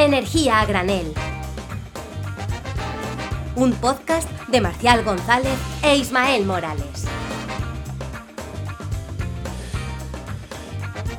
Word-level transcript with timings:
Energía 0.00 0.60
a 0.60 0.64
granel. 0.64 1.12
Un 3.54 3.74
podcast 3.74 4.30
de 4.48 4.62
Marcial 4.62 5.04
González 5.04 5.58
e 5.82 5.94
Ismael 5.98 6.46
Morales. 6.46 7.04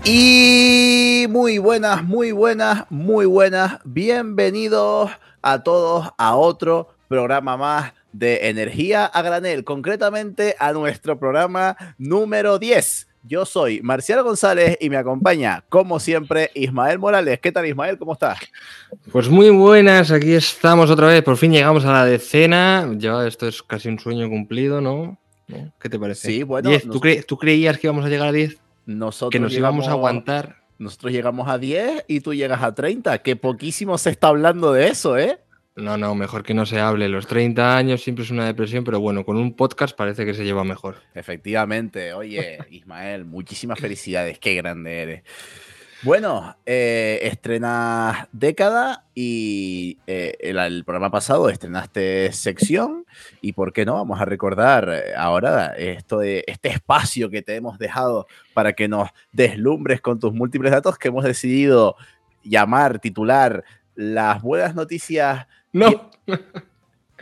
Y 0.04 1.28
muy 1.30 1.60
buenas, 1.60 2.04
muy 2.04 2.32
buenas, 2.32 2.86
muy 2.90 3.28
buenas. 3.28 3.78
Bienvenidos 3.84 5.12
a 5.44 5.62
todos 5.62 6.10
a 6.18 6.36
otro 6.36 6.90
programa 7.08 7.58
más 7.58 7.94
de 8.14 8.50
Energía 8.50 9.06
a 9.06 9.22
Granel, 9.22 9.64
concretamente 9.64 10.56
a 10.58 10.74
nuestro 10.74 11.20
programa 11.20 11.78
número 12.00 12.58
10. 12.58 13.11
Yo 13.24 13.46
soy 13.46 13.82
Marcial 13.84 14.24
González 14.24 14.78
y 14.82 14.90
me 14.90 14.98
acompaña, 14.98 15.64
como 15.70 16.00
siempre, 16.00 16.50
Ismael 16.56 16.98
Morales. 16.98 17.40
¿Qué 17.40 17.52
tal, 17.52 17.68
Ismael? 17.68 18.00
¿Cómo 18.00 18.14
estás? 18.14 18.40
Pues 19.12 19.30
muy 19.30 19.52
buenas, 19.52 20.10
aquí 20.10 20.34
estamos 20.34 20.90
otra 20.90 21.08
vez. 21.08 21.22
Por 21.22 21.38
fin 21.38 21.52
llegamos 21.52 21.86
a 21.86 21.92
la 21.92 22.06
decena. 22.06 22.90
Ya 22.98 23.28
esto 23.28 23.48
es 23.48 23.62
casi 23.62 23.90
un 23.90 24.00
sueño 24.00 24.28
cumplido, 24.28 24.82
¿no? 24.82 25.20
¿Qué 25.80 25.88
te 25.88 26.00
parece? 26.00 26.28
Sí, 26.28 26.44
bueno. 26.44 26.72
¿Tú, 26.80 27.00
¿Tú, 27.28 27.38
creías 27.38 27.78
que 27.78 27.88
íbamos 27.88 28.06
a 28.06 28.10
llegar 28.10 28.30
a 28.30 28.32
10? 28.32 28.58
Nosotros 28.88 29.30
que 29.30 29.40
nos 29.40 29.54
íbamos 29.54 29.88
a 29.88 29.92
aguantar. 29.92 30.58
Nosotros 30.80 31.12
llegamos 31.12 31.48
a 31.48 31.60
10 31.60 32.06
y 32.08 32.22
tú 32.22 32.34
llegas 32.34 32.64
a 32.64 32.74
30, 32.74 33.20
que 33.20 33.36
poquísimo 33.36 34.00
se 34.00 34.10
está 34.10 34.30
hablando 34.30 34.74
de 34.74 34.88
eso, 34.88 35.16
¿eh? 35.16 35.41
No, 35.76 35.98
no, 35.98 36.16
mejor 36.16 36.44
que 36.44 36.54
no 36.54 36.66
se 36.66 36.80
hable. 36.80 37.08
Los 37.08 37.28
30 37.28 37.78
años 37.78 38.04
siempre 38.04 38.26
es 38.26 38.32
una 38.32 38.46
depresión, 38.46 38.84
pero 38.84 39.00
bueno, 39.00 39.24
con 39.24 39.38
un 39.38 39.56
podcast 39.56 39.96
parece 39.96 40.26
que 40.26 40.34
se 40.34 40.44
lleva 40.44 40.64
mejor. 40.64 40.98
Efectivamente. 41.16 42.14
Oye, 42.14 42.60
Ismael, 42.70 43.24
muchísimas 43.26 43.80
felicidades. 43.80 44.38
Qué 44.38 44.56
grande 44.56 45.02
eres. 45.02 45.24
Bueno, 46.04 46.58
eh, 46.66 47.20
estrenas 47.22 48.28
década 48.32 49.06
y 49.14 50.00
eh, 50.08 50.36
el, 50.40 50.58
el, 50.58 50.84
programa 50.84 51.12
pasado 51.12 51.48
estrenaste 51.48 52.32
sección 52.34 53.06
y 53.40 53.54
por 53.54 53.72
qué 53.72 53.86
no, 53.86 53.94
vamos 53.94 54.20
a 54.20 54.26
recordar 54.26 54.90
eh, 54.90 55.14
ahora 55.16 55.76
esto 55.78 56.18
de, 56.18 56.44
este 56.48 56.70
espacio 56.70 57.30
que 57.30 57.44
te 57.44 57.56
hemos 57.56 57.78
dejado 57.78 58.26
para 58.56 58.74
que 58.74 58.88
nos 58.88 59.10
deslumbres 59.32 60.02
con 60.02 60.20
tus 60.20 60.34
múltiples 60.34 60.72
datos 60.72 60.98
que 60.98 61.10
hemos 61.10 61.24
decidido 61.24 61.96
llamar, 62.44 62.98
titular 62.98 63.64
las 63.94 64.42
buenas 64.42 64.74
noticias. 64.74 65.46
No. 65.74 66.12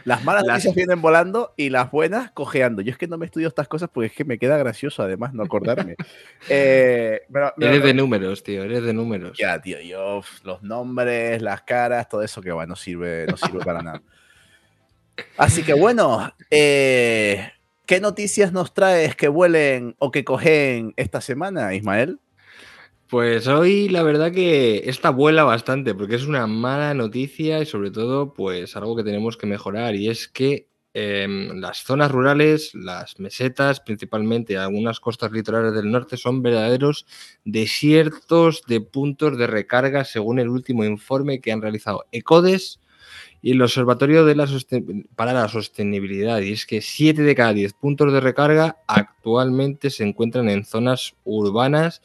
Las 0.06 0.24
malas 0.24 0.44
las... 0.44 0.54
noticias 0.54 0.76
vienen 0.76 1.02
volando 1.02 1.54
y 1.58 1.70
las 1.70 1.92
buenas 1.92 2.32
cojeando. 2.32 2.82
Yo 2.82 2.92
es 2.92 2.98
que 2.98 3.08
no 3.08 3.18
me 3.18 3.26
estudio 3.26 3.48
estas 3.48 3.68
cosas 3.68 3.90
porque 3.94 4.08
es 4.08 4.14
que 4.14 4.26
me 4.26 4.38
queda 4.38 4.58
gracioso, 4.58 5.04
además, 5.04 5.34
no 5.34 5.44
acordarme. 5.44 5.96
eh, 6.50 7.22
pero, 7.32 7.54
eres 7.60 7.84
de 7.84 7.94
números, 7.94 8.44
tío, 8.44 8.64
eres 8.64 8.84
de 8.84 8.94
números. 8.94 9.38
Ya, 9.38 9.62
tío, 9.62 9.80
yo, 9.82 10.22
los 10.44 10.64
nombres, 10.64 11.42
las 11.42 11.62
caras, 11.64 12.08
todo 12.08 12.24
eso 12.24 12.42
que 12.42 12.52
va, 12.52 12.66
no 12.66 12.76
sirve, 12.76 13.28
no 13.28 13.38
sirve 13.38 13.60
para 13.60 13.82
nada. 13.82 14.02
Así 15.38 15.64
que 15.64 15.74
bueno, 15.74 16.34
eh, 16.50 17.52
¿qué 17.86 18.00
noticias 18.00 18.54
nos 18.54 18.74
traes 18.74 19.16
que 19.16 19.28
vuelen 19.28 19.96
o 20.00 20.12
que 20.12 20.24
cogen 20.24 20.94
esta 20.96 21.20
semana, 21.20 21.74
Ismael? 21.74 22.20
Pues 23.10 23.48
hoy 23.48 23.90
la 23.90 24.04
verdad 24.04 24.32
que 24.32 24.84
esta 24.86 25.10
vuela 25.10 25.44
bastante 25.44 25.96
porque 25.96 26.14
es 26.14 26.28
una 26.28 26.46
mala 26.46 26.94
noticia 26.94 27.60
y 27.60 27.66
sobre 27.66 27.90
todo 27.90 28.36
pues 28.36 28.76
algo 28.76 28.96
que 28.96 29.04
tenemos 29.04 29.36
que 29.36 29.48
mejorar 29.48 29.96
y 29.96 30.10
es 30.10 30.28
que 30.28 30.70
eh, 30.94 31.28
las 31.56 31.84
zonas 31.84 32.12
rurales, 32.12 32.76
las 32.76 33.20
mesetas 33.20 33.80
principalmente, 33.80 34.60
algunas 34.60 35.00
costas 35.00 35.32
litorales 35.32 35.74
del 35.74 35.90
norte 35.90 36.18
son 36.18 36.44
verdaderos 36.44 37.08
desiertos 37.46 38.62
de 38.68 38.80
puntos 38.80 39.40
de 39.40 39.48
recarga 39.48 40.06
según 40.06 40.38
el 40.38 40.50
último 40.50 40.86
informe 40.86 41.42
que 41.42 41.52
han 41.52 41.64
realizado 41.64 42.06
ECODES 42.12 42.80
y 43.42 43.52
el 43.52 43.62
Observatorio 43.62 44.26
de 44.26 44.36
para 45.16 45.34
la 45.34 45.48
Sostenibilidad. 45.48 46.42
Y 46.42 46.52
es 46.52 46.66
que 46.66 46.82
7 46.82 47.22
de 47.22 47.36
cada 47.36 47.54
10 47.54 47.74
puntos 47.74 48.12
de 48.14 48.20
recarga 48.20 48.78
actualmente 48.88 49.90
se 49.90 50.04
encuentran 50.04 50.50
en 50.50 50.66
zonas 50.66 51.16
urbanas 51.24 52.02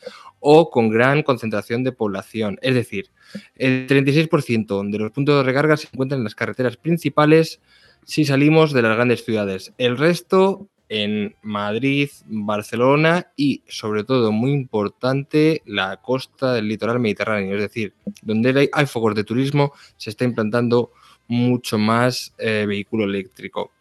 o 0.46 0.68
con 0.70 0.90
gran 0.90 1.22
concentración 1.22 1.82
de 1.84 1.92
población. 1.92 2.58
Es 2.60 2.74
decir, 2.74 3.08
el 3.56 3.86
36% 3.86 4.90
de 4.90 4.98
los 4.98 5.10
puntos 5.10 5.36
de 5.36 5.42
recarga 5.42 5.78
se 5.78 5.88
encuentran 5.90 6.20
en 6.20 6.24
las 6.24 6.34
carreteras 6.34 6.76
principales 6.76 7.62
si 8.04 8.26
salimos 8.26 8.74
de 8.74 8.82
las 8.82 8.94
grandes 8.94 9.24
ciudades. 9.24 9.72
El 9.78 9.96
resto 9.96 10.68
en 10.90 11.34
Madrid, 11.40 12.10
Barcelona 12.26 13.32
y, 13.36 13.62
sobre 13.68 14.04
todo, 14.04 14.32
muy 14.32 14.52
importante, 14.52 15.62
la 15.64 15.96
costa 16.02 16.52
del 16.52 16.68
litoral 16.68 17.00
mediterráneo. 17.00 17.54
Es 17.54 17.62
decir, 17.62 17.94
donde 18.20 18.68
hay, 18.70 18.86
focos 18.86 19.14
de 19.14 19.24
turismo, 19.24 19.72
se 19.96 20.10
está 20.10 20.24
implantando 20.24 20.92
mucho 21.26 21.78
más 21.78 22.34
eh, 22.36 22.66
vehículo 22.68 23.04
eléctrico. 23.04 23.72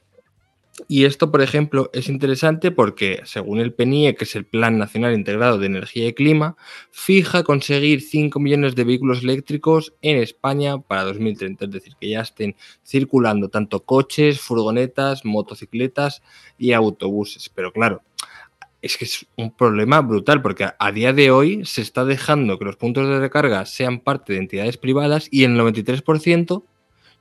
Y 0.88 1.06
esto, 1.06 1.32
por 1.32 1.42
ejemplo, 1.44 1.92
es 1.94 2.10
interesante 2.10 2.72
porque, 2.72 3.22
según 3.26 3.60
el 3.60 3.74
PNIE, 3.74 4.16
que 4.16 4.24
es 4.24 4.36
el 4.36 4.46
Plan 4.46 4.80
Nacional 4.80 5.14
Integrado 5.14 5.60
de 5.60 5.68
Energía 5.68 6.08
y 6.08 6.14
Clima, 6.14 6.56
fija 6.90 7.44
conseguir 7.44 8.02
5 8.02 8.40
millones 8.40 8.74
de 8.74 8.84
vehículos 8.84 9.22
eléctricos 9.22 9.94
en 10.02 10.18
España 10.18 10.80
para 10.80 11.04
2030. 11.04 11.66
Es 11.66 11.72
decir, 11.72 11.94
que 12.00 12.10
ya 12.10 12.22
estén 12.22 12.56
circulando 12.84 13.50
tanto 13.50 13.84
coches, 13.84 14.40
furgonetas, 14.40 15.26
motocicletas 15.26 16.24
y 16.58 16.74
autobuses. 16.74 17.50
Pero 17.50 17.72
claro, 17.72 18.02
es 18.82 18.98
que 18.98 19.06
es 19.06 19.28
un 19.38 19.56
problema 19.56 20.02
brutal 20.02 20.42
porque 20.42 20.68
a 20.78 20.92
día 20.92 21.14
de 21.14 21.30
hoy 21.30 21.66
se 21.66 21.82
está 21.82 22.04
dejando 22.04 22.58
que 22.58 22.66
los 22.66 22.78
puntos 22.78 23.08
de 23.08 23.20
recarga 23.20 23.66
sean 23.68 24.00
parte 24.00 24.34
de 24.34 24.40
entidades 24.40 24.78
privadas 24.78 25.28
y 25.30 25.44
el 25.44 25.56
93% 25.56 26.64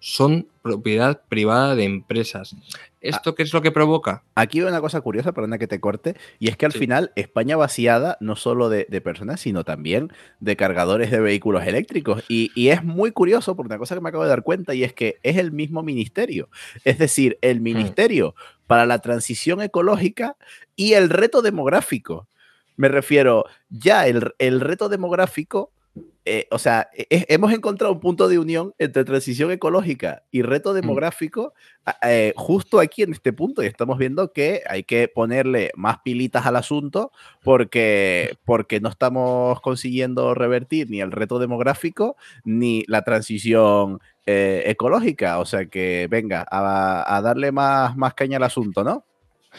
son 0.05 0.49
propiedad 0.63 1.23
privada 1.29 1.77
de 1.77 1.85
empresas. 1.85 2.57
¿Esto 3.01 3.37
qué 3.37 3.45
es 3.45 3.53
lo 3.53 3.63
que 3.63 3.71
provoca? 3.71 4.25
Aquí 4.35 4.59
hay 4.59 4.67
una 4.67 4.81
cosa 4.81 5.01
curiosa, 5.01 5.31
perdona 5.31 5.59
que 5.59 5.69
te 5.69 5.79
corte, 5.79 6.17
y 6.41 6.49
es 6.49 6.57
que 6.57 6.67
al 6.67 6.73
sí. 6.73 6.81
final 6.81 7.13
España 7.15 7.57
vaciada 7.57 8.17
no 8.19 8.35
solo 8.35 8.69
de, 8.69 8.89
de, 8.91 9.01
personas, 9.01 9.41
sino 9.41 9.63
también 9.63 10.13
de 10.41 10.57
cargadores 10.57 11.13
de 11.13 11.21
vehículos 11.21 11.65
eléctricos. 11.65 12.25
Y, 12.29 12.51
y, 12.57 12.71
es 12.71 12.83
muy 12.83 13.13
curioso 13.13 13.55
por 13.55 13.67
una 13.67 13.79
cosa 13.79 13.95
que 13.95 14.01
me 14.01 14.09
acabo 14.09 14.25
de 14.25 14.31
dar 14.31 14.43
cuenta, 14.43 14.75
y 14.75 14.83
es 14.83 14.93
que 14.93 15.21
es 15.23 15.37
el 15.37 15.53
mismo 15.53 15.85
ministerio. 15.85 16.49
Es 16.85 16.99
decir, 16.99 17.39
el 17.41 17.61
ministerio 17.61 18.35
mm. 18.37 18.67
para 18.67 18.87
la 18.87 18.99
transición 18.99 19.63
ecológica 19.63 20.37
y 20.75 20.95
el 20.95 21.11
reto 21.11 21.43
demográfico. 21.43 22.27
Me 22.77 22.89
refiero, 22.89 23.45
ya 23.71 24.09
el, 24.09 24.35
el 24.41 24.61
reto 24.61 24.89
demográfico 24.89 25.71
eh, 26.25 26.47
o 26.53 26.59
sea, 26.59 26.89
eh, 26.95 27.27
hemos 27.29 27.53
encontrado 27.53 27.93
un 27.93 27.99
punto 28.01 28.29
de 28.29 28.39
unión 28.39 28.75
entre 28.79 29.05
transición 29.05 29.51
ecológica 29.51 30.23
y 30.31 30.43
reto 30.43 30.73
demográfico 30.73 31.53
mm. 31.85 31.91
eh, 32.03 32.33
justo 32.37 32.79
aquí 32.79 33.03
en 33.03 33.13
este 33.13 33.33
punto 33.33 33.63
y 33.63 33.67
estamos 33.67 33.99
viendo 33.99 34.33
que 34.33 34.63
hay 34.69 34.85
que 34.85 35.09
ponerle 35.09 35.73
más 35.75 35.99
pilitas 36.05 36.47
al 36.47 36.55
asunto 36.57 37.11
porque, 37.43 38.37
porque 38.45 38.81
no 38.81 38.89
estamos 38.89 39.61
consiguiendo 39.63 40.33
revertir 40.35 40.91
ni 40.91 41.01
el 41.01 41.11
reto 41.11 41.41
demográfico 41.41 42.17
ni 42.45 42.85
la 42.87 43.03
transición 43.03 43.99
eh, 44.25 44.63
ecológica. 44.67 45.41
O 45.41 45.45
sea 45.45 45.67
que 45.67 46.07
venga, 46.09 46.47
a, 46.49 47.17
a 47.17 47.21
darle 47.23 47.51
más, 47.51 47.97
más 47.97 48.15
caña 48.15 48.37
al 48.37 48.45
asunto, 48.45 48.85
¿no? 48.85 49.05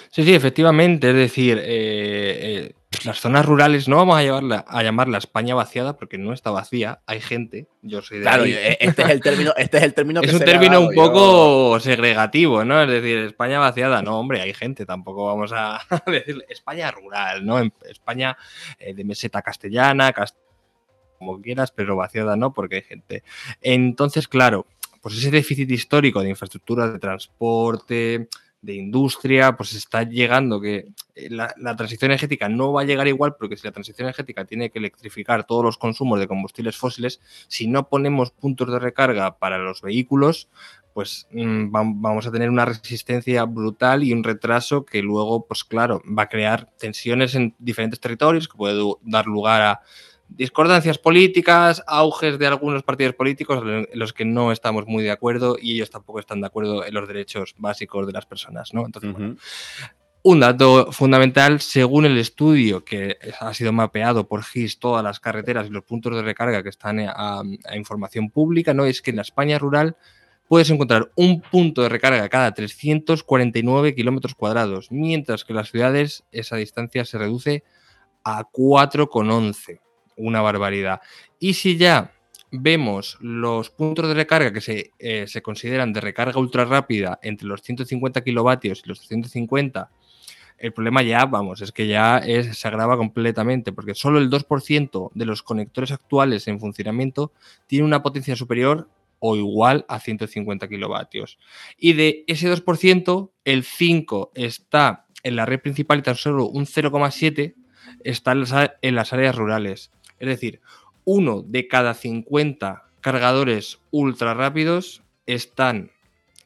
Sí, 0.10 0.24
sí, 0.24 0.34
efectivamente. 0.34 1.10
Es 1.10 1.16
decir, 1.16 1.58
eh, 1.58 1.64
eh, 1.66 2.76
las 3.06 3.20
zonas 3.20 3.46
rurales 3.46 3.88
no 3.88 3.98
vamos 3.98 4.18
a, 4.18 4.24
llevarla, 4.24 4.64
a 4.68 4.84
llamarla 4.84 5.18
España 5.18 5.56
vaciada 5.56 5.98
porque 5.98 6.18
no 6.18 6.34
está 6.34 6.52
vacía, 6.52 7.02
hay 7.06 7.20
gente. 7.20 7.68
Yo 7.82 8.02
soy 8.02 8.20
de 8.20 8.24
claro, 8.24 8.44
ahí. 8.44 8.56
este 8.80 9.02
es 9.02 9.10
el 9.10 9.22
término, 9.22 9.54
este 9.58 9.78
es 9.78 9.84
el 9.84 9.94
término 9.94 10.22
es 10.22 10.34
un 10.34 10.40
término 10.40 10.82
un 10.82 10.94
poco 10.94 11.76
yo... 11.76 11.80
segregativo, 11.80 12.64
¿no? 12.64 12.82
Es 12.82 12.90
decir, 12.90 13.18
España 13.20 13.60
vaciada, 13.60 14.02
no, 14.02 14.20
hombre, 14.20 14.42
hay 14.42 14.54
gente, 14.54 14.86
tampoco 14.86 15.26
vamos 15.26 15.52
a 15.54 15.82
decir 16.08 16.44
España 16.50 16.92
rural, 16.92 17.46
¿no? 17.46 17.60
España 17.90 18.38
eh, 18.80 18.94
de 18.94 19.04
meseta 19.04 19.42
castellana, 19.42 20.14
cast 20.14 20.38
como 21.18 21.42
quieras, 21.42 21.72
pero 21.72 21.96
vaciada 21.96 22.36
no, 22.36 22.54
porque 22.54 22.76
hay 22.78 22.82
gente. 22.82 23.24
Entonces, 23.62 24.28
claro, 24.28 24.68
pues 25.02 25.18
ese 25.18 25.32
déficit 25.32 25.70
histórico 25.72 26.22
de 26.22 26.30
infraestructuras 26.30 26.92
de 26.94 27.00
transporte, 27.00 28.28
de 28.64 28.76
industria, 28.76 29.58
pues 29.58 29.74
está 29.74 30.04
llegando 30.04 30.60
que 30.62 30.88
la, 31.16 31.54
la, 31.58 31.76
transición 31.76 32.12
energética 32.12 32.48
no 32.48 32.72
va 32.72 32.82
a 32.82 32.86
llegar 32.86 33.08
igual, 33.10 33.36
porque 33.38 33.58
si 33.58 33.68
la 33.68 33.74
transición 33.74 34.06
energética 34.06 34.46
tiene 34.46 34.72
que 34.72 34.80
electrificar 34.80 35.44
todos 35.44 35.66
los 35.66 35.78
consumos 35.78 36.20
de 36.20 36.28
combustibles 36.28 36.78
fósiles, 36.78 37.20
si 37.50 37.68
no 37.68 37.90
ponemos 37.90 38.32
puntos 38.32 38.72
de 38.72 38.80
recarga 38.80 39.38
para 39.38 39.58
los 39.58 39.82
vehículos, 39.82 40.48
pues 40.94 41.28
mmm, 41.32 41.72
vamos 41.72 42.26
a 42.26 42.32
tener 42.32 42.50
una 42.50 42.64
resistencia 42.64 43.44
brutal 43.44 44.04
y 44.04 44.14
un 44.14 44.24
retraso 44.24 44.86
que 44.86 45.02
luego, 45.02 45.46
pues 45.46 45.66
claro, 45.66 46.02
va 46.08 46.24
a 46.24 46.30
crear 46.30 46.70
tensiones 46.80 47.36
en 47.36 47.54
diferentes 47.60 48.00
territorios, 48.00 48.48
que 48.48 48.58
puede 48.58 48.82
dar 49.02 49.26
lugar 49.26 49.62
a 49.62 49.82
discordancias 50.36 50.98
políticas, 50.98 51.84
auges 51.88 52.40
de 52.40 52.48
algunos 52.48 52.84
partidos 52.84 53.16
políticos 53.16 53.64
en 53.66 53.88
los 53.94 54.14
que 54.14 54.26
no 54.26 54.52
estamos 54.52 54.86
muy 54.88 55.04
de 55.04 55.12
acuerdo 55.12 55.58
y 55.62 55.76
ellos 55.76 55.90
tampoco 55.90 56.20
están 56.20 56.42
de 56.42 56.48
acuerdo 56.48 56.86
en 56.86 56.94
los 56.94 57.08
derechos 57.08 57.56
básicos 57.58 58.08
de 58.08 58.14
las 58.14 58.26
personas, 58.26 58.74
¿no? 58.74 58.86
Entonces, 58.86 59.12
uh 59.12 59.14
-huh. 59.14 59.18
bueno, 59.18 59.36
Un 60.26 60.40
dato 60.40 60.92
fundamental, 60.94 61.60
según 61.60 62.06
el 62.06 62.18
estudio 62.18 62.86
que 62.86 63.18
ha 63.42 63.54
sido 63.54 63.74
mapeado 63.74 64.26
por 64.26 64.42
GIS, 64.44 64.80
todas 64.80 65.04
las 65.04 65.20
carreteras 65.20 65.68
y 65.68 65.70
los 65.70 65.84
puntos 65.84 66.16
de 66.16 66.22
recarga 66.22 66.64
que 66.64 66.70
están 66.70 67.00
a, 67.02 67.42
a 67.42 67.76
información 67.76 68.30
pública, 68.30 68.74
¿no? 68.74 68.86
es 68.86 69.02
que 69.02 69.12
en 69.12 69.18
la 69.18 69.24
España 69.24 69.60
rural 69.60 69.98
puedes 70.48 70.70
encontrar 70.70 71.12
un 71.16 71.42
punto 71.42 71.82
de 71.82 71.90
recarga 71.90 72.30
cada 72.30 72.54
349 72.54 73.96
kilómetros 73.96 74.34
cuadrados, 74.34 74.92
mientras 74.92 75.44
que 75.44 75.52
en 75.52 75.58
las 75.58 75.72
ciudades 75.72 76.24
esa 76.32 76.56
distancia 76.56 77.04
se 77.04 77.18
reduce 77.18 77.64
a 78.24 78.44
4,11. 78.46 79.82
Una 80.16 80.42
barbaridad. 80.42 81.02
Y 81.40 81.54
si 81.54 81.78
ya 81.78 82.12
vemos 82.52 83.18
los 83.20 83.70
puntos 83.70 84.08
de 84.08 84.14
recarga 84.14 84.54
que 84.54 84.62
se, 84.62 84.92
eh, 85.00 85.26
se, 85.28 85.42
consideran 85.42 85.92
de 85.92 86.02
recarga 86.02 86.40
ultra 86.40 86.66
rápida 86.66 87.20
entre 87.24 87.48
los 87.48 87.62
150 87.62 88.24
kilovatios 88.24 88.84
y 88.86 88.90
los 88.90 89.00
350, 89.00 89.90
el 90.64 90.72
problema 90.72 91.02
ya, 91.02 91.26
vamos, 91.26 91.62
es 91.62 91.72
que 91.72 91.88
ya 91.88 92.22
se 92.54 92.68
agrava 92.68 92.96
completamente, 92.96 93.74
porque 93.74 93.96
solo 93.96 94.20
el 94.20 94.30
2% 94.30 95.12
de 95.14 95.26
los 95.26 95.44
conectores 95.44 95.92
actuales 95.92 96.48
en 96.48 96.60
funcionamiento 96.60 97.34
tiene 97.68 97.86
una 97.86 98.02
potencia 98.02 98.36
superior 98.36 98.88
o 99.20 99.36
igual 99.36 99.86
a 99.88 100.00
150 100.00 100.68
kilovatios. 100.68 101.38
Y 101.78 101.94
de 101.94 102.24
ese 102.28 102.50
2%, 102.50 103.32
el 103.46 103.64
5 103.64 104.32
está 104.36 105.06
en 105.24 105.36
la 105.36 105.46
red 105.46 105.60
principal 105.60 106.00
y 106.00 106.04
tan 106.04 106.16
solo 106.16 106.48
un 106.48 106.66
0,7 106.66 107.56
está 108.04 108.32
en 108.82 108.96
las 108.96 109.14
áreas 109.14 109.36
rurales. 109.36 109.92
Es 110.24 110.30
decir, 110.30 110.62
uno 111.04 111.42
de 111.42 111.68
cada 111.68 111.94
50 111.94 112.86
cargadores 113.02 113.82
ultra 113.92 114.34
rápidos 114.34 115.04
están 115.26 115.92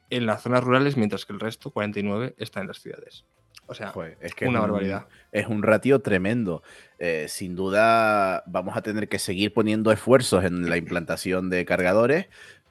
en 0.09 0.25
las 0.25 0.41
zonas 0.41 0.63
rurales, 0.63 0.97
mientras 0.97 1.25
que 1.25 1.33
el 1.33 1.39
resto, 1.39 1.69
49, 1.69 2.33
está 2.39 2.61
en 2.61 2.67
las 2.67 2.81
ciudades. 2.81 3.23
O 3.67 3.75
sea, 3.75 3.93
es 4.21 4.33
que 4.33 4.47
una 4.47 4.61
barbaridad. 4.61 5.07
Es 5.31 5.45
un 5.47 5.61
ratio 5.61 5.99
tremendo. 5.99 6.63
Eh, 6.97 7.25
sin 7.27 7.55
duda, 7.55 8.43
vamos 8.47 8.77
a 8.77 8.81
tener 8.81 9.09
que 9.09 9.19
seguir 9.19 9.53
poniendo 9.53 9.91
esfuerzos 9.91 10.45
en 10.45 10.69
la 10.69 10.77
implantación 10.77 11.49
de 11.49 11.65
cargadores, 11.65 12.27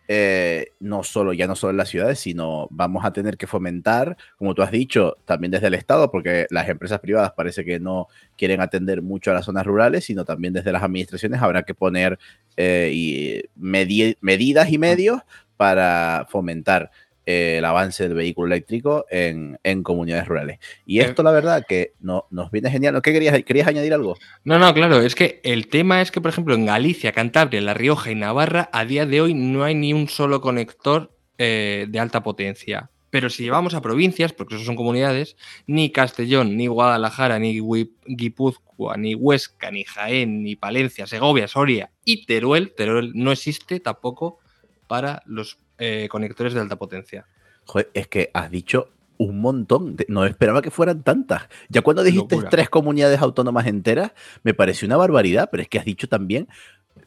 eh, 0.08 0.73
no 0.81 1.03
solo, 1.03 1.32
ya 1.32 1.47
no 1.47 1.56
solo 1.56 1.73
en 1.73 1.76
las 1.79 1.88
ciudades, 1.88 2.20
sino 2.20 2.69
vamos 2.70 3.05
a 3.05 3.12
tener 3.12 3.37
que 3.37 3.47
fomentar, 3.47 4.17
como 4.38 4.55
tú 4.55 4.62
has 4.62 4.70
dicho, 4.70 5.17
también 5.25 5.50
desde 5.50 5.67
el 5.67 5.75
Estado, 5.75 6.11
porque 6.11 6.47
las 6.50 6.69
empresas 6.69 7.00
privadas 7.00 7.32
parece 7.32 7.64
que 7.64 7.81
no 7.81 8.08
quieren 8.37 8.61
atender 8.61 9.03
mucho 9.03 9.31
a 9.31 9.35
las 9.35 9.44
zonas 9.44 9.67
rurales, 9.67 10.05
sino 10.05 10.25
también 10.25 10.55
desde 10.55 10.73
las 10.73 10.82
administraciones 10.82 11.43
habrá 11.43 11.64
que 11.64 11.75
poner 11.75 12.19
eh, 12.56 12.91
y 12.93 13.43
medidas 13.56 14.70
y 14.70 14.79
medios 14.79 15.23
para 15.56 16.26
fomentar 16.29 16.91
el 17.26 17.64
avance 17.64 18.05
del 18.05 18.14
vehículo 18.14 18.46
eléctrico 18.46 19.05
en, 19.11 19.58
comunidades 19.82 20.28
rurales. 20.28 20.58
Y 20.87 21.00
esto, 21.00 21.23
la 21.25 21.32
verdad, 21.32 21.67
que 21.69 21.93
no, 22.00 22.26
nos 22.31 22.50
viene 22.52 22.70
genial. 22.70 23.02
¿Qué 23.02 23.12
querías, 23.12 23.43
querías 23.44 23.67
añadir 23.67 23.93
algo? 23.93 24.17
No, 24.44 24.58
no, 24.58 24.73
claro, 24.73 25.02
es 25.02 25.14
que 25.14 25.40
el 25.43 25.67
tema 25.67 26.00
es 26.00 26.12
que, 26.12 26.20
por 26.20 26.31
ejemplo, 26.31 26.55
en 26.55 26.67
Galicia, 26.67 27.12
Cantabria, 27.12 27.61
La 27.61 27.75
Rioja 27.75 28.12
y 28.12 28.14
Navarra, 28.14 28.70
a 28.73 28.84
día 28.84 29.06
de 29.06 29.20
hoy 29.20 29.34
no 29.34 29.64
hay 29.64 29.75
ni 29.75 29.93
un 29.93 30.08
solo 30.08 30.40
conector 30.40 31.12
eh, 31.38 31.87
de 31.88 31.99
alta 31.99 32.23
potencia. 32.23 32.90
Pero 33.11 33.28
si 33.28 33.43
llevamos 33.43 33.75
a 33.75 33.82
provincias, 33.82 34.32
porque 34.32 34.55
eso 34.55 34.64
son 34.64 34.76
comunidades, 34.76 35.37
ni 35.67 35.90
Castellón, 35.90 36.56
ni 36.56 36.67
Guadalajara, 36.67 37.38
ni 37.38 37.61
Guipúzcoa, 38.06 38.96
ni 38.96 39.14
Huesca, 39.14 39.70
ni 39.70 39.84
Jaén, 39.84 40.43
ni 40.43 40.55
Palencia, 40.55 41.06
Segovia, 41.06 41.49
Soria 41.49 41.90
y 42.05 42.26
Teruel, 42.26 42.75
Teruel 42.76 43.12
no 43.14 43.32
existe 43.32 43.81
tampoco 43.81 44.38
para 44.87 45.23
los 45.26 45.58
eh, 45.78 46.08
conectores 46.11 46.55
de 46.55 46.61
alta 46.61 46.76
potencia. 46.76 47.26
Joder, 47.64 47.90
es 47.94 48.08
que 48.08 48.31
has 48.32 48.50
dicho 48.50 48.90
un 49.19 49.40
montón. 49.40 49.96
no 50.08 50.25
esperaba 50.25 50.62
que 50.62 50.70
fueran 50.70 51.02
tantas. 51.02 51.49
Ya 51.69 51.82
cuando 51.82 52.02
dijiste 52.02 52.38
tres 52.50 52.69
comunidades 52.69 53.20
autónomas 53.20 53.67
enteras, 53.67 54.12
me 54.43 54.55
pareció 54.55 54.87
una 54.87 54.96
barbaridad, 54.96 55.49
pero 55.50 55.62
es 55.62 55.69
que 55.69 55.78
has 55.78 55.84
dicho 55.84 56.08
también, 56.08 56.49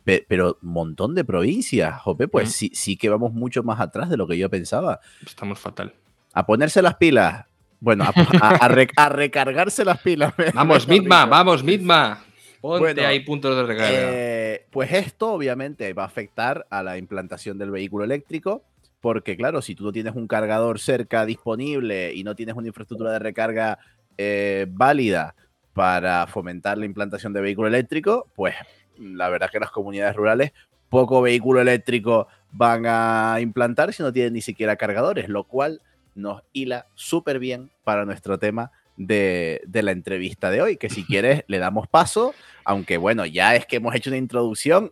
pero 0.03 0.57
un 0.61 0.69
montón 0.69 1.15
de 1.15 1.23
provincias. 1.23 2.01
Jope, 2.01 2.27
pues 2.27 2.51
sí, 2.51 2.71
sí 2.73 2.97
que 2.97 3.09
vamos 3.09 3.33
mucho 3.33 3.63
más 3.63 3.79
atrás 3.79 4.09
de 4.09 4.17
lo 4.17 4.27
que 4.27 4.37
yo 4.37 4.49
pensaba. 4.49 4.99
Estamos 5.25 5.59
fatal. 5.59 5.93
A 6.33 6.45
ponerse 6.45 6.81
las 6.81 6.95
pilas. 6.95 7.45
Bueno, 7.79 8.05
a, 8.05 8.67
recargarse 9.09 9.85
las 9.85 10.01
pilas. 10.01 10.33
Vamos, 10.53 10.87
Mitma, 10.87 11.25
vamos, 11.25 11.63
Mitma. 11.63 12.23
Ponte 12.61 13.05
ahí 13.05 13.21
puntos 13.21 13.55
de 13.55 13.63
recarga. 13.63 14.11
Eh, 14.11 14.65
pues 14.69 14.91
esto 14.91 15.31
obviamente 15.31 15.93
va 15.93 16.03
a 16.03 16.07
afectar 16.07 16.67
a 16.69 16.83
la 16.83 16.97
implantación 16.97 17.57
del 17.57 17.71
vehículo 17.71 18.03
eléctrico, 18.03 18.63
porque 18.99 19.37
claro, 19.37 19.61
si 19.61 19.75
tú 19.75 19.83
no 19.85 19.91
tienes 19.91 20.15
un 20.15 20.27
cargador 20.27 20.79
cerca 20.79 21.25
disponible 21.25 22.13
y 22.13 22.23
no 22.23 22.35
tienes 22.35 22.55
una 22.55 22.67
infraestructura 22.67 23.11
de 23.11 23.19
recarga 23.19 23.79
eh, 24.17 24.65
válida 24.69 25.35
para 25.73 26.27
fomentar 26.27 26.77
la 26.77 26.85
implantación 26.85 27.31
de 27.31 27.41
vehículo 27.41 27.67
eléctrico, 27.69 28.27
pues 28.35 28.55
la 28.97 29.29
verdad 29.29 29.49
que 29.49 29.59
las 29.59 29.71
comunidades 29.71 30.15
rurales 30.15 30.51
poco 30.89 31.21
vehículo 31.21 31.61
eléctrico 31.61 32.27
van 32.51 32.83
a 32.85 33.37
implantar 33.39 33.93
si 33.93 34.03
no 34.03 34.11
tienen 34.11 34.33
ni 34.33 34.41
siquiera 34.41 34.75
cargadores, 34.75 35.29
lo 35.29 35.43
cual 35.45 35.81
nos 36.15 36.41
hila 36.51 36.87
súper 36.95 37.39
bien 37.39 37.69
para 37.83 38.05
nuestro 38.05 38.39
tema 38.39 38.71
de, 38.99 39.61
la 39.73 39.91
entrevista 39.91 40.51
de 40.51 40.61
hoy, 40.61 40.77
que 40.77 40.89
si 40.89 41.03
quieres 41.03 41.43
le 41.47 41.57
damos 41.57 41.87
paso, 41.87 42.35
aunque 42.63 42.97
bueno, 42.97 43.25
ya 43.25 43.55
es 43.55 43.65
que 43.65 43.77
hemos 43.77 43.95
hecho 43.95 44.11
una 44.11 44.17
introducción 44.17 44.91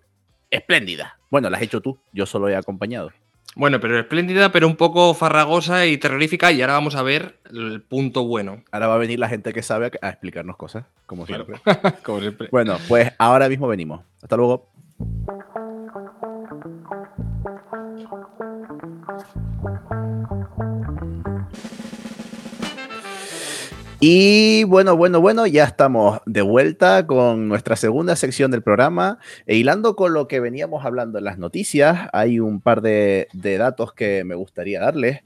espléndida. 0.50 1.20
Bueno, 1.30 1.50
la 1.50 1.58
has 1.58 1.64
hecho 1.64 1.82
tú, 1.82 2.00
yo 2.14 2.26
solo 2.26 2.50
he 2.50 2.56
acompañado. 2.56 3.12
Bueno, 3.56 3.80
pero 3.80 4.00
espléndida, 4.00 4.52
pero 4.52 4.68
un 4.68 4.76
poco 4.76 5.14
farragosa 5.14 5.88
y 5.88 5.98
terrorífica. 5.98 6.52
Y 6.52 6.62
ahora 6.62 6.74
vamos 6.74 6.96
a 6.96 7.02
ver 7.02 7.40
el 7.52 7.82
punto 7.82 8.24
bueno. 8.24 8.64
Ahora 8.72 8.88
va 8.88 8.96
a 8.96 9.00
venir 9.00 9.18
la 9.18 9.30
gente 9.30 9.52
que 9.52 9.64
sabe 9.64 9.92
a, 10.02 10.10
explicarnos 10.10 10.58
cosas, 10.58 10.86
como 11.08 11.26
siempre. 11.26 11.60
como 12.04 12.20
siempre. 12.20 12.50
Bueno, 12.52 12.78
pues 12.88 13.12
ahora 13.18 13.50
mismo 13.50 13.68
venimos. 13.68 14.02
Hasta 14.22 14.38
luego. 14.38 14.70
Y 24.00 24.64
bueno, 24.66 24.96
bueno, 24.96 25.22
bueno, 25.22 25.48
ya 25.48 25.64
estamos 25.64 26.20
de 26.28 26.44
vuelta 26.44 27.08
con 27.08 27.48
nuestra 27.48 27.76
segunda 27.76 28.16
sección 28.16 28.52
del 28.52 28.62
programa. 28.62 29.18
E 29.48 29.56
hilando 29.56 29.96
con 29.96 30.14
lo 30.14 30.28
que 30.28 30.40
veníamos 30.40 30.86
hablando 30.86 31.18
en 31.18 31.24
las 31.24 31.40
noticias, 31.40 32.08
hay 32.14 32.40
un 32.40 32.62
par 32.62 32.82
de, 32.82 33.28
datos 33.34 33.94
que 33.94 34.24
me 34.24 34.36
gustaría 34.36 34.80
darles 34.80 35.22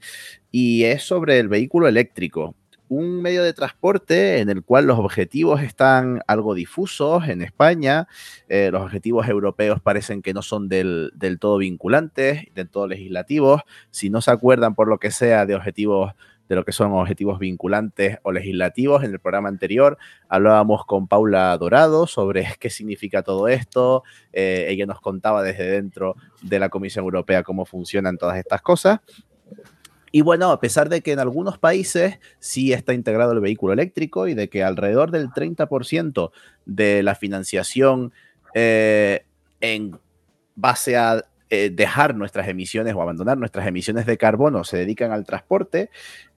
y 0.50 0.84
es 0.84 1.02
sobre 1.02 1.38
el 1.38 1.48
vehículo 1.48 1.86
eléctrico. 1.86 2.54
Un 2.88 3.20
medio 3.20 3.42
de 3.42 3.52
transporte 3.52 4.38
en 4.38 4.48
el 4.48 4.62
cual 4.64 4.86
los 4.86 4.98
objetivos 4.98 5.62
están 5.62 6.22
algo 6.26 6.54
difusos 6.54 7.28
en 7.28 7.42
España. 7.42 8.08
Eh, 8.48 8.70
los 8.72 8.80
objetivos 8.80 9.28
europeos 9.28 9.82
parecen 9.82 10.22
que 10.22 10.32
no 10.32 10.40
son 10.40 10.70
del, 10.70 11.12
del 11.14 11.38
todo 11.38 11.58
vinculantes, 11.58 12.46
del 12.54 12.70
todo 12.70 12.86
legislativos. 12.86 13.62
Si 13.90 14.08
no 14.08 14.22
se 14.22 14.30
acuerdan 14.30 14.74
por 14.74 14.88
lo 14.88 14.98
que 14.98 15.10
sea 15.10 15.44
de 15.44 15.56
objetivos 15.56 16.12
de 16.48 16.56
lo 16.56 16.64
que 16.64 16.72
son 16.72 16.92
objetivos 16.92 17.38
vinculantes 17.38 18.18
o 18.22 18.32
legislativos. 18.32 19.04
En 19.04 19.12
el 19.12 19.20
programa 19.20 19.48
anterior 19.48 19.98
hablábamos 20.28 20.84
con 20.84 21.08
Paula 21.08 21.56
Dorado 21.58 22.06
sobre 22.06 22.46
qué 22.60 22.70
significa 22.70 23.22
todo 23.22 23.48
esto. 23.48 24.02
Eh, 24.32 24.66
ella 24.68 24.86
nos 24.86 25.00
contaba 25.00 25.42
desde 25.42 25.70
dentro 25.70 26.16
de 26.42 26.58
la 26.58 26.68
Comisión 26.68 27.04
Europea 27.04 27.42
cómo 27.42 27.64
funcionan 27.64 28.18
todas 28.18 28.36
estas 28.38 28.62
cosas. 28.62 29.00
Y 30.14 30.20
bueno, 30.20 30.50
a 30.50 30.60
pesar 30.60 30.90
de 30.90 31.00
que 31.00 31.12
en 31.12 31.20
algunos 31.20 31.58
países 31.58 32.18
sí 32.38 32.74
está 32.74 32.92
integrado 32.92 33.32
el 33.32 33.40
vehículo 33.40 33.72
eléctrico 33.72 34.28
y 34.28 34.34
de 34.34 34.50
que 34.50 34.62
alrededor 34.62 35.10
del 35.10 35.30
30% 35.30 36.30
de 36.66 37.02
la 37.02 37.14
financiación 37.14 38.12
eh, 38.54 39.24
en 39.62 39.98
base 40.54 40.98
a 40.98 41.24
eh, 41.54 41.68
dejar 41.68 42.14
nuestras 42.14 42.48
emisiones 42.48 42.94
o 42.94 43.02
abandonar 43.02 43.36
nuestras 43.36 43.66
emisiones 43.66 44.06
de 44.06 44.16
carbono 44.16 44.64
se 44.64 44.78
dedican 44.78 45.12
al 45.12 45.26
transporte, 45.26 45.90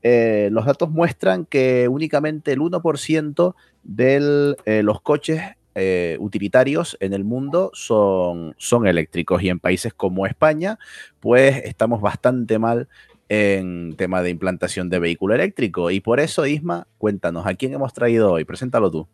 eh, 0.04 0.50
los 0.52 0.66
datos 0.66 0.90
muestran 0.92 1.46
que 1.46 1.88
únicamente 1.88 2.52
el 2.52 2.60
1% 2.60 3.56
de 3.84 4.56
eh, 4.66 4.84
los 4.84 5.00
coches 5.00 5.42
utilitarios 6.20 6.98
en 7.00 7.14
el 7.14 7.24
mundo 7.24 7.72
son, 7.74 8.56
son 8.58 8.88
eléctricos 8.88 9.42
y 9.42 9.48
en 9.48 9.60
países 9.60 9.94
como 9.94 10.26
España, 10.26 10.80
pues 11.22 11.62
estamos 11.64 12.02
bastante 12.02 12.60
mal 12.60 12.90
en 13.30 13.96
tema 13.96 14.22
de 14.22 14.32
implantación 14.32 14.90
de 14.90 15.00
vehículo 15.00 15.34
eléctrico. 15.34 15.92
Y 15.92 16.02
por 16.02 16.20
eso, 16.20 16.46
Isma, 16.46 16.88
cuéntanos, 16.98 17.48
¿a 17.48 17.54
quién 17.54 17.74
hemos 17.74 17.94
traído 17.94 18.34
hoy? 18.34 18.44
Preséntalo 18.44 18.92
tú. 18.92 19.08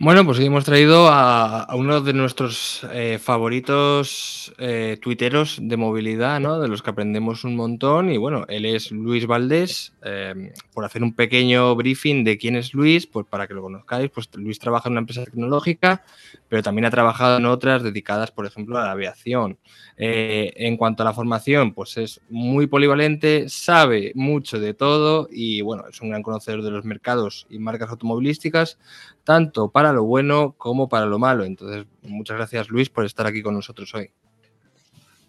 Bueno, 0.00 0.24
pues 0.24 0.38
hoy 0.38 0.46
hemos 0.46 0.64
traído 0.64 1.08
a, 1.08 1.74
uno 1.74 2.00
de 2.00 2.12
nuestros 2.12 2.86
eh, 2.92 3.18
favoritos 3.20 4.54
eh, 4.56 4.96
tuiteros 5.02 5.58
de 5.60 5.76
movilidad, 5.76 6.38
¿no? 6.38 6.60
De 6.60 6.68
los 6.68 6.82
que 6.84 6.90
aprendemos 6.90 7.42
un 7.42 7.56
montón. 7.56 8.08
Y 8.08 8.16
bueno, 8.16 8.44
él 8.48 8.64
es 8.64 8.92
Luis 8.92 9.26
Valdés. 9.26 9.92
Em, 10.02 10.52
por 10.72 10.84
hacer 10.84 11.02
un 11.02 11.12
pequeño 11.12 11.74
briefing 11.74 12.22
de 12.22 12.38
quién 12.38 12.54
es 12.54 12.72
Luis, 12.72 13.08
pues 13.08 13.26
para 13.26 13.48
que 13.48 13.54
lo 13.54 13.62
conozcáis, 13.62 14.08
pues 14.10 14.30
Luis 14.36 14.60
trabaja 14.60 14.88
en 14.88 14.92
una 14.92 15.00
empresa 15.00 15.24
tecnológica, 15.24 16.04
pero 16.48 16.62
también 16.62 16.84
ha 16.84 16.90
trabajado 16.90 17.38
en 17.38 17.46
otras 17.46 17.82
dedicadas, 17.82 18.30
por 18.30 18.46
ejemplo, 18.46 18.78
a 18.78 18.84
la 18.84 18.92
aviación. 18.92 19.58
Eh, 19.96 20.52
en 20.54 20.76
cuanto 20.76 21.02
a 21.02 21.06
la 21.06 21.12
formación, 21.12 21.74
pues 21.74 21.96
es 21.96 22.20
muy 22.30 22.68
polivalente, 22.68 23.48
sabe 23.48 24.12
mucho 24.14 24.60
de 24.60 24.72
todo 24.72 25.28
y 25.32 25.60
bueno, 25.62 25.82
es 25.90 26.00
un 26.00 26.10
gran 26.10 26.22
conocedor 26.22 26.62
de 26.62 26.70
los 26.70 26.84
mercados 26.84 27.48
y 27.50 27.58
marcas 27.58 27.90
automovilísticas, 27.90 28.78
tanto 29.24 29.70
para 29.70 29.87
lo 29.92 30.04
bueno 30.04 30.54
como 30.56 30.88
para 30.88 31.06
lo 31.06 31.18
malo. 31.18 31.44
Entonces, 31.44 31.86
muchas 32.02 32.36
gracias 32.36 32.68
Luis 32.68 32.88
por 32.88 33.04
estar 33.04 33.26
aquí 33.26 33.42
con 33.42 33.54
nosotros 33.54 33.94
hoy. 33.94 34.10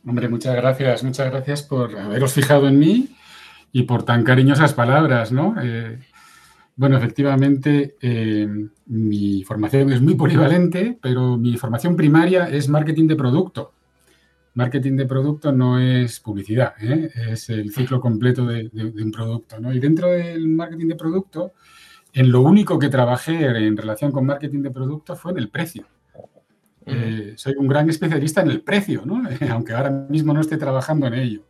Hombre, 0.05 0.29
muchas 0.29 0.55
gracias, 0.55 1.03
muchas 1.03 1.29
gracias 1.29 1.63
por 1.63 1.97
haberos 1.97 2.33
fijado 2.33 2.67
en 2.67 2.79
mí 2.79 3.09
y 3.71 3.83
por 3.83 4.03
tan 4.03 4.23
cariñosas 4.23 4.73
palabras, 4.73 5.31
¿no? 5.31 5.55
Eh, 5.61 5.99
bueno, 6.75 6.97
efectivamente, 6.97 7.97
eh, 8.01 8.47
mi 8.85 9.43
formación 9.43 9.91
es 9.91 10.01
muy 10.01 10.15
polivalente, 10.15 10.97
pero 11.01 11.37
mi 11.37 11.57
formación 11.57 11.97
primaria 11.97 12.49
es 12.49 12.69
marketing 12.69 13.07
de 13.07 13.17
producto. 13.17 13.73
Marketing 14.53 14.95
de 14.95 15.05
producto 15.05 15.51
no 15.51 15.77
es 15.77 16.21
publicidad, 16.21 16.73
¿eh? 16.81 17.11
es 17.31 17.49
el 17.49 17.71
ciclo 17.73 17.99
completo 17.99 18.45
de, 18.45 18.69
de, 18.71 19.03
un 19.03 19.11
producto. 19.11 19.59
¿no? 19.59 19.73
Y 19.73 19.79
dentro 19.79 20.07
del 20.07 20.47
marketing 20.47 20.87
de 20.87 20.95
producto, 20.95 21.53
en 22.19 22.33
lo 22.33 22.41
único 22.41 22.77
que 22.77 22.89
trabajé 22.89 23.45
en 23.45 23.77
relación 23.77 24.11
con 24.11 24.25
marketing 24.25 24.61
de 24.61 24.71
producto 24.71 25.15
fue 25.15 25.31
en 25.31 25.38
el 25.38 25.47
precio. 25.47 25.85
Eh, 26.85 27.31
soy 27.38 27.53
un 27.57 27.65
gran 27.65 27.89
especialista 27.89 28.41
en 28.41 28.49
el 28.49 28.61
precio, 28.61 29.03
¿no? 29.05 29.23
aunque 29.49 29.71
ahora 29.71 29.89
mismo 29.89 30.33
no 30.33 30.41
esté 30.41 30.57
trabajando 30.57 31.07
en 31.07 31.13
ello. 31.13 31.45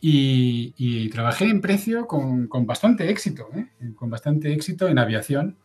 Y, 0.00 1.08
trabajé 1.10 1.44
en 1.44 1.60
precio 1.60 2.08
con, 2.08 2.48
bastante 2.66 3.10
éxito, 3.10 3.46
¿eh? 3.54 3.68
con 3.94 4.10
bastante 4.10 4.52
éxito 4.52 4.88
en 4.88 4.98
aviación. 4.98 5.56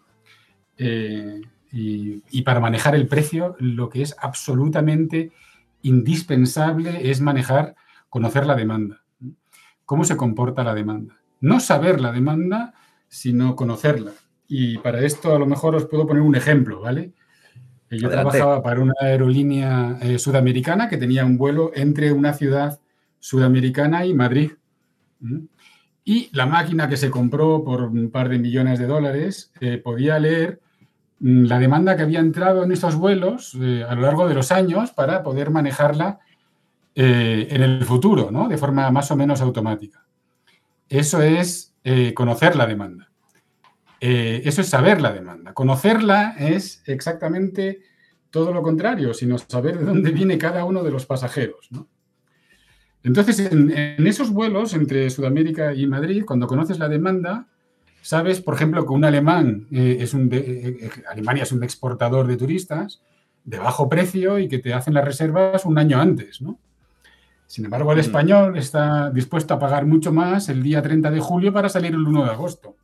Eh, 0.78 1.42
y, 1.72 2.22
y, 2.30 2.44
para 2.44 2.60
manejar 2.60 2.94
el 2.94 3.08
precio, 3.08 3.56
lo 3.58 3.90
que 3.90 4.04
es 4.04 4.16
absolutamente 4.20 5.32
indispensable 5.82 7.10
es 7.10 7.22
manejar, 7.22 7.76
conocer 8.10 8.46
la 8.46 8.54
demanda. 8.54 9.02
¿Cómo 9.84 10.04
se 10.04 10.16
comporta 10.16 10.64
la 10.64 10.76
demanda? 10.76 11.20
No 11.42 11.60
saber 11.60 12.00
la 12.00 12.12
demanda 12.12 12.76
sino 13.08 13.56
conocerla. 13.56 14.12
Y 14.48 14.78
para 14.78 15.02
esto 15.02 15.36
a 15.36 15.40
lo 15.40 15.46
mejor 15.46 15.76
os 15.76 15.86
puedo 15.86 16.06
poner 16.06 16.22
un 16.22 16.36
ejemplo, 16.36 16.82
¿vale? 16.82 17.14
Eh, 17.90 18.00
yo 18.00 18.10
trabajaba 18.10 18.62
para 18.62 18.82
una 18.82 18.94
aerolínea 19.00 19.98
eh, 20.02 20.20
sudamericana 20.20 20.90
que 20.90 20.98
tenía 20.98 21.26
un 21.26 21.38
vuelo 21.38 21.72
entre 21.74 22.12
una 22.12 22.34
ciudad 22.34 22.80
sudamericana 23.20 24.06
y 24.06 24.14
Madrid. 24.14 24.52
Y 26.04 26.30
la 26.34 26.46
máquina 26.46 26.88
que 26.88 26.98
se 26.98 27.10
compró 27.10 27.64
por 27.64 27.84
un 27.84 28.12
par 28.12 28.30
de 28.30 28.38
millones 28.38 28.78
de 28.78 28.86
dólares 28.86 29.52
eh, 29.60 29.78
podía 29.78 30.20
leer 30.20 30.60
mm, 31.20 31.46
la 31.46 31.58
demanda 31.58 31.96
que 31.96 32.04
había 32.04 32.20
entrado 32.20 32.64
en 32.64 32.72
estos 32.72 32.96
vuelos 32.96 33.56
a 33.56 33.96
lo 33.96 34.02
largo 34.02 34.28
de 34.28 34.36
los 34.36 34.52
años 34.52 34.92
para 34.92 35.24
poder 35.24 35.50
manejarla 35.50 36.20
en 36.98 37.62
el 37.62 37.84
futuro, 37.84 38.32
¿no? 38.32 38.48
De 38.48 38.58
forma 38.58 38.90
más 38.90 39.12
o 39.12 39.18
menos 39.18 39.42
automática. 39.42 40.06
Eso 40.88 41.22
es 41.22 41.75
eh, 41.88 42.16
conocer 42.16 42.56
la 42.56 42.66
demanda. 42.66 43.12
Eh, 44.02 44.42
eso 44.44 44.62
es 44.62 44.68
saber 44.68 45.02
la 45.02 45.14
demanda. 45.14 45.54
Conocerla 45.54 46.36
es 46.40 46.82
exactamente 46.88 47.84
todo 48.32 48.52
lo 48.52 48.64
contrario, 48.64 49.14
sino 49.14 49.38
saber 49.38 49.78
de 49.78 49.86
dónde 49.86 50.10
viene 50.12 50.40
cada 50.40 50.66
uno 50.66 50.84
de 50.84 50.90
los 50.90 51.06
pasajeros. 51.06 51.70
Entonces, 53.04 53.40
en, 53.52 53.72
esos 54.08 54.32
vuelos 54.32 54.74
entre 54.74 55.12
Sudamérica 55.12 55.76
y 55.76 55.86
Madrid, 55.86 56.24
cuando 56.26 56.48
conoces 56.48 56.80
la 56.80 56.90
demanda, 56.90 57.48
sabes, 58.02 58.42
por 58.42 58.56
ejemplo, 58.56 58.84
que 58.84 58.92
un 58.92 59.06
alemán 59.06 59.68
eh, 59.72 59.98
es 60.00 60.16
un 60.16 60.32
Alemania 61.08 61.44
es 61.44 61.52
un 61.52 61.64
exportador 61.64 62.26
de 62.26 62.36
turistas 62.36 63.04
de 63.44 63.60
bajo 63.60 63.88
precio 63.88 64.40
y 64.40 64.48
que 64.48 64.58
te 64.58 64.74
hacen 64.74 64.96
las 64.96 65.06
reservas 65.06 65.66
un 65.66 65.78
año 65.78 66.02
antes, 66.02 66.42
¿no? 66.42 66.58
Sin 67.48 67.66
embargo, 67.66 67.92
el 67.94 68.00
español 68.00 68.58
está 68.58 69.12
dispuesto 69.12 69.54
a 69.54 69.60
pagar 69.60 69.86
mucho 69.86 70.12
más 70.12 70.50
el 70.50 70.64
día 70.64 70.82
30 70.82 71.12
de 71.12 71.20
julio 71.20 71.54
para 71.54 71.70
salir 71.70 71.94
el 71.94 72.06
1 72.06 72.26
de 72.26 72.32
agosto. 72.32 72.76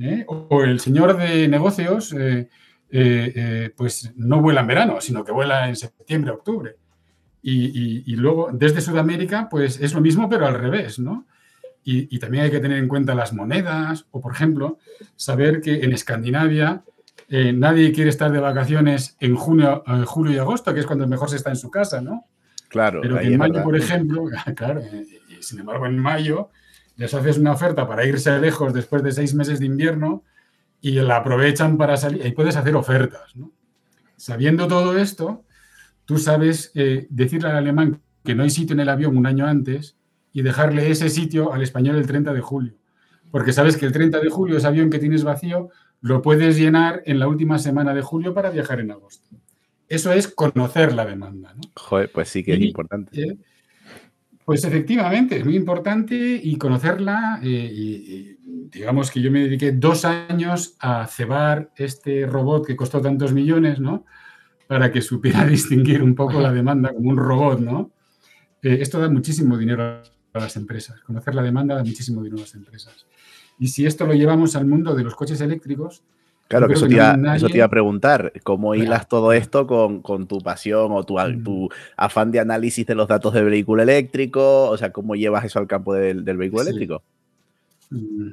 ¿eh? 0.00 0.24
O 0.26 0.62
el 0.62 0.80
señor 0.80 1.16
de 1.16 1.48
negocios, 1.48 2.12
eh, 2.12 2.48
eh, 2.90 3.70
pues 3.76 4.12
no 4.16 4.40
vuela 4.40 4.62
en 4.62 4.66
verano, 4.66 5.00
sino 5.00 5.24
que 5.24 5.32
vuela 5.32 5.68
en 5.68 5.76
septiembre, 5.76 6.32
octubre. 6.32 6.76
Y, 7.40 8.14
luego, 8.16 8.50
desde 8.52 8.82
Sudamérica, 8.82 9.48
pues 9.48 9.80
es 9.80 9.94
lo 9.94 10.02
mismo, 10.02 10.28
pero 10.28 10.46
al 10.46 10.54
revés, 10.54 10.98
¿no? 10.98 11.26
Y, 11.82 12.18
también 12.18 12.44
hay 12.44 12.50
que 12.50 12.60
tener 12.60 12.76
en 12.76 12.88
cuenta 12.88 13.14
las 13.14 13.32
monedas, 13.32 14.06
o 14.10 14.20
por 14.20 14.32
ejemplo, 14.32 14.78
saber 15.16 15.62
que 15.62 15.76
en 15.76 15.92
Escandinavia 15.92 16.82
nadie 17.30 17.92
quiere 17.92 18.10
estar 18.10 18.30
de 18.30 18.40
vacaciones 18.40 19.16
en 19.20 19.34
junio, 19.34 19.82
julio 20.04 20.34
y 20.34 20.38
agosto, 20.38 20.74
que 20.74 20.80
es 20.80 20.86
cuando 20.86 21.06
mejor 21.06 21.30
se 21.30 21.36
está 21.36 21.48
en 21.48 21.56
su 21.56 21.70
casa, 21.70 22.02
¿no? 22.02 22.26
Claro. 22.68 23.00
Pero 23.02 23.18
que 23.18 23.26
en 23.26 23.38
mayo, 23.38 23.62
por 23.62 23.76
ejemplo, 23.76 24.24
claro, 24.56 24.82
sin 25.40 25.60
embargo 25.60 25.86
en 25.86 25.98
mayo 25.98 26.50
les 26.96 27.14
haces 27.14 27.38
una 27.38 27.52
oferta 27.52 27.86
para 27.86 28.04
irse 28.04 28.38
lejos 28.40 28.74
después 28.74 29.02
de 29.02 29.12
seis 29.12 29.34
meses 29.34 29.60
de 29.60 29.66
invierno 29.66 30.24
y 30.80 30.92
la 30.92 31.16
aprovechan 31.16 31.76
para 31.76 31.96
salir 31.96 32.26
y 32.26 32.32
puedes 32.32 32.56
hacer 32.56 32.74
ofertas. 32.74 33.34
¿no? 33.36 33.52
Sabiendo 34.16 34.66
todo 34.66 34.98
esto, 34.98 35.44
tú 36.04 36.18
sabes 36.18 36.72
eh, 36.74 37.06
decirle 37.10 37.50
al 37.50 37.56
alemán 37.56 38.00
que 38.24 38.34
no 38.34 38.42
hay 38.42 38.50
sitio 38.50 38.74
en 38.74 38.80
el 38.80 38.88
avión 38.88 39.16
un 39.16 39.26
año 39.26 39.46
antes 39.46 39.96
y 40.32 40.42
dejarle 40.42 40.90
ese 40.90 41.08
sitio 41.08 41.52
al 41.52 41.62
español 41.62 41.96
el 41.96 42.06
30 42.06 42.32
de 42.32 42.40
julio. 42.40 42.74
Porque 43.30 43.52
sabes 43.52 43.76
que 43.76 43.86
el 43.86 43.92
30 43.92 44.20
de 44.20 44.28
julio 44.28 44.56
ese 44.56 44.66
avión 44.66 44.90
que 44.90 44.98
tienes 44.98 45.22
vacío 45.22 45.70
lo 46.00 46.20
puedes 46.22 46.56
llenar 46.56 47.02
en 47.06 47.18
la 47.18 47.28
última 47.28 47.58
semana 47.58 47.94
de 47.94 48.02
julio 48.02 48.34
para 48.34 48.50
viajar 48.50 48.80
en 48.80 48.90
agosto. 48.90 49.28
Eso 49.88 50.12
es 50.12 50.28
conocer 50.28 50.92
la 50.92 51.06
demanda. 51.06 51.54
¿no? 51.54 51.62
Joder, 51.74 52.10
pues 52.12 52.28
sí 52.28 52.44
que 52.44 52.54
es 52.54 52.60
importante. 52.60 53.20
Eh, 53.20 53.38
pues 54.44 54.64
efectivamente, 54.64 55.36
es 55.36 55.44
muy 55.44 55.56
importante 55.56 56.40
y 56.42 56.56
conocerla. 56.56 57.40
Eh, 57.42 57.70
y, 57.70 58.38
digamos 58.70 59.10
que 59.10 59.20
yo 59.20 59.30
me 59.30 59.40
dediqué 59.40 59.72
dos 59.72 60.04
años 60.04 60.76
a 60.80 61.06
cebar 61.06 61.70
este 61.76 62.26
robot 62.26 62.66
que 62.66 62.76
costó 62.76 63.00
tantos 63.00 63.32
millones, 63.32 63.80
¿no? 63.80 64.04
Para 64.66 64.90
que 64.92 65.00
supiera 65.00 65.44
distinguir 65.46 66.02
un 66.02 66.14
poco 66.14 66.40
la 66.40 66.52
demanda 66.52 66.92
como 66.92 67.10
un 67.10 67.16
robot, 67.16 67.60
¿no? 67.60 67.90
Eh, 68.62 68.78
esto 68.80 68.98
da 68.98 69.08
muchísimo 69.08 69.56
dinero 69.56 70.02
a 70.32 70.38
las 70.38 70.56
empresas. 70.56 71.00
Conocer 71.00 71.34
la 71.34 71.42
demanda 71.42 71.74
da 71.74 71.84
muchísimo 71.84 72.22
dinero 72.22 72.38
a 72.38 72.46
las 72.46 72.54
empresas. 72.54 73.06
Y 73.58 73.68
si 73.68 73.86
esto 73.86 74.06
lo 74.06 74.14
llevamos 74.14 74.56
al 74.56 74.66
mundo 74.66 74.94
de 74.94 75.04
los 75.04 75.14
coches 75.14 75.40
eléctricos, 75.40 76.02
Claro, 76.48 76.66
que 76.66 76.74
eso, 76.74 76.86
te 76.86 76.94
iba, 76.94 77.64
a 77.64 77.68
preguntar, 77.68 78.32
¿cómo 78.42 78.74
hilas 78.74 79.06
todo 79.06 79.34
esto 79.34 79.66
con, 79.66 80.26
tu 80.26 80.38
pasión 80.38 80.92
o 80.92 81.04
tu, 81.04 81.18
mm. 81.18 81.68
afán 81.98 82.30
de 82.30 82.40
análisis 82.40 82.86
de 82.86 82.94
los 82.94 83.06
datos 83.06 83.34
del 83.34 83.44
vehículo 83.44 83.82
eléctrico? 83.82 84.70
O 84.70 84.76
sea, 84.78 84.90
¿cómo 84.90 85.14
llevas 85.14 85.44
eso 85.44 85.58
al 85.58 85.66
campo 85.66 85.92
del, 85.92 86.22
vehículo 86.22 86.62
eléctrico? 86.62 87.02
Mm. 87.90 88.28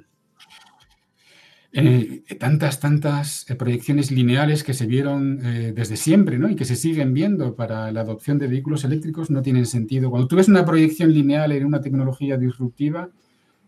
Eh, 1.77 2.23
tantas, 2.39 2.79
tantas 2.79 3.49
eh, 3.49 3.55
proyecciones 3.55 4.09
lineales 4.09 4.63
que 4.63 4.73
se 4.73 4.85
vieron 4.85 5.41
eh, 5.45 5.73
desde 5.75 5.97
siempre 5.97 6.39
¿no? 6.39 6.49
y 6.49 6.55
que 6.55 6.63
se 6.63 6.77
siguen 6.77 7.13
viendo 7.13 7.53
para 7.53 7.91
la 7.91 7.99
adopción 7.99 8.37
de 8.37 8.47
vehículos 8.47 8.85
eléctricos 8.85 9.29
no 9.29 9.41
tienen 9.41 9.65
sentido. 9.65 10.09
Cuando 10.09 10.29
tú 10.29 10.37
ves 10.37 10.47
una 10.47 10.63
proyección 10.63 11.11
lineal 11.11 11.51
en 11.51 11.65
una 11.65 11.81
tecnología 11.81 12.37
disruptiva, 12.37 13.09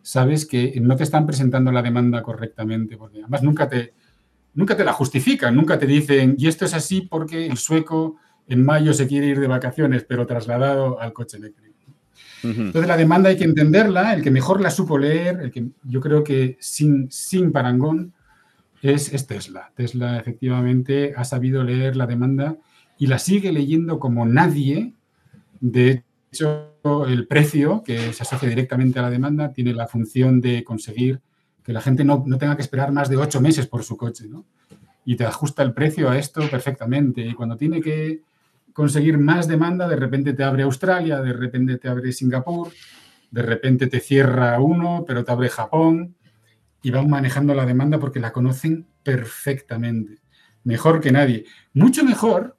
sabes 0.04 0.46
que 0.46 0.80
no 0.80 0.96
te 0.96 1.04
están 1.04 1.26
presentando 1.26 1.70
la 1.74 1.82
demanda 1.82 2.22
correctamente, 2.22 2.96
porque 2.96 3.20
además 3.20 3.44
nunca 3.44 3.68
te, 3.68 3.92
nunca 4.58 4.76
te 4.76 4.84
la 4.84 4.92
justifican, 4.92 5.56
nunca 5.56 5.78
te 5.78 5.86
dicen, 5.86 6.36
y 6.38 6.48
esto 6.48 6.66
es 6.66 6.74
así 6.74 7.02
porque 7.02 7.46
el 7.46 7.58
sueco 7.58 8.18
en 8.48 8.66
mayo 8.66 8.92
se 8.92 9.08
quiere 9.08 9.28
ir 9.28 9.40
de 9.40 9.48
vacaciones, 9.48 10.04
pero 10.04 10.26
trasladado 10.26 11.00
al 11.00 11.14
coche 11.14 11.38
eléctrico. 11.38 11.78
Entonces 12.44 12.88
la 12.88 12.98
demanda 12.98 13.30
hay 13.30 13.38
que 13.38 13.44
entenderla, 13.44 14.14
el 14.14 14.24
que 14.24 14.32
mejor 14.32 14.62
la 14.62 14.72
supo 14.72 14.98
leer, 14.98 15.42
el 15.42 15.52
que 15.52 15.68
yo 15.84 16.02
creo 16.02 16.24
que 16.24 16.58
sin, 16.60 17.10
sin 17.12 17.52
parangón, 17.52 18.14
es, 18.82 19.14
es 19.14 19.28
Tesla. 19.28 19.72
Tesla 19.76 20.18
efectivamente 20.18 21.14
ha 21.16 21.24
sabido 21.24 21.64
leer 21.64 21.96
la 21.96 22.08
demanda 22.08 22.58
y 22.98 23.08
la 23.08 23.20
sigue 23.20 23.52
leyendo 23.52 24.00
como 24.00 24.26
nadie. 24.26 24.94
De 25.60 26.04
hecho, 26.32 26.74
el 27.08 27.28
precio, 27.28 27.84
que 27.84 28.14
se 28.14 28.24
asocia 28.24 28.50
directamente 28.50 28.98
a 29.00 29.04
la 29.04 29.10
demanda, 29.10 29.52
tiene 29.52 29.74
la 29.74 29.88
función 29.88 30.42
de 30.42 30.64
conseguir 30.64 31.22
que 31.68 31.74
la 31.74 31.82
gente 31.82 32.06
no, 32.06 32.24
tenga 32.40 32.56
que 32.56 32.62
esperar 32.62 32.94
más 32.94 33.10
de 33.10 33.18
ocho 33.18 33.42
meses 33.42 33.68
por 33.68 33.84
su 33.84 33.98
coche, 33.98 34.26
¿no? 34.30 34.46
Y 35.04 35.18
te 35.18 35.26
ajusta 35.26 35.64
el 35.64 35.74
precio 35.74 36.10
a 36.10 36.18
esto 36.18 36.50
perfectamente. 36.50 37.20
Y 37.20 37.34
cuando 37.34 37.58
tiene 37.58 37.82
que 37.82 38.22
conseguir 38.72 39.18
más 39.18 39.50
demanda, 39.50 39.86
de 39.86 39.98
repente 39.98 40.32
te 40.32 40.46
abre 40.46 40.64
Australia, 40.64 41.20
de 41.20 41.34
repente 41.34 41.78
te 41.78 41.90
abre 41.90 42.14
Singapur, 42.14 42.70
de 43.32 43.42
repente 43.42 43.88
te 43.88 44.00
cierra 44.00 44.62
uno, 44.62 45.04
pero 45.06 45.26
te 45.26 45.32
abre 45.34 45.50
Japón 45.50 46.16
y 46.82 46.92
van 46.92 47.10
manejando 47.10 47.54
la 47.54 47.66
demanda 47.66 48.00
porque 48.00 48.22
la 48.22 48.32
conocen 48.32 48.88
perfectamente. 49.04 50.20
mejor 50.64 51.02
que 51.02 51.12
nadie. 51.12 51.44
Mucho 51.74 52.06
mejor 52.06 52.56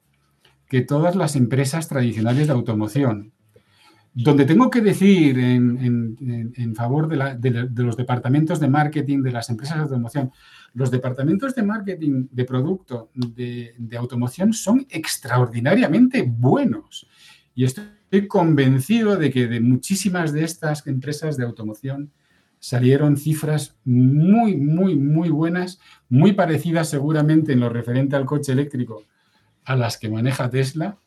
que 0.67 0.81
todas 0.81 1.15
las 1.15 1.35
empresas 1.35 1.87
tradicionales 1.87 2.45
de 2.45 2.53
automoción. 2.53 3.33
Donde 4.13 4.45
tengo 4.45 4.69
que 4.69 4.81
decir 4.81 5.37
en, 5.37 6.75
favor 6.75 7.07
de, 7.07 7.83
los 7.83 7.95
departamentos 7.95 8.59
de 8.59 8.67
marketing 8.67 9.21
de 9.21 9.31
las 9.31 9.49
empresas 9.49 9.77
de 9.77 9.83
automoción, 9.83 10.31
los 10.73 10.91
departamentos 10.91 11.55
de 11.55 11.63
marketing 11.63 12.27
de 12.31 12.45
producto 12.45 13.11
de, 13.13 13.75
automoción 13.97 14.51
son 14.53 14.85
extraordinariamente 14.89 16.23
buenos. 16.23 17.07
Y 17.53 17.65
estoy 17.65 18.27
convencido 18.27 19.15
de 19.15 19.31
que 19.31 19.47
de 19.47 19.59
muchísimas 19.61 20.33
de 20.33 20.43
estas 20.43 20.85
empresas 20.87 21.37
de 21.37 21.45
automoción 21.45 22.11
salieron 22.59 23.15
cifras 23.15 23.77
muy, 23.85 24.57
muy, 24.57 24.95
muy 24.95 25.29
buenas, 25.29 25.79
muy 26.09 26.33
parecidas 26.33 26.89
seguramente 26.89 27.53
en 27.53 27.61
lo 27.61 27.69
referente 27.69 28.15
al 28.15 28.25
coche 28.25 28.51
eléctrico 28.51 29.03
a 29.63 29.75
las 29.75 29.97
que 29.97 30.09
maneja 30.09 30.49
Tesla, 30.49 30.97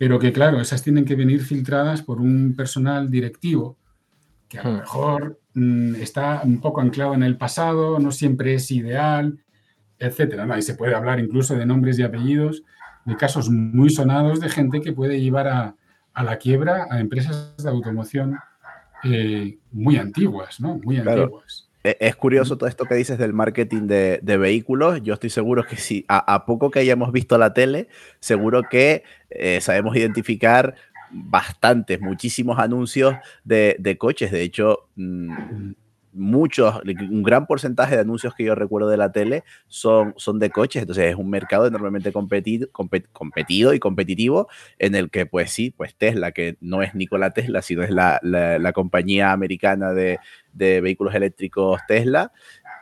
pero 0.00 0.18
que 0.18 0.32
claro, 0.32 0.62
esas 0.62 0.82
tienen 0.82 1.04
que 1.04 1.14
venir 1.14 1.42
filtradas 1.42 2.00
por 2.00 2.22
un 2.22 2.54
personal 2.56 3.10
directivo 3.10 3.76
que 4.48 4.58
a 4.58 4.62
lo 4.62 4.70
hmm. 4.70 4.76
mejor 4.78 5.40
mm, 5.52 5.94
está 5.96 6.40
un 6.42 6.58
poco 6.58 6.80
anclado 6.80 7.12
en 7.12 7.22
el 7.22 7.36
pasado, 7.36 7.98
no 7.98 8.10
siempre 8.10 8.54
es 8.54 8.70
ideal, 8.70 9.38
etcétera. 9.98 10.46
¿no? 10.46 10.56
Y 10.56 10.62
se 10.62 10.74
puede 10.74 10.94
hablar 10.94 11.20
incluso 11.20 11.54
de 11.54 11.66
nombres 11.66 11.98
y 11.98 12.02
apellidos, 12.02 12.62
de 13.04 13.14
casos 13.18 13.50
muy 13.50 13.90
sonados 13.90 14.40
de 14.40 14.48
gente 14.48 14.80
que 14.80 14.94
puede 14.94 15.20
llevar 15.20 15.48
a, 15.48 15.76
a 16.14 16.24
la 16.24 16.38
quiebra 16.38 16.86
a 16.88 16.98
empresas 16.98 17.54
de 17.58 17.68
automoción 17.68 18.38
eh, 19.04 19.58
muy 19.70 19.98
antiguas, 19.98 20.60
¿no? 20.60 20.80
Muy 20.82 20.96
antiguas. 20.96 21.69
E, 21.84 21.96
es 22.00 22.16
curioso 22.16 22.58
todo 22.58 22.68
esto 22.68 22.84
que 22.84 22.94
dices 22.94 23.18
del 23.18 23.32
marketing 23.32 23.86
de, 23.86 24.20
vehículos. 24.22 25.02
Yo 25.02 25.14
estoy 25.14 25.30
seguro 25.30 25.64
que 25.64 25.76
si 25.76 26.04
a, 26.08 26.44
poco 26.46 26.70
que 26.70 26.80
hayamos 26.80 27.12
visto 27.12 27.38
la 27.38 27.52
tele, 27.54 27.88
seguro 28.20 28.62
que 28.68 29.02
eh, 29.30 29.60
sabemos 29.60 29.96
identificar 29.96 30.74
bastantes, 31.10 32.00
muchísimos 32.00 32.58
anuncios 32.58 33.14
de, 33.44 33.96
coches. 33.98 34.30
De 34.30 34.42
hecho, 34.42 34.88
mm, 34.96 35.72
muchos, 36.12 36.80
un 36.84 37.22
gran 37.22 37.46
porcentaje 37.46 37.94
de 37.94 38.02
anuncios 38.02 38.34
que 38.34 38.44
yo 38.44 38.54
recuerdo 38.54 38.88
de 38.88 38.96
la 38.96 39.12
tele 39.12 39.44
son, 39.68 40.14
son 40.16 40.38
de 40.38 40.50
coches, 40.50 40.82
entonces 40.82 41.10
es 41.10 41.16
un 41.16 41.30
mercado 41.30 41.66
enormemente 41.66 42.12
competido, 42.12 42.68
competido 42.72 43.74
y 43.74 43.78
competitivo 43.78 44.48
en 44.78 44.94
el 44.94 45.10
que 45.10 45.26
pues 45.26 45.50
sí, 45.50 45.70
pues 45.70 45.94
Tesla, 45.94 46.32
que 46.32 46.56
no 46.60 46.82
es 46.82 46.94
Nikola 46.94 47.30
Tesla, 47.30 47.62
sino 47.62 47.82
es 47.82 47.90
la, 47.90 48.18
la, 48.22 48.72
compañía 48.72 49.32
americana 49.32 49.92
de, 49.92 50.18
de, 50.52 50.80
vehículos 50.80 51.14
eléctricos 51.14 51.80
Tesla, 51.86 52.32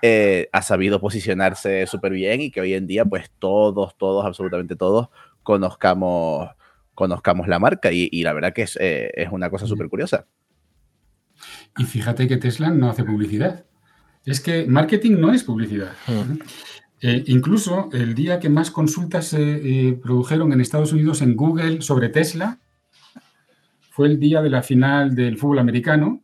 eh, 0.02 0.48
ha 0.52 0.62
sabido 0.62 1.00
posicionarse 1.00 1.86
súper 1.86 2.12
bien 2.12 2.40
y 2.40 2.50
que 2.50 2.60
hoy 2.60 2.74
en 2.74 2.86
día 2.86 3.04
pues 3.04 3.30
todos, 3.38 3.96
todos, 3.96 4.24
absolutamente 4.24 4.76
todos 4.76 5.08
conozcamos, 5.42 6.50
conozcamos 6.94 7.48
la 7.48 7.58
marca. 7.58 7.90
Y, 7.90 8.08
y 8.12 8.22
la 8.22 8.32
verdad 8.32 8.52
que 8.52 8.62
es, 8.62 8.76
eh, 8.80 9.10
es 9.14 9.30
una 9.32 9.50
cosa 9.50 9.66
súper 9.66 9.88
curiosa. 9.88 10.26
Y 11.78 11.84
fíjate 11.84 12.26
que 12.26 12.36
Tesla 12.36 12.70
no 12.70 12.90
hace 12.90 13.04
publicidad. 13.04 13.64
Es 14.24 14.40
que 14.40 14.66
marketing 14.66 15.20
no 15.20 15.32
es 15.32 15.44
publicidad. 15.44 15.92
Hmm. 16.06 16.38
Eh, 17.00 17.24
incluso 17.28 17.88
el 17.92 18.14
día 18.14 18.40
que 18.40 18.48
más 18.48 18.70
consultas 18.70 19.28
se 19.28 19.40
eh, 19.88 19.92
produjeron 19.94 20.52
en 20.52 20.60
Estados 20.60 20.92
Unidos 20.92 21.22
en 21.22 21.36
Google 21.36 21.80
sobre 21.80 22.08
Tesla 22.08 22.58
fue 23.90 24.08
el 24.08 24.18
día 24.18 24.42
de 24.42 24.50
la 24.50 24.62
final 24.62 25.14
del 25.14 25.38
fútbol 25.38 25.60
americano, 25.60 26.22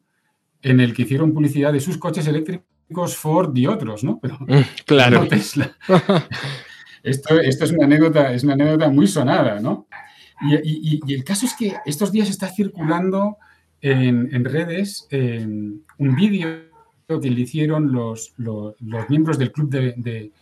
en 0.62 0.80
el 0.80 0.94
que 0.94 1.02
hicieron 1.02 1.32
publicidad 1.32 1.72
de 1.72 1.80
sus 1.80 1.98
coches 1.98 2.26
eléctricos 2.26 3.16
Ford 3.16 3.56
y 3.56 3.66
otros, 3.66 4.04
¿no? 4.04 4.18
Pero 4.20 4.36
hmm, 4.40 4.62
claro. 4.86 5.20
no 5.22 5.28
Tesla. 5.28 5.76
esto, 7.02 7.40
esto 7.40 7.64
es, 7.64 7.72
una 7.72 7.84
anécdota, 7.84 8.32
es 8.32 8.44
una 8.44 8.54
anécdota 8.54 8.88
muy 8.90 9.06
sonada, 9.06 9.60
¿no? 9.60 9.86
Y, 10.42 11.00
y, 11.04 11.14
el 11.14 11.24
caso 11.24 11.46
es 11.46 11.54
que 11.54 11.74
estos 11.86 12.12
días 12.12 12.28
está 12.28 12.48
circulando 12.48 13.38
en, 13.84 14.44
redes 14.44 15.06
un 15.10 16.16
vídeo 16.16 16.74
que 17.06 17.30
le 17.30 17.40
hicieron 17.40 17.92
los, 17.92 18.32
los, 18.38 18.74
miembros 19.08 19.38
del 19.38 19.52
club 19.52 19.68
de, 19.70 20.32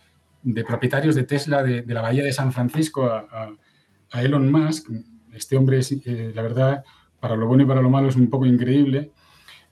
de, 0.43 0.63
propietarios 0.63 1.15
de 1.15 1.23
Tesla 1.23 1.61
de, 1.61 1.83
la 1.85 2.01
Bahía 2.01 2.23
de 2.23 2.31
San 2.31 2.53
Francisco 2.53 3.05
a, 3.05 3.53
a, 4.11 4.23
Elon 4.23 4.51
Musk. 4.51 4.89
Este 5.33 5.57
hombre, 5.57 5.79
es, 5.79 5.91
eh, 5.91 6.31
la 6.33 6.41
verdad, 6.41 6.83
para 7.19 7.35
lo 7.35 7.47
bueno 7.47 7.63
y 7.63 7.65
para 7.65 7.81
lo 7.81 7.89
malo 7.89 8.07
es 8.07 8.15
un 8.15 8.29
poco 8.29 8.45
increíble. 8.45 9.11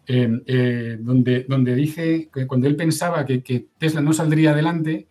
Eh, 0.07 0.41
eh, 0.47 0.97
donde, 0.99 1.45
donde 1.47 1.75
dice 1.75 2.29
que 2.33 2.47
cuando 2.47 2.67
él 2.67 2.75
pensaba 2.75 3.25
que, 3.25 3.43
que, 3.43 3.67
Tesla 3.77 4.01
no 4.01 4.11
saldría 4.11 4.51
adelante, 4.51 5.07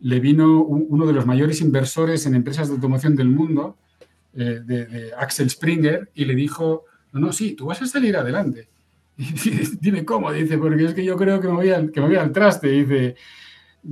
le 0.00 0.18
vino 0.18 0.62
uno 0.62 1.06
de 1.06 1.12
los 1.12 1.26
mayores 1.26 1.60
inversores 1.60 2.26
en 2.26 2.34
empresas 2.34 2.68
de 2.68 2.74
automoción 2.74 3.14
del 3.14 3.28
mundo, 3.28 3.76
de, 4.32 5.12
Axel 5.16 5.48
Springer, 5.48 6.10
y 6.14 6.24
le 6.24 6.34
dijo, 6.34 6.86
no, 7.12 7.20
no, 7.20 7.32
sí, 7.32 7.52
tú 7.52 7.66
vas 7.66 7.80
a 7.82 7.86
salir 7.86 8.16
adelante. 8.16 8.68
Dime 9.80 10.04
cómo, 10.04 10.32
dice, 10.32 10.58
porque 10.58 10.84
es 10.84 10.94
que 10.94 11.04
yo 11.04 11.16
creo 11.16 11.40
que 11.40 11.48
me 11.48 11.54
voy 11.54 11.70
al, 11.70 11.90
que 11.90 12.00
me 12.00 12.06
voy 12.06 12.16
al 12.16 12.32
traste. 12.32 12.68
Dice, 12.68 13.16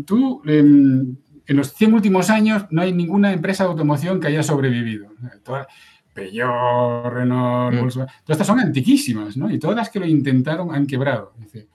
tú, 0.07 0.43
em, 0.47 1.17
en, 1.47 1.57
los 1.57 1.73
100 1.75 1.95
últimos 1.95 2.31
años 2.31 2.65
no 2.71 2.83
hay 2.83 2.93
ninguna 2.93 3.33
empresa 3.33 3.65
de 3.65 3.71
automoción 3.71 4.21
que 4.21 4.29
haya 4.29 4.43
sobrevivido. 4.43 5.09
Todas, 5.43 5.67
Peugeot, 6.15 7.13
Renault, 7.13 7.75
mm. 7.75 7.79
Volkswagen, 7.79 8.15
todas 8.25 8.37
estas 8.37 8.47
son 8.47 8.61
antiquísimas, 8.61 9.37
¿no? 9.37 9.51
Y 9.51 9.59
todas 9.59 9.77
las 9.77 9.91
que 9.91 10.01
lo 10.01 10.07
intentaron 10.07 10.75
han 10.75 10.87
quebrado. 10.87 11.35
Dice. 11.39 11.69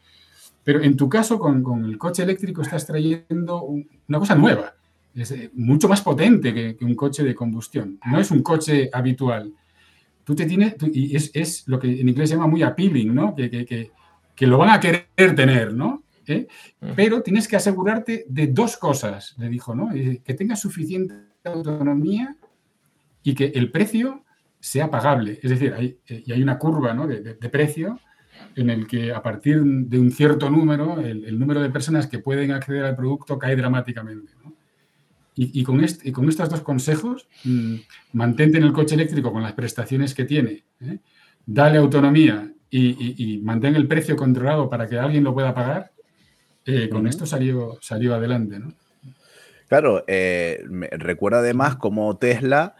Pero 0.63 0.81
en 0.81 0.97
tu 0.97 1.08
caso, 1.08 1.38
con, 1.38 1.62
con, 1.62 1.86
el 1.86 1.97
coche 1.97 2.23
eléctrico 2.23 2.63
estás 2.63 2.88
trayendo 2.88 3.62
una 3.62 4.19
cosa 4.19 4.34
nueva. 4.34 4.73
Es 5.13 5.31
eh, 5.31 5.51
mucho 5.53 5.88
más 5.88 6.01
potente 6.01 6.53
que, 6.53 6.75
que 6.75 6.84
un 6.84 6.95
coche 6.95 7.23
de 7.23 7.36
combustión. 7.36 7.99
No 8.05 8.19
es 8.19 8.31
un 8.31 8.41
coche 8.41 8.89
habitual 8.91 9.53
tú 10.25 10.35
te 10.35 10.45
tienes, 10.45 10.75
y 10.91 11.15
es, 11.15 11.31
es, 11.33 11.67
lo 11.67 11.79
que 11.79 12.01
en 12.01 12.09
inglés 12.09 12.29
se 12.29 12.35
llama 12.35 12.47
muy 12.47 12.63
appealing, 12.63 13.13
¿no? 13.13 13.33
Que, 13.35 13.49
que, 13.49 13.91
que, 14.35 14.47
lo 14.47 14.57
van 14.57 14.71
a 14.71 14.79
querer 14.79 15.35
tener, 15.35 15.73
¿no? 15.73 16.03
¿Eh? 16.27 16.47
Pero 16.95 17.21
tienes 17.21 17.47
que 17.47 17.55
asegurarte 17.55 18.25
de 18.27 18.47
dos 18.47 18.77
cosas, 18.77 19.35
le 19.38 19.47
dijo, 19.47 19.75
¿no? 19.75 19.89
Que 19.93 20.33
tengas 20.33 20.59
suficiente 20.59 21.13
autonomía 21.43 22.35
y 23.21 23.35
que 23.35 23.51
el 23.53 23.71
precio 23.71 24.25
sea 24.59 24.89
pagable. 24.89 25.39
Es 25.43 25.51
decir, 25.51 25.73
hay, 25.75 25.99
y 26.07 26.31
hay 26.31 26.41
una 26.41 26.57
curva 26.57 26.93
¿no? 26.93 27.05
de, 27.05 27.21
de, 27.21 27.49
precio 27.49 27.99
en 28.55 28.71
el 28.71 28.88
que 28.88 29.13
a 29.13 29.21
partir 29.21 29.61
de 29.61 29.99
un 29.99 30.09
cierto 30.09 30.49
número, 30.49 30.99
el, 30.99 31.23
el, 31.25 31.38
número 31.38 31.61
de 31.61 31.69
personas 31.69 32.07
que 32.07 32.17
pueden 32.17 32.51
acceder 32.51 32.83
al 32.83 32.95
producto 32.95 33.38
cae 33.38 33.55
dramáticamente. 33.55 34.33
¿no? 34.43 34.55
Y, 35.38 35.63
con 35.63 35.84
este, 35.84 36.13
con 36.13 36.30
estos 36.30 36.50
dos 36.50 36.62
consejos, 36.62 37.28
mmm, 37.43 37.76
mantente 38.13 38.58
en 38.58 38.63
el 38.63 38.71
coche 38.71 38.95
eléctrico 38.95 39.34
con 39.34 39.43
las 39.43 39.52
prestaciones 39.52 40.13
que 40.13 40.24
tiene, 40.24 40.63
¿eh? 40.80 41.00
dale 41.45 41.78
autonomía 41.78 42.54
y, 42.69 43.41
mantén 43.43 43.76
el 43.76 43.88
precio 43.88 44.15
controlado 44.15 44.69
para 44.69 44.88
que 44.88 44.98
alguien 44.98 45.26
lo 45.26 45.34
pueda 45.34 45.54
pagar, 45.54 45.91
eh, 46.65 46.88
con 46.88 47.06
esto 47.06 47.26
salió, 47.26 47.78
salió 47.82 48.15
adelante. 48.15 48.60
¿no? 48.60 48.74
Claro, 49.67 50.06
eh, 50.08 50.63
recuerda 50.91 51.39
además 51.39 51.76
cómo 51.76 52.15
Tesla 52.17 52.76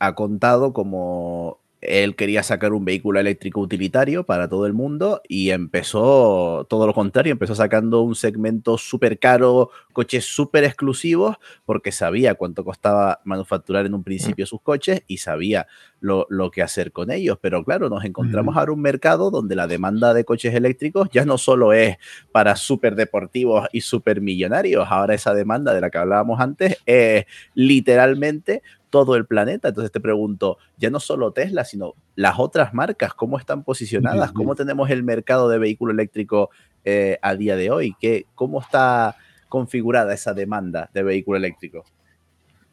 ha 0.00 0.14
contado 0.14 0.72
como 0.72 1.63
él 1.86 2.16
quería 2.16 2.42
sacar 2.42 2.72
un 2.72 2.84
vehículo 2.84 3.20
eléctrico 3.20 3.60
utilitario 3.60 4.24
para 4.24 4.48
todo 4.48 4.66
el 4.66 4.72
mundo 4.72 5.20
y 5.28 5.50
empezó 5.50 6.66
todo 6.68 6.86
lo 6.86 6.94
contrario, 6.94 7.32
empezó 7.32 7.54
sacando 7.54 8.02
un 8.02 8.14
segmento 8.14 8.78
súper 8.78 9.18
caro, 9.18 9.70
coches 9.92 10.24
súper 10.24 10.64
exclusivos, 10.64 11.36
porque 11.64 11.92
sabía 11.92 12.34
cuánto 12.34 12.64
costaba 12.64 13.20
manufacturar 13.24 13.86
en 13.86 13.94
un 13.94 14.04
principio 14.04 14.46
sus 14.46 14.60
coches 14.60 15.02
y 15.06 15.18
sabía 15.18 15.66
lo, 16.00 16.26
que 16.50 16.62
hacer 16.62 16.92
con 16.92 17.10
ellos. 17.10 17.38
Pero 17.40 17.64
claro, 17.64 17.88
nos 17.88 18.04
encontramos 18.04 18.56
ahora 18.56 18.72
un 18.72 18.82
mercado 18.82 19.30
donde 19.30 19.56
la 19.56 19.66
demanda 19.66 20.14
de 20.14 20.24
coches 20.24 20.54
eléctricos 20.54 21.08
ya 21.10 21.24
no 21.24 21.38
solo 21.38 21.72
es 21.72 21.96
para 22.32 22.56
súper 22.56 22.94
deportivos 22.94 23.66
y 23.72 23.80
súper 23.80 24.20
millonarios, 24.20 24.86
ahora 24.88 25.14
esa 25.14 25.34
demanda 25.34 25.74
de 25.74 25.80
la 25.80 25.90
que 25.90 25.98
hablábamos 25.98 26.40
antes 26.40 26.78
es 26.86 27.24
literalmente 27.54 28.62
todo 28.94 29.16
el 29.16 29.26
planeta. 29.26 29.66
Entonces 29.66 29.90
te 29.90 29.98
pregunto, 29.98 30.56
ya 30.78 30.88
no 30.88 31.00
solo 31.00 31.32
Tesla, 31.32 31.64
sino 31.64 31.94
las 32.14 32.38
otras 32.38 32.72
marcas, 32.74 33.12
¿cómo 33.12 33.40
están 33.40 33.64
posicionadas? 33.64 34.30
¿Cómo 34.30 34.54
tenemos 34.54 34.88
el 34.88 35.02
mercado 35.02 35.48
de 35.48 35.58
vehículo 35.58 35.92
eléctrico 35.92 36.50
eh, 36.84 37.18
a 37.20 37.34
día 37.34 37.56
de 37.56 37.72
hoy? 37.72 37.96
¿Qué, 37.98 38.26
¿Cómo 38.36 38.60
está 38.60 39.16
configurada 39.48 40.14
esa 40.14 40.32
demanda 40.32 40.90
de 40.94 41.02
vehículo 41.02 41.38
eléctrico? 41.38 41.84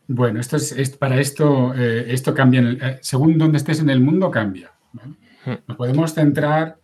Bueno, 0.08 0.40
esto 0.40 0.58
es, 0.58 0.96
para 0.96 1.20
esto, 1.20 1.74
eh, 1.74 2.14
esto 2.14 2.36
cambia, 2.36 2.62
eh, 2.70 3.00
según 3.02 3.40
donde 3.40 3.58
estés 3.58 3.80
en 3.80 3.90
el 3.90 4.00
mundo, 4.00 4.30
cambia. 4.30 4.74
Hmm. 4.94 5.56
Nos 5.68 5.76
podemos 5.76 6.14
centrar, 6.14 6.78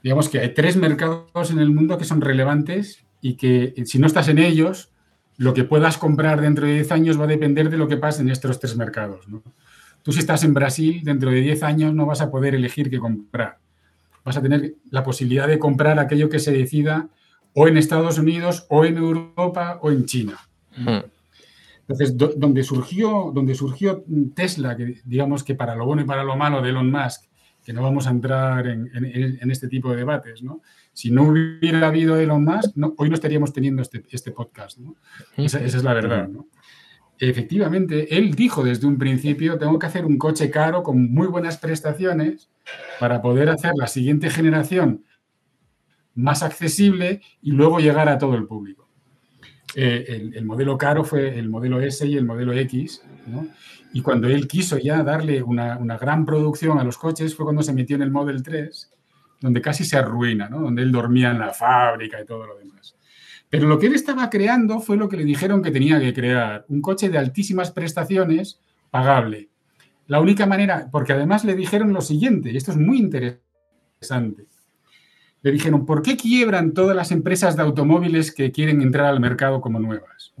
digamos 0.00 0.28
que 0.28 0.38
hay 0.38 0.54
tres 0.54 0.76
mercados 0.76 1.50
en 1.50 1.58
el 1.58 1.70
mundo 1.70 1.98
que 1.98 2.04
son 2.04 2.20
relevantes 2.20 3.04
y 3.20 3.34
que 3.34 3.74
si 3.84 3.98
no 3.98 4.06
estás 4.06 4.28
en 4.28 4.38
ellos, 4.38 4.92
lo 5.38 5.54
que 5.54 5.64
puedas 5.64 5.98
comprar 5.98 6.40
dentro 6.40 6.66
de 6.66 6.74
10 6.74 6.92
años 6.92 7.20
va 7.20 7.24
a 7.24 7.28
depender 7.28 7.70
de 7.70 7.76
lo 7.76 7.88
que 7.88 7.96
pase 7.96 8.22
en 8.22 8.30
estos 8.30 8.58
tres 8.58 8.76
mercados. 8.76 9.26
Tú 10.02 10.12
si 10.12 10.20
estás 10.20 10.44
en 10.44 10.54
Brasil, 10.54 11.02
dentro 11.04 11.30
de 11.30 11.40
10 11.40 11.62
años 11.62 11.94
no 11.94 12.06
vas 12.06 12.20
a 12.20 12.30
poder 12.30 12.54
elegir 12.54 12.90
qué 12.90 12.98
comprar. 12.98 13.58
Vas 14.24 14.36
a 14.36 14.42
tener 14.42 14.74
la 14.90 15.02
posibilidad 15.02 15.46
de 15.46 15.58
comprar 15.58 15.98
aquello 15.98 16.28
que 16.28 16.38
se 16.38 16.52
decida 16.52 17.08
o 17.58 17.68
en 17.68 17.78
Estados 17.78 18.18
Unidos, 18.18 18.66
o 18.68 18.84
en 18.84 18.98
Europa, 18.98 19.78
o 19.80 19.90
en 19.90 20.04
China. 20.04 20.38
Hmm. 20.76 21.08
Entonces, 21.80 22.16
donde, 22.16 22.62
surgió, 22.62 23.30
donde 23.32 23.54
surgió 23.54 24.04
Tesla, 24.34 24.76
que 24.76 25.00
digamos 25.04 25.42
que 25.42 25.54
para 25.54 25.74
lo 25.74 25.86
bueno 25.86 26.02
y 26.02 26.04
para 26.04 26.22
lo 26.22 26.36
malo 26.36 26.60
de 26.60 26.70
Elon 26.70 26.90
Musk, 26.90 27.25
que 27.66 27.72
no 27.72 27.82
vamos 27.82 28.06
a 28.06 28.10
entrar 28.10 28.68
en, 28.68 29.50
este 29.50 29.66
tipo 29.66 29.90
de 29.90 29.96
debates, 29.96 30.40
¿no? 30.40 30.62
Si 30.92 31.10
no 31.10 31.24
hubiera 31.24 31.88
habido 31.88 32.16
Elon 32.16 32.44
Musk, 32.44 32.76
hoy 32.96 33.08
no 33.08 33.16
estaríamos 33.16 33.52
teniendo 33.52 33.82
este, 33.82 34.04
este 34.08 34.30
podcast, 34.30 34.78
¿no? 34.78 34.94
Esa, 35.36 35.58
esa, 35.58 35.78
es 35.78 35.82
la 35.82 35.92
verdad, 35.92 36.28
¿no? 36.28 36.46
Efectivamente, 37.18 38.16
él 38.16 38.36
dijo 38.36 38.62
desde 38.62 38.86
un 38.86 38.98
principio, 38.98 39.58
tengo 39.58 39.80
que 39.80 39.86
hacer 39.86 40.06
un 40.06 40.16
coche 40.16 40.48
caro 40.48 40.84
con 40.84 41.12
muy 41.12 41.26
buenas 41.26 41.58
prestaciones 41.58 42.48
para 43.00 43.20
poder 43.20 43.48
hacer 43.48 43.72
la 43.74 43.88
siguiente 43.88 44.30
generación 44.30 45.04
más 46.14 46.44
accesible 46.44 47.20
y 47.42 47.50
luego 47.50 47.80
llegar 47.80 48.08
a 48.08 48.18
todo 48.18 48.36
el 48.36 48.46
público. 48.46 48.85
Eh, 49.74 50.30
el, 50.34 50.44
modelo 50.44 50.78
caro 50.78 51.04
fue 51.04 51.38
el 51.38 51.48
modelo 51.48 51.80
S 51.80 52.06
y 52.06 52.16
el 52.16 52.24
modelo 52.24 52.52
X, 52.52 53.02
y 53.92 54.00
cuando 54.02 54.28
él 54.28 54.46
quiso 54.46 54.78
ya 54.78 55.02
darle 55.02 55.42
una, 55.42 55.76
gran 55.98 56.24
producción 56.24 56.78
a 56.78 56.84
los 56.84 56.98
coches 56.98 57.34
fue 57.34 57.44
cuando 57.44 57.62
se 57.62 57.72
metió 57.72 57.96
en 57.96 58.02
el 58.02 58.10
Model 58.10 58.42
3, 58.42 58.92
donde 59.40 59.60
casi 59.60 59.84
se 59.84 59.96
arruina, 59.96 60.48
donde 60.48 60.82
él 60.82 60.92
dormía 60.92 61.30
en 61.30 61.38
la 61.38 61.52
fábrica 61.52 62.20
y 62.20 62.26
todo 62.26 62.46
lo 62.46 62.56
demás. 62.56 62.96
Pero 63.48 63.68
lo 63.68 63.78
que 63.78 63.86
él 63.86 63.94
estaba 63.94 64.28
creando 64.28 64.80
fue 64.80 64.96
lo 64.96 65.08
que 65.08 65.16
le 65.16 65.24
dijeron 65.24 65.62
que 65.62 65.70
tenía 65.70 65.98
que 66.00 66.12
crear, 66.12 66.64
un 66.68 66.82
coche 66.82 67.08
de 67.08 67.18
altísimas 67.18 67.70
prestaciones, 67.70 68.60
pagable. 68.90 69.48
La 70.08 70.20
única 70.20 70.46
manera, 70.46 70.88
porque 70.90 71.12
además 71.12 71.44
le 71.44 71.54
dijeron 71.54 71.92
lo 71.92 72.00
siguiente, 72.00 72.50
y 72.50 72.56
esto 72.56 72.72
es 72.72 72.76
muy 72.76 72.98
interesante, 72.98 74.46
le 75.42 75.52
dijeron, 75.52 75.86
¿por 75.86 76.02
qué 76.02 76.16
quiebran 76.16 76.72
todas 76.72 76.96
las 76.96 77.12
empresas 77.12 77.56
de 77.56 77.62
automóviles 77.62 78.32
que 78.32 78.50
quieren 78.52 78.82
entrar 78.82 79.06
al 79.06 79.20
mercado 79.20 79.60
como 79.60 79.78
nuevas? 79.78 80.34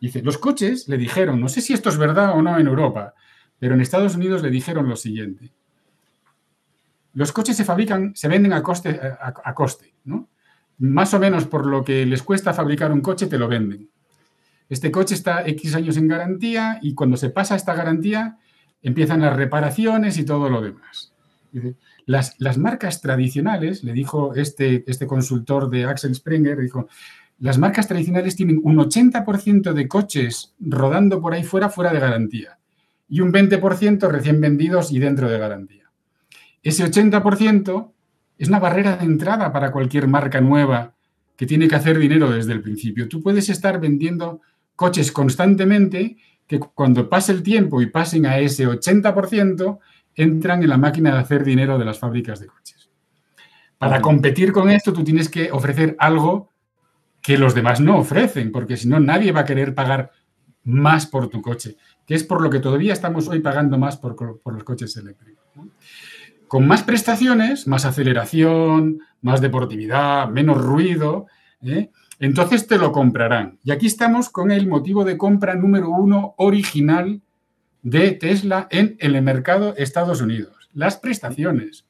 Dice, 0.00 0.22
los 0.22 0.38
coches 0.38 0.88
le 0.88 0.98
dijeron, 0.98 1.40
no 1.40 1.48
sé 1.48 1.60
si 1.60 1.72
esto 1.72 1.88
es 1.88 1.96
verdad 1.96 2.36
o 2.36 2.42
no 2.42 2.58
en 2.58 2.66
Europa, 2.66 3.14
pero 3.58 3.74
en 3.74 3.80
Estados 3.80 4.16
Unidos 4.16 4.42
le 4.42 4.50
dijeron 4.50 4.88
lo 4.88 4.96
siguiente. 4.96 5.50
Los 7.14 7.32
coches 7.32 7.56
se 7.56 7.64
fabrican, 7.64 8.14
se 8.14 8.28
venden 8.28 8.52
a 8.52 8.62
coste, 8.62 9.00
a, 9.00 9.54
coste, 9.54 9.94
¿no? 10.04 10.28
Más 10.78 11.14
o 11.14 11.20
menos 11.20 11.46
por 11.46 11.64
lo 11.64 11.84
que 11.84 12.04
les 12.04 12.22
cuesta 12.22 12.52
fabricar 12.52 12.92
un 12.92 13.00
coche, 13.00 13.28
te 13.28 13.38
lo 13.38 13.46
venden. 13.46 13.88
Este 14.68 14.90
coche 14.90 15.14
está 15.14 15.46
X 15.46 15.74
años 15.76 15.96
en 15.96 16.08
garantía 16.08 16.80
y 16.82 16.94
cuando 16.94 17.16
se 17.16 17.30
pasa 17.30 17.54
esta 17.54 17.74
garantía 17.74 18.38
empiezan 18.82 19.20
las 19.20 19.36
reparaciones 19.36 20.18
y 20.18 20.24
todo 20.24 20.48
lo 20.48 20.60
demás. 20.60 21.12
Dice, 21.52 21.76
las, 22.06 22.58
marcas 22.58 23.00
tradicionales, 23.00 23.84
le 23.84 23.92
dijo 23.92 24.34
este, 24.34 24.84
este 24.86 25.06
consultor 25.06 25.70
de 25.70 25.84
Axel 25.84 26.14
Springer, 26.14 26.58
dijo, 26.58 26.88
las 27.40 27.58
marcas 27.58 27.88
tradicionales 27.88 28.36
tienen 28.36 28.60
un 28.62 28.76
80% 28.76 29.72
de 29.72 29.88
coches 29.88 30.54
rodando 30.60 31.20
por 31.20 31.34
ahí 31.34 31.42
fuera 31.42 31.68
fuera 31.68 31.92
de 31.92 32.00
garantía 32.00 32.58
y 33.08 33.20
un 33.20 33.32
20% 33.32 34.08
recién 34.08 34.40
vendidos 34.40 34.92
y 34.92 34.98
dentro 34.98 35.28
de 35.28 35.38
garantía. 35.38 35.90
Ese 36.62 36.84
80% 36.84 37.92
es 38.38 38.48
una 38.48 38.58
barrera 38.58 38.96
de 38.96 39.04
entrada 39.04 39.52
para 39.52 39.72
cualquier 39.72 40.08
marca 40.08 40.40
nueva 40.40 40.94
que 41.36 41.46
tiene 41.46 41.68
que 41.68 41.74
hacer 41.74 41.98
dinero 41.98 42.30
desde 42.30 42.52
el 42.52 42.62
principio. 42.62 43.08
Tú 43.08 43.22
puedes 43.22 43.48
estar 43.48 43.80
vendiendo 43.80 44.40
coches 44.76 45.12
constantemente 45.12 46.16
que 46.46 46.58
cuando 46.58 47.08
pase 47.08 47.32
el 47.32 47.42
tiempo 47.42 47.80
y 47.80 47.86
pasen 47.86 48.26
a 48.26 48.38
ese 48.38 48.66
80%, 48.66 49.78
entran 50.16 50.62
en 50.62 50.68
la 50.68 50.78
máquina 50.78 51.12
de 51.12 51.18
hacer 51.18 51.44
dinero 51.44 51.78
de 51.78 51.84
las 51.84 51.98
fábricas 51.98 52.40
de 52.40 52.46
coches. 52.46 52.90
Para 53.78 54.00
competir 54.00 54.52
con 54.52 54.70
esto, 54.70 54.92
tú 54.92 55.04
tienes 55.04 55.28
que 55.28 55.50
ofrecer 55.52 55.96
algo 55.98 56.50
que 57.20 57.38
los 57.38 57.54
demás 57.54 57.80
no 57.80 57.98
ofrecen, 57.98 58.52
porque 58.52 58.76
si 58.76 58.88
no, 58.88 59.00
nadie 59.00 59.32
va 59.32 59.40
a 59.40 59.44
querer 59.44 59.74
pagar 59.74 60.10
más 60.62 61.06
por 61.06 61.28
tu 61.28 61.42
coche, 61.42 61.76
que 62.06 62.14
es 62.14 62.24
por 62.24 62.40
lo 62.40 62.50
que 62.50 62.60
todavía 62.60 62.92
estamos 62.92 63.28
hoy 63.28 63.40
pagando 63.40 63.78
más 63.78 63.96
por, 63.96 64.40
los 64.44 64.64
coches 64.64 64.96
eléctricos. 64.96 65.44
Con 66.48 66.66
más 66.66 66.82
prestaciones, 66.82 67.66
más 67.66 67.84
aceleración, 67.84 69.00
más 69.22 69.40
deportividad, 69.40 70.28
menos 70.28 70.62
ruido, 70.62 71.26
¿eh? 71.62 71.90
entonces 72.20 72.66
te 72.66 72.78
lo 72.78 72.92
comprarán. 72.92 73.58
Y 73.64 73.70
aquí 73.70 73.86
estamos 73.86 74.30
con 74.30 74.50
el 74.50 74.66
motivo 74.66 75.04
de 75.04 75.16
compra 75.16 75.54
número 75.54 75.90
uno 75.90 76.34
original 76.36 77.22
de 77.84 78.12
Tesla 78.12 78.66
en 78.70 78.96
el 78.98 79.20
mercado 79.22 79.74
Estados 79.76 80.20
Unidos. 80.20 80.68
Las 80.72 80.96
prestaciones. 80.96 81.86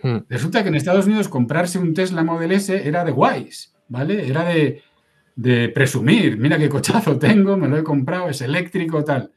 Hmm. 0.00 0.18
Resulta 0.28 0.62
que 0.62 0.68
en 0.68 0.76
Estados 0.76 1.06
Unidos 1.06 1.28
comprarse 1.28 1.78
un 1.78 1.92
Tesla 1.92 2.22
Model 2.22 2.52
S 2.52 2.88
era 2.88 3.04
de 3.04 3.12
guays, 3.12 3.74
¿vale? 3.88 4.26
Era 4.26 4.44
de, 4.44 5.68
presumir, 5.74 6.38
mira 6.38 6.56
qué 6.56 6.68
cochazo 6.68 7.18
tengo, 7.18 7.56
me 7.56 7.68
lo 7.68 7.76
he 7.76 7.82
comprado, 7.82 8.30
es 8.30 8.40
eléctrico, 8.40 9.04
tal. 9.04 9.32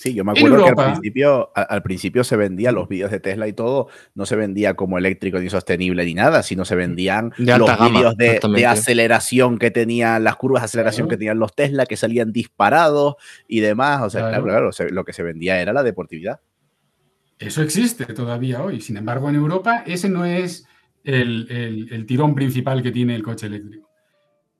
Sí, 0.00 0.14
yo 0.14 0.24
me 0.24 0.32
acuerdo 0.32 0.64
que 0.64 0.70
al 0.70 0.92
principio, 0.92 1.50
al, 1.54 1.82
principio 1.82 2.24
se 2.24 2.34
vendían 2.34 2.74
los 2.74 2.88
vídeos 2.88 3.10
de 3.10 3.20
Tesla 3.20 3.46
y 3.48 3.52
todo, 3.52 3.88
no 4.14 4.24
se 4.24 4.34
vendía 4.34 4.72
como 4.72 4.96
eléctrico 4.96 5.38
ni 5.38 5.50
sostenible 5.50 6.06
ni 6.06 6.14
nada, 6.14 6.42
sino 6.42 6.64
se 6.64 6.74
vendían 6.74 7.34
los 7.36 7.68
vídeos 7.78 8.16
de, 8.16 8.66
aceleración 8.66 9.58
que 9.58 9.70
tenían, 9.70 10.24
las 10.24 10.36
curvas 10.36 10.62
de 10.62 10.64
aceleración 10.64 11.06
que 11.06 11.18
tenían 11.18 11.38
los 11.38 11.54
Tesla, 11.54 11.84
que 11.84 11.98
salían 11.98 12.32
disparados 12.32 13.16
y 13.46 13.60
demás. 13.60 14.00
O 14.00 14.08
sea, 14.08 14.30
claro, 14.30 14.44
claro, 14.44 14.70
lo 14.90 15.04
que 15.04 15.12
se 15.12 15.22
vendía 15.22 15.60
era 15.60 15.74
la 15.74 15.82
deportividad. 15.82 16.40
Eso 17.38 17.60
existe 17.60 18.06
todavía 18.06 18.62
hoy. 18.62 18.80
Sin 18.80 18.96
embargo, 18.96 19.28
en 19.28 19.34
Europa 19.34 19.84
ese 19.86 20.08
no 20.08 20.24
es 20.24 20.66
el 21.04 22.04
tirón 22.08 22.34
principal 22.34 22.82
que 22.82 22.90
tiene 22.90 23.14
el 23.14 23.22
coche 23.22 23.48
eléctrico. 23.48 23.90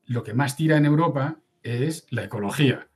Lo 0.05 0.23
que 0.23 0.35
más 0.35 0.55
tira 0.55 0.77
en 0.77 0.85
Europa 0.85 1.39
es 1.63 2.07
la 2.11 2.25
ecología 2.25 2.90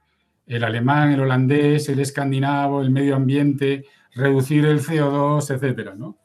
el 0.46 0.64
alemán, 0.64 1.12
el 1.12 1.20
holandés, 1.20 1.88
el 1.88 2.00
escandinavo, 2.00 2.82
el 2.82 2.90
medio 2.90 3.16
ambiente, 3.16 3.84
reducir 4.14 4.64
el 4.64 4.80
CO2, 4.80 5.54
etcétera, 5.54 5.94
¿no? 5.96 6.18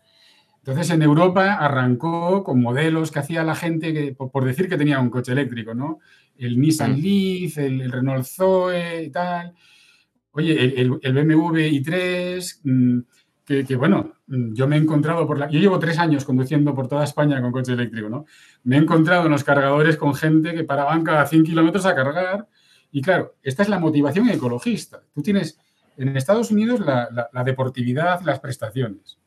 Entonces, 0.57 0.89
en 0.91 1.01
Europa 1.01 1.55
arrancó 1.55 2.43
con 2.43 2.61
modelos 2.61 3.11
que 3.11 3.19
hacía 3.19 3.43
la 3.43 3.55
gente, 3.55 3.93
que, 3.93 4.13
por 4.13 4.45
decir 4.45 4.69
que 4.69 4.77
tenía 4.77 4.99
un 4.99 5.09
coche 5.09 5.31
eléctrico, 5.31 5.73
¿no? 5.73 5.99
El 6.37 6.59
Nissan 6.59 6.93
mm. 6.93 7.01
Leaf, 7.01 7.57
el, 7.57 7.91
Renault 7.91 8.25
Zoe 8.25 9.03
y 9.05 9.09
tal. 9.09 9.53
Oye, 10.31 10.79
el, 10.79 10.89
BMW 10.89 11.57
i3, 11.71 12.59
mm, 12.63 12.99
que, 13.45 13.75
bueno, 13.77 14.13
mm, 14.27 14.53
yo 14.53 14.67
me 14.67 14.75
he 14.75 14.79
encontrado 14.79 15.25
por 15.25 15.39
la... 15.39 15.49
Yo 15.49 15.59
llevo 15.59 15.79
tres 15.79 15.97
años 15.97 16.23
conduciendo 16.23 16.75
por 16.75 16.87
toda 16.87 17.03
España 17.03 17.41
con 17.41 17.51
coche 17.51 17.73
eléctrico, 17.73 18.09
¿no? 18.09 18.25
Me 18.63 18.75
he 18.75 18.79
encontrado 18.79 19.25
en 19.25 19.31
los 19.31 19.43
cargadores 19.43 19.97
con 19.97 20.13
gente 20.13 20.53
que 20.53 20.65
paraban 20.65 21.03
cada 21.03 21.25
100 21.25 21.45
kilómetros 21.45 21.85
a 21.85 21.95
cargar 21.95 22.47
y 22.91 23.01
claro, 23.01 23.35
esta 23.43 23.63
es 23.63 23.69
la 23.69 23.79
motivación 23.79 24.29
ecologista. 24.29 25.01
Tú 25.13 25.21
tienes 25.21 25.59
en 25.97 26.15
Estados 26.15 26.49
Unidos 26.49 26.79
la, 26.79 27.43
deportividad, 27.43 28.21
las 28.21 28.39
prestaciones. 28.39 29.19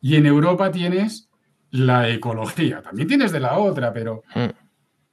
Y 0.00 0.16
en 0.16 0.26
Europa 0.26 0.70
tienes 0.70 1.30
la 1.70 2.08
ecología. 2.08 2.82
También 2.82 3.08
tienes 3.08 3.32
de 3.32 3.40
la 3.40 3.58
otra, 3.58 3.92
pero, 3.92 4.24
hmm. 4.34 4.50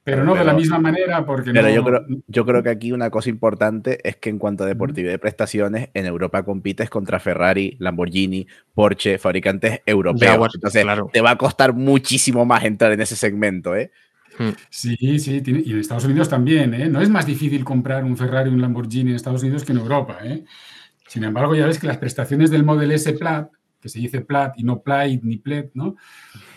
pero 0.02 0.24
no 0.24 0.34
de 0.34 0.44
la 0.44 0.52
misma 0.52 0.78
manera 0.78 1.24
porque 1.24 1.52
pero 1.52 1.70
yo, 1.70 1.84
creo, 1.84 2.06
yo 2.26 2.44
creo 2.44 2.62
que 2.62 2.70
aquí 2.70 2.92
una 2.92 3.10
cosa 3.10 3.30
importante 3.30 3.98
es 4.08 4.16
que 4.16 4.30
en 4.30 4.38
cuanto 4.38 4.64
a 4.64 4.66
deportividad 4.66 5.14
y 5.14 5.18
prestaciones, 5.18 5.90
en 5.94 6.06
Europa 6.06 6.44
compites 6.44 6.90
contra 6.90 7.20
Ferrari, 7.20 7.76
Lamborghini, 7.78 8.46
Porsche, 8.74 9.18
fabricantes 9.18 9.82
europeos. 9.86 10.54
Entonces 10.54 10.84
te 11.12 11.20
va 11.20 11.30
a 11.30 11.38
costar 11.38 11.72
muchísimo 11.72 12.44
más 12.44 12.64
entrar 12.64 12.92
en 12.92 13.00
ese 13.00 13.16
segmento, 13.16 13.76
¿eh? 13.76 13.90
Hmm. 14.38 14.50
Sí, 14.70 15.18
sí, 15.18 15.42
y 15.44 15.72
en 15.72 15.78
Estados 15.78 16.04
Unidos 16.04 16.28
también. 16.28 16.74
¿eh? 16.74 16.88
No 16.88 17.00
es 17.00 17.08
más 17.08 17.26
difícil 17.26 17.64
comprar 17.64 18.04
un 18.04 18.16
Ferrari 18.16 18.50
o 18.50 18.52
un 18.52 18.60
Lamborghini 18.60 19.10
en 19.10 19.16
Estados 19.16 19.42
Unidos 19.42 19.64
que 19.64 19.72
en 19.72 19.78
Europa. 19.78 20.18
¿eh? 20.22 20.44
Sin 21.08 21.24
embargo, 21.24 21.54
ya 21.54 21.66
ves 21.66 21.78
que 21.78 21.86
las 21.86 21.98
prestaciones 21.98 22.50
del 22.50 22.64
Model 22.64 22.92
S 22.92 23.12
Plat, 23.14 23.50
que 23.80 23.88
se 23.88 23.98
dice 23.98 24.20
Plat 24.20 24.58
y 24.58 24.64
no 24.64 24.82
Plate 24.82 25.20
ni 25.22 25.36
Plet, 25.36 25.70
¿no? 25.74 25.96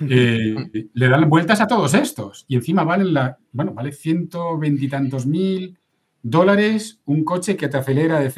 Eh, 0.01 0.55
le 0.93 1.09
dan 1.09 1.29
vueltas 1.29 1.59
a 1.59 1.67
todos 1.67 1.93
estos. 1.93 2.45
Y 2.47 2.55
encima 2.55 2.85
valen 2.85 3.13
la, 3.13 3.37
bueno, 3.51 3.73
vale 3.73 3.91
ciento 3.91 4.57
veintitantos 4.57 5.25
mil 5.25 5.77
dólares 6.21 7.01
un 7.05 7.23
coche 7.25 7.57
que 7.57 7.67
te 7.67 7.77
acelera 7.77 8.19
de 8.19 8.31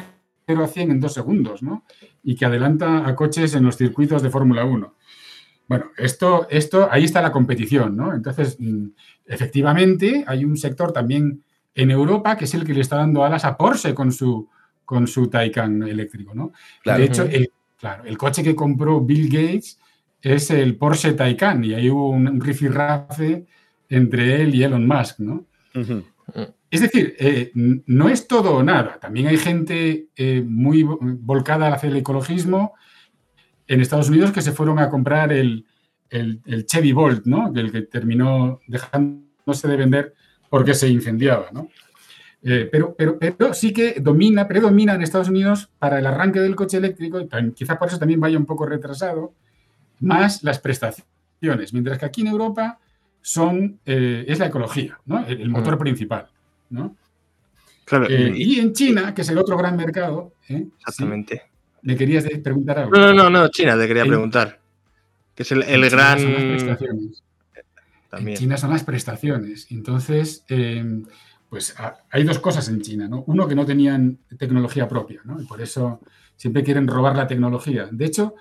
0 0.46 0.64
a 0.64 0.68
100 0.68 0.90
en 0.90 1.00
dos 1.00 1.14
segundos, 1.14 1.62
¿no? 1.62 1.84
Y 2.22 2.34
que 2.34 2.44
adelanta 2.44 3.06
a 3.06 3.14
coches 3.14 3.54
en 3.54 3.64
los 3.64 3.76
circuitos 3.76 4.22
de 4.22 4.30
Fórmula 4.30 4.64
1. 4.64 4.94
Bueno, 5.72 5.90
esto, 5.96 6.46
esto, 6.50 6.86
ahí 6.90 7.04
está 7.04 7.22
la 7.22 7.32
competición, 7.32 7.96
¿no? 7.96 8.12
Entonces, 8.12 8.58
mm, 8.60 8.88
efectivamente, 9.24 10.22
hay 10.26 10.44
un 10.44 10.58
sector 10.58 10.92
también 10.92 11.42
en 11.74 11.90
Europa 11.90 12.36
que 12.36 12.44
es 12.44 12.52
el 12.52 12.62
que 12.62 12.74
le 12.74 12.82
está 12.82 12.96
dando 12.96 13.24
alas 13.24 13.46
a 13.46 13.56
Porsche 13.56 13.94
con 13.94 14.12
su, 14.12 14.50
con 14.84 15.06
su 15.06 15.28
Taycan 15.28 15.82
eléctrico, 15.84 16.34
¿no? 16.34 16.52
De 16.84 17.04
hecho, 17.04 17.22
el, 17.22 17.50
claro, 17.78 18.04
el 18.04 18.18
coche 18.18 18.42
que 18.42 18.54
compró 18.54 19.00
Bill 19.00 19.30
Gates 19.30 19.78
es 20.20 20.50
el 20.50 20.76
Porsche 20.76 21.14
Taycan 21.14 21.64
y 21.64 21.72
ahí 21.72 21.88
hubo 21.88 22.10
un, 22.10 22.38
rifirrafe 22.38 23.46
entre 23.88 24.42
él 24.42 24.54
y 24.54 24.64
Elon 24.64 24.86
Musk, 24.86 25.20
¿no? 25.20 25.46
Es 26.70 26.82
decir, 26.82 27.16
eh, 27.18 27.50
no 27.54 28.10
es 28.10 28.28
todo 28.28 28.56
o 28.56 28.62
nada. 28.62 28.98
También 29.00 29.28
hay 29.28 29.38
gente 29.38 30.08
eh, 30.16 30.44
muy 30.46 30.82
volcada 30.82 31.72
hacia 31.72 31.88
el 31.88 31.96
ecologismo 31.96 32.74
en 33.72 33.80
Estados 33.80 34.10
Unidos 34.10 34.32
que 34.32 34.42
se 34.42 34.52
fueron 34.52 34.78
a 34.78 34.90
comprar 34.90 35.32
el, 35.32 35.64
el, 36.10 36.66
Chevy 36.66 36.92
Bolt, 36.92 37.24
¿no? 37.24 37.50
El 37.54 37.72
que 37.72 37.82
terminó 37.82 38.60
dejándose 38.66 39.66
de 39.66 39.76
vender 39.76 40.14
porque 40.50 40.74
se 40.74 40.88
incendiaba, 40.88 41.46
¿no? 41.52 41.68
Eh, 42.42 42.68
pero, 42.70 42.94
pero, 42.94 43.18
pero 43.18 43.54
sí 43.54 43.72
que 43.72 44.00
domina, 44.00 44.46
predomina 44.46 44.94
en 44.94 45.02
Estados 45.02 45.28
Unidos 45.28 45.70
para 45.78 45.98
el 45.98 46.06
arranque 46.06 46.40
del 46.40 46.56
coche 46.56 46.76
eléctrico, 46.76 47.20
y 47.20 47.52
quizá 47.52 47.78
por 47.78 47.88
eso 47.88 47.98
también 47.98 48.20
vaya 48.20 48.36
un 48.36 48.44
poco 48.44 48.66
retrasado, 48.66 49.32
más 50.00 50.42
las 50.42 50.58
prestaciones, 50.58 51.72
mientras 51.72 51.98
que 51.98 52.04
aquí 52.04 52.20
en 52.20 52.26
Europa 52.26 52.78
son, 53.22 53.78
eh, 53.86 54.24
es 54.28 54.38
la 54.38 54.46
ecología, 54.46 54.98
¿no? 55.06 55.24
el, 55.26 55.48
motor 55.48 55.78
principal. 55.78 56.26
¿no? 56.68 56.96
Claro. 57.86 58.06
Eh, 58.10 58.32
y 58.36 58.58
en 58.58 58.72
China, 58.72 59.14
que 59.14 59.22
es 59.22 59.28
el 59.30 59.38
otro 59.38 59.56
gran 59.56 59.76
mercado. 59.76 60.34
Exactamente. 60.48 61.51
¿Le 61.82 61.96
querías 61.96 62.24
preguntar 62.42 62.78
algo? 62.78 62.92
No, 62.92 63.12
no, 63.12 63.28
no, 63.28 63.48
China 63.48 63.76
te 63.76 63.88
quería 63.88 64.04
preguntar. 64.04 64.60
Que 65.34 65.42
es 65.42 65.52
el, 65.52 65.62
el 65.62 65.90
gran. 65.90 66.18
En 68.12 68.34
China 68.34 68.56
son 68.56 68.70
las 68.70 68.84
prestaciones. 68.84 69.66
Entonces, 69.70 70.44
em, 70.48 71.04
pues 71.48 71.74
hay 72.10 72.24
dos 72.24 72.38
cosas 72.38 72.68
en 72.68 72.80
China, 72.82 73.08
¿no? 73.08 73.24
Uno, 73.26 73.48
que 73.48 73.54
no 73.54 73.64
tenían 73.66 74.18
tecnología 74.38 74.88
propia, 74.88 75.22
¿no? 75.24 75.40
Y 75.40 75.46
por 75.46 75.60
eso 75.60 76.00
siempre 76.36 76.62
quieren 76.62 76.86
robar 76.86 77.16
la 77.16 77.26
tecnología. 77.26 77.88
De 77.90 78.04
hecho, 78.04 78.34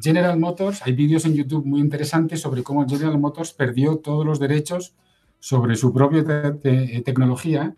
General 0.00 0.38
Motors, 0.38 0.82
hay 0.82 0.92
vídeos 0.92 1.24
en 1.24 1.34
YouTube 1.34 1.64
muy 1.64 1.80
interesantes 1.80 2.40
sobre 2.40 2.62
cómo 2.62 2.88
General 2.88 3.18
Motors 3.18 3.52
perdió 3.52 3.96
todos 3.96 4.26
los 4.26 4.38
derechos 4.38 4.94
sobre 5.38 5.76
su 5.76 5.92
propia 5.92 6.24
tecnología 7.04 7.74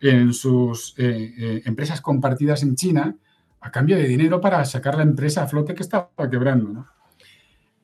en 0.00 0.32
sus 0.32 0.94
eh, 0.98 1.34
eh, 1.38 1.62
empresas 1.64 2.00
compartidas 2.00 2.62
en 2.62 2.74
China 2.74 3.16
a 3.66 3.70
cambio 3.72 3.96
de 3.96 4.06
dinero 4.06 4.40
para 4.40 4.64
sacar 4.64 4.96
la 4.96 5.02
empresa 5.02 5.42
a 5.42 5.48
flote 5.48 5.74
que 5.74 5.82
estaba 5.82 6.08
quebrando. 6.30 6.68
¿no? 6.68 6.86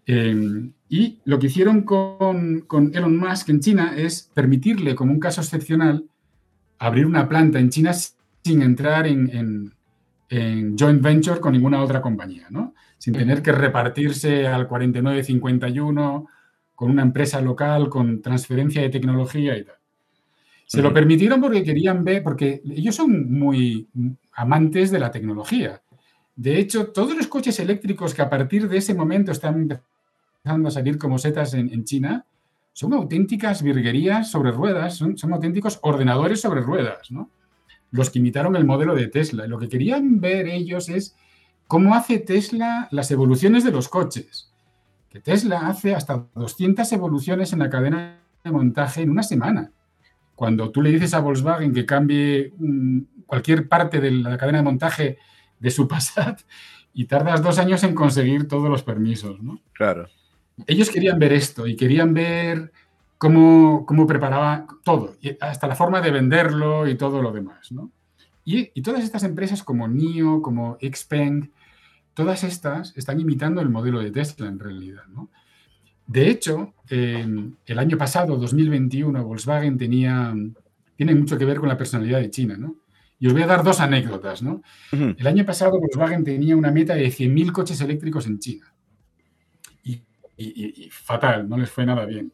Em, 0.07 0.73
y 0.89 1.19
lo 1.25 1.41
que 1.41 1.49
hicieron 1.49 1.83
con, 1.83 2.93
Elon 2.95 3.17
Musk 3.17 3.49
en 3.49 3.59
China 3.59 3.95
es 3.97 4.31
permitirle, 4.33 4.95
como 4.95 5.13
un 5.13 5.19
caso 5.19 5.41
excepcional, 5.41 6.05
abrir 6.79 7.05
una 7.05 7.29
planta 7.29 7.59
en 7.59 7.71
China 7.71 7.93
sin 7.93 8.63
entrar 8.63 9.09
en, 9.09 9.73
joint 10.79 11.03
venture 11.03 11.41
con 11.41 11.53
ninguna 11.53 11.83
otra 11.83 12.01
compañía, 12.01 12.47
¿no? 12.49 12.75
sin 12.97 13.13
tener 13.13 13.43
que 13.43 13.53
repartirse 13.53 14.47
al 14.47 14.69
49-51 14.69 16.27
con 16.77 16.91
una 16.91 17.03
empresa 17.03 17.41
local, 17.41 17.89
con 17.89 18.23
transferencia 18.23 18.81
de 18.83 18.89
tecnología 18.89 19.59
y 19.59 19.65
tal. 19.65 19.75
Se 20.65 20.81
lo 20.81 20.95
permitieron 20.95 21.41
porque 21.41 21.65
querían 21.65 22.05
ver, 22.05 22.23
porque 22.23 22.63
ellos 22.65 22.95
son 22.95 23.31
muy 23.31 23.89
amantes 24.35 24.91
de 24.91 24.99
la 24.99 25.11
tecnología. 25.11 25.83
De 26.37 26.59
hecho, 26.59 26.89
todos 26.89 27.17
los 27.17 27.27
coches 27.27 27.59
eléctricos 27.61 28.15
que 28.15 28.23
a 28.23 28.31
partir 28.31 28.69
de 28.69 28.79
ese 28.79 28.95
momento 28.95 29.33
están 29.33 29.61
empezando 29.63 30.69
a 30.69 30.71
salir 30.71 30.99
como 30.99 31.19
setas 31.19 31.55
en, 31.55 31.85
China, 31.85 32.25
son 32.73 32.95
auténticas 32.95 33.63
virguerías 33.63 34.31
sobre 34.31 34.51
ruedas, 34.51 34.97
son, 34.97 35.17
auténticos 35.33 35.79
ordenadores 35.83 36.41
sobre 36.41 36.63
ruedas, 36.63 37.11
¿no? 37.11 37.31
Los 37.91 38.09
que 38.09 38.19
imitaron 38.19 38.57
el 38.57 38.65
modelo 38.65 38.95
de 38.95 39.09
Tesla. 39.09 39.47
lo 39.47 39.59
que 39.59 39.69
querían 39.69 40.21
ver 40.21 40.47
ellos 40.47 40.89
es 40.89 41.15
cómo 41.67 41.95
hace 41.95 42.19
Tesla 42.19 42.89
las 42.91 43.11
evoluciones 43.11 43.65
de 43.65 43.71
los 43.71 43.89
coches. 43.89 44.51
Que 45.11 45.21
Tesla 45.21 45.69
hace 45.69 45.95
hasta 45.95 46.27
200 46.35 46.91
evoluciones 46.93 47.53
en 47.53 47.59
la 47.59 47.69
cadena 47.69 48.19
de 48.43 48.51
montaje 48.51 49.03
en 49.03 49.11
una 49.11 49.23
semana. 49.23 49.71
Cuando 50.35 50.71
tú 50.71 50.81
le 50.81 50.91
dices 50.91 51.13
a 51.13 51.21
Volkswagen 51.21 51.75
que 51.75 51.85
cambie 51.85 52.55
cualquier 53.27 53.69
parte 53.69 54.01
de 54.01 54.11
la 54.11 54.37
cadena 54.37 54.59
de 54.59 54.65
montaje 54.65 55.19
de 55.59 55.71
su 55.71 55.89
Passat 55.89 56.41
y 56.95 57.07
tardas 57.07 57.43
dos 57.43 57.59
años 57.59 57.83
en 57.85 57.95
conseguir 57.95 58.49
todos 58.49 58.69
los 58.69 58.83
permisos, 58.83 59.43
¿no? 59.43 59.61
Claro 59.73 60.09
ellos 60.67 60.91
querían 60.91 61.19
ver 61.19 61.33
esto 61.33 61.67
y 61.67 61.77
querían 61.77 62.15
ver 62.15 62.73
cómo, 63.19 63.85
cómo 63.87 64.07
preparaba 64.07 64.67
todo, 64.85 65.17
y 65.21 65.37
hasta 65.41 65.67
la 65.67 65.77
forma 65.77 66.01
de 66.01 66.11
venderlo 66.11 66.89
y 66.89 66.97
todo 66.97 67.23
lo 67.23 67.33
demás. 67.33 67.73
¿no? 67.73 67.91
Y, 68.45 68.81
todas 68.83 69.05
estas 69.05 69.23
empresas 69.23 69.63
como 69.63 69.89
NIO, 69.89 70.43
como 70.43 70.79
Xpeng, 70.81 71.51
todas 72.15 72.45
estas 72.45 72.97
están 72.97 73.21
imitando 73.21 73.61
el 73.61 73.71
modelo 73.71 74.01
de 74.01 74.11
Tesla 74.11 74.49
en 74.49 74.59
realidad. 74.59 75.05
¿no? 75.09 75.31
De 76.07 76.29
hecho, 76.29 76.75
el 76.89 77.79
año 77.79 77.97
pasado, 77.97 78.37
2021, 78.37 79.25
Volkswagen 79.25 79.79
tenía, 79.79 80.35
tiene 80.97 81.15
mucho 81.15 81.39
que 81.39 81.45
ver 81.45 81.59
con 81.59 81.69
la 81.69 81.79
personalidad 81.79 82.21
de 82.21 82.31
China. 82.31 82.57
¿no? 82.59 82.77
Y 83.23 83.29
os 83.29 83.33
voy 83.35 83.43
a 83.43 83.47
dar 83.47 83.63
dos 83.63 83.79
anécdotas. 83.79 84.43
¿no? 84.43 84.63
El 84.91 85.27
año 85.29 85.47
pasado 85.47 85.79
Volkswagen 85.79 86.25
tenía 86.25 86.57
una 86.57 86.73
meta 86.73 86.97
de 86.97 87.07
100.000 87.07 87.53
coches 87.53 87.81
eléctricos 87.81 88.27
en 88.27 88.41
China 88.41 88.75
y, 90.37 90.89
fatal, 90.91 91.49
no 91.49 91.57
les 91.57 91.71
fue 91.71 91.87
nada 91.87 92.05
bien. 92.05 92.33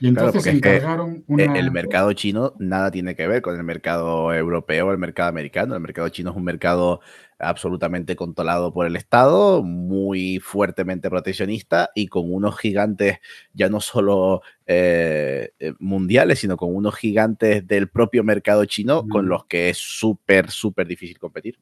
Y 0.00 0.08
entonces 0.08 0.42
se 0.42 0.50
encargaron 0.50 1.24
El 1.28 1.70
mercado 1.70 2.12
chino 2.14 2.54
nada 2.58 2.90
tiene 2.90 3.14
que 3.14 3.26
ver 3.26 3.42
con 3.42 3.54
el 3.54 3.62
mercado 3.62 4.32
europeo 4.32 4.86
o 4.88 4.92
el 4.92 4.98
mercado 4.98 5.28
americano. 5.28 5.74
El 5.74 5.82
mercado 5.82 6.08
chino 6.08 6.30
es 6.30 6.36
un 6.36 6.44
mercado 6.44 7.00
absolutamente 7.38 8.16
controlado 8.16 8.72
por 8.72 8.86
el 8.86 8.96
Estado, 8.96 9.62
muy 9.62 10.40
fuertemente 10.40 11.10
proteccionista 11.10 11.90
y 11.94 12.08
con 12.08 12.32
unos 12.32 12.58
gigantes 12.58 13.18
ya 13.52 13.68
no 13.68 13.80
solo 13.80 14.42
eh, 14.66 15.52
eh, 15.58 15.74
mundiales, 15.78 16.38
sino 16.38 16.56
con 16.56 16.74
unos 16.74 16.96
gigantes 16.96 17.66
del 17.66 17.88
propio 17.88 18.24
mercado 18.24 18.64
chino 18.64 19.06
con 19.06 19.28
los 19.28 19.44
que 19.46 19.68
es 19.68 19.78
súper, 19.78 20.50
súper 20.50 20.86
difícil 20.86 21.18
competir. 21.18 21.58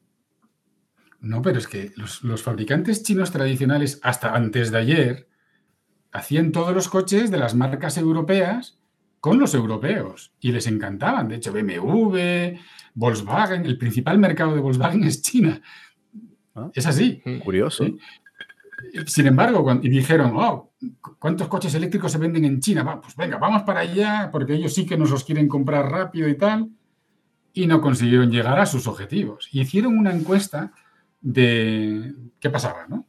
No, 1.21 1.41
pero 1.41 1.59
es 1.59 1.67
que 1.67 1.91
los, 1.97 2.23
los 2.23 2.41
fabricantes 2.41 3.03
chinos 3.03 3.31
tradicionales 3.31 3.99
hasta 4.01 4.33
antes 4.33 4.71
de 4.71 4.77
ayer 4.77 5.28
hacían 6.11 6.51
todos 6.51 6.73
los 6.73 6.89
coches 6.89 7.31
de 7.31 7.37
las 7.37 7.55
marcas 7.55 7.97
europeas 7.97 8.77
con 9.19 9.39
los 9.39 9.53
europeos 9.53 10.31
y 10.39 10.51
les 10.51 10.67
encantaban. 10.67 11.27
De 11.27 11.35
hecho, 11.35 11.51
BMW, 11.51 12.57
Volkswagen, 12.93 13.65
el 13.65 13.77
principal 13.77 14.17
mercado 14.17 14.55
de 14.55 14.61
Volkswagen 14.61 15.03
es 15.03 15.21
China. 15.21 15.61
Ah, 16.55 16.69
es 16.73 16.85
así. 16.85 17.21
Curioso. 17.43 17.85
Sin 19.05 19.27
embargo, 19.27 19.61
cuando, 19.63 19.85
y 19.85 19.89
dijeron, 19.89 20.33
oh, 20.35 20.71
¿cuántos 21.19 21.47
coches 21.47 21.73
eléctricos 21.75 22.11
se 22.11 22.17
venden 22.17 22.45
en 22.45 22.59
China? 22.61 23.01
pues 23.01 23.15
venga, 23.15 23.37
vamos 23.37 23.63
para 23.63 23.81
allá, 23.81 24.29
porque 24.31 24.53
ellos 24.53 24.73
sí 24.73 24.85
que 24.85 24.97
nos 24.97 25.11
los 25.11 25.25
quieren 25.25 25.47
comprar 25.47 25.91
rápido 25.91 26.29
y 26.29 26.37
tal. 26.37 26.69
Y 27.51 27.67
no 27.67 27.81
consiguieron 27.81 28.31
llegar 28.31 28.59
a 28.59 28.65
sus 28.65 28.87
objetivos. 28.87 29.49
Y 29.51 29.61
hicieron 29.61 29.97
una 29.97 30.13
encuesta 30.13 30.71
de 31.19 32.15
qué 32.39 32.49
pasaba, 32.49 32.85
¿no? 32.87 33.05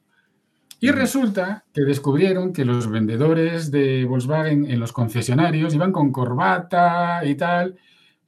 Y 0.80 0.90
resulta 0.90 1.64
que 1.74 1.82
descubrieron 1.82 2.54
que 2.54 2.64
los 2.64 2.90
vendedores 2.90 3.70
de 3.70 4.06
Volkswagen 4.06 4.70
en 4.70 4.80
los 4.80 4.92
concesionarios 4.92 5.74
iban 5.74 5.92
con 5.92 6.10
corbata 6.10 7.20
y 7.24 7.34
tal, 7.34 7.76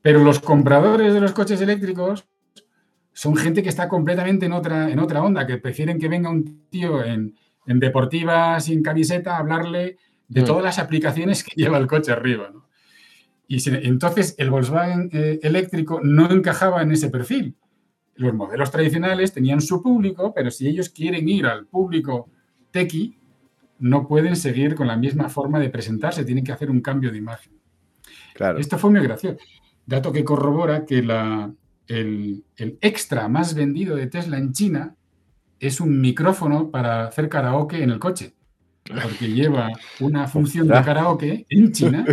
pero 0.03 0.23
los 0.23 0.39
compradores 0.39 1.15
de 1.15 1.21
los 1.21 1.33
coches 1.33 1.63
eléctricos 1.63 2.29
son 3.15 3.37
gente 3.37 3.63
que 3.63 3.71
está 3.71 3.89
completamente 3.89 4.47
en 4.47 4.53
otra, 4.53 4.91
en 4.91 4.99
otra 4.99 5.23
onda, 5.23 5.47
que 5.47 5.57
prefieren 5.57 5.99
que 5.99 6.09
venga 6.09 6.29
un 6.29 6.69
tío 6.69 7.03
en, 7.03 7.35
en 7.67 7.81
deportiva 7.81 8.61
sin 8.61 8.83
camiseta 8.83 9.37
a 9.37 9.39
hablarle 9.39 9.97
de 10.29 10.43
todas 10.43 10.63
las 10.63 10.79
aplicaciones 10.79 11.45
que 11.45 11.53
lleva 11.57 11.79
el 11.79 11.87
coche 11.87 12.13
arriba. 12.13 12.53
Y 13.49 13.59
entonces 13.87 14.35
el 14.39 14.51
Volkswagen 14.51 15.09
eh, 15.13 15.41
eléctrico 15.43 16.01
no 16.03 16.31
encajaba 16.31 16.83
en 16.83 16.93
ese 16.93 17.09
perfil. 17.09 17.57
Los 18.15 18.35
modelos 18.35 18.71
tradicionales 18.71 19.33
tenían 19.33 19.61
su 19.63 19.83
público, 19.83 20.33
pero 20.35 20.51
si 20.51 20.69
ellos 20.69 20.91
quieren 20.91 21.29
ir 21.29 21.47
al 21.47 21.67
público 21.67 22.31
tequi 22.73 23.19
no 23.79 24.09
pueden 24.09 24.37
seguir 24.37 24.75
con 24.75 24.87
la 24.87 24.97
misma 24.97 25.29
forma 25.29 25.59
de 25.59 25.69
presentarse, 25.69 26.25
tienen 26.25 26.45
que 26.45 26.53
hacer 26.53 26.71
un 26.71 26.81
cambio 26.81 27.11
de 27.11 27.19
imagen. 27.19 27.53
Claro. 28.35 28.59
Esto 28.59 28.79
fue 28.79 28.91
muy 28.91 29.01
gracioso. 29.01 29.39
Dato 29.87 30.13
que 30.13 30.25
corrobora 30.25 30.87
que 30.87 31.03
la, 31.03 31.53
el, 31.89 32.45
extra 32.81 33.29
más 33.29 33.55
vendido 33.55 33.97
de 33.97 34.07
Tesla 34.07 34.39
en 34.39 34.53
China 34.53 34.95
es 35.59 35.81
un 35.81 36.01
micrófono 36.01 36.71
para 36.71 37.07
hacer 37.07 37.29
karaoke 37.29 37.83
en 37.83 37.91
el 37.91 37.99
coche, 37.99 38.35
porque 38.85 39.33
lleva 39.33 39.69
una 40.01 40.27
función 40.27 40.69
de 40.69 40.83
karaoke 40.83 41.47
en 41.49 41.73
China 41.73 42.05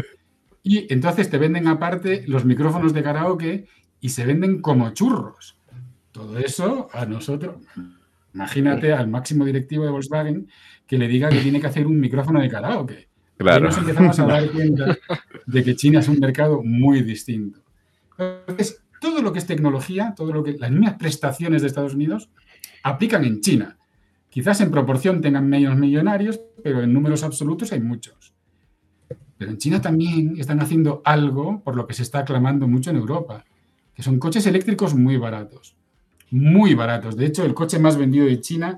y 0.63 0.91
entonces 0.93 1.29
te 1.29 1.37
venden 1.37 1.67
aparte 1.67 2.23
los 2.27 2.45
micrófonos 2.45 2.93
de 2.93 3.03
karaoke 3.03 3.67
y 4.01 4.09
se 4.09 4.25
venden 4.25 4.61
como 4.61 4.91
churros. 4.91 5.57
Todo 6.11 6.37
eso 6.37 6.89
a 6.93 7.05
nosotros, 7.05 7.63
Imagínate 8.33 8.93
al 8.93 9.07
máximo 9.07 9.45
directivo 9.45 9.85
de 9.85 9.91
Volkswagen 9.91 10.47
que 10.85 10.97
le 10.97 11.07
diga 11.07 11.29
que 11.29 11.39
tiene 11.39 11.59
que 11.59 11.67
hacer 11.67 11.87
un 11.87 11.99
micrófono 11.99 12.41
de 12.41 12.49
karaoke. 12.49 13.09
Claro. 13.37 13.65
Y 13.65 13.67
nos 13.69 13.77
empezamos 13.77 14.19
a 14.19 14.25
dar 14.25 14.51
cuenta 14.51 14.97
de 15.45 15.63
que 15.63 15.75
China 15.75 15.99
es 15.99 16.07
un 16.07 16.19
mercado 16.19 16.61
muy 16.63 17.01
distinto. 17.01 17.61
Entonces, 18.17 18.83
todo 18.99 19.21
lo 19.21 19.31
que 19.31 19.39
es 19.39 19.45
tecnología, 19.45 20.13
todo 20.15 20.33
lo 20.33 20.43
que 20.43 20.57
las 20.57 20.71
mismas 20.71 20.95
prestaciones 20.95 21.61
de 21.61 21.69
Estados 21.69 21.93
Unidos 21.93 22.29
aplican 22.83 23.23
en 23.23 23.41
China. 23.41 23.77
Quizás 24.29 24.61
en 24.61 24.71
proporción 24.71 25.21
tengan 25.21 25.47
menos 25.47 25.77
millonarios, 25.77 26.39
pero 26.63 26.83
en 26.83 26.93
números 26.93 27.23
absolutos 27.23 27.71
hay 27.71 27.79
muchos. 27.79 28.33
Pero 29.37 29.51
en 29.51 29.57
China 29.57 29.81
también 29.81 30.35
están 30.37 30.59
haciendo 30.59 31.01
algo 31.05 31.63
por 31.63 31.75
lo 31.75 31.87
que 31.87 31.93
se 31.93 32.03
está 32.03 32.19
aclamando 32.19 32.67
mucho 32.67 32.89
en 32.89 32.97
Europa, 32.97 33.45
que 33.95 34.03
son 34.03 34.19
coches 34.19 34.45
eléctricos 34.45 34.93
muy 34.93 35.17
baratos 35.17 35.78
muy 36.31 36.73
baratos. 36.75 37.15
De 37.15 37.25
hecho, 37.25 37.43
el 37.43 37.53
coche 37.53 37.79
más 37.79 37.97
vendido 37.97 38.25
de 38.25 38.39
China 38.39 38.77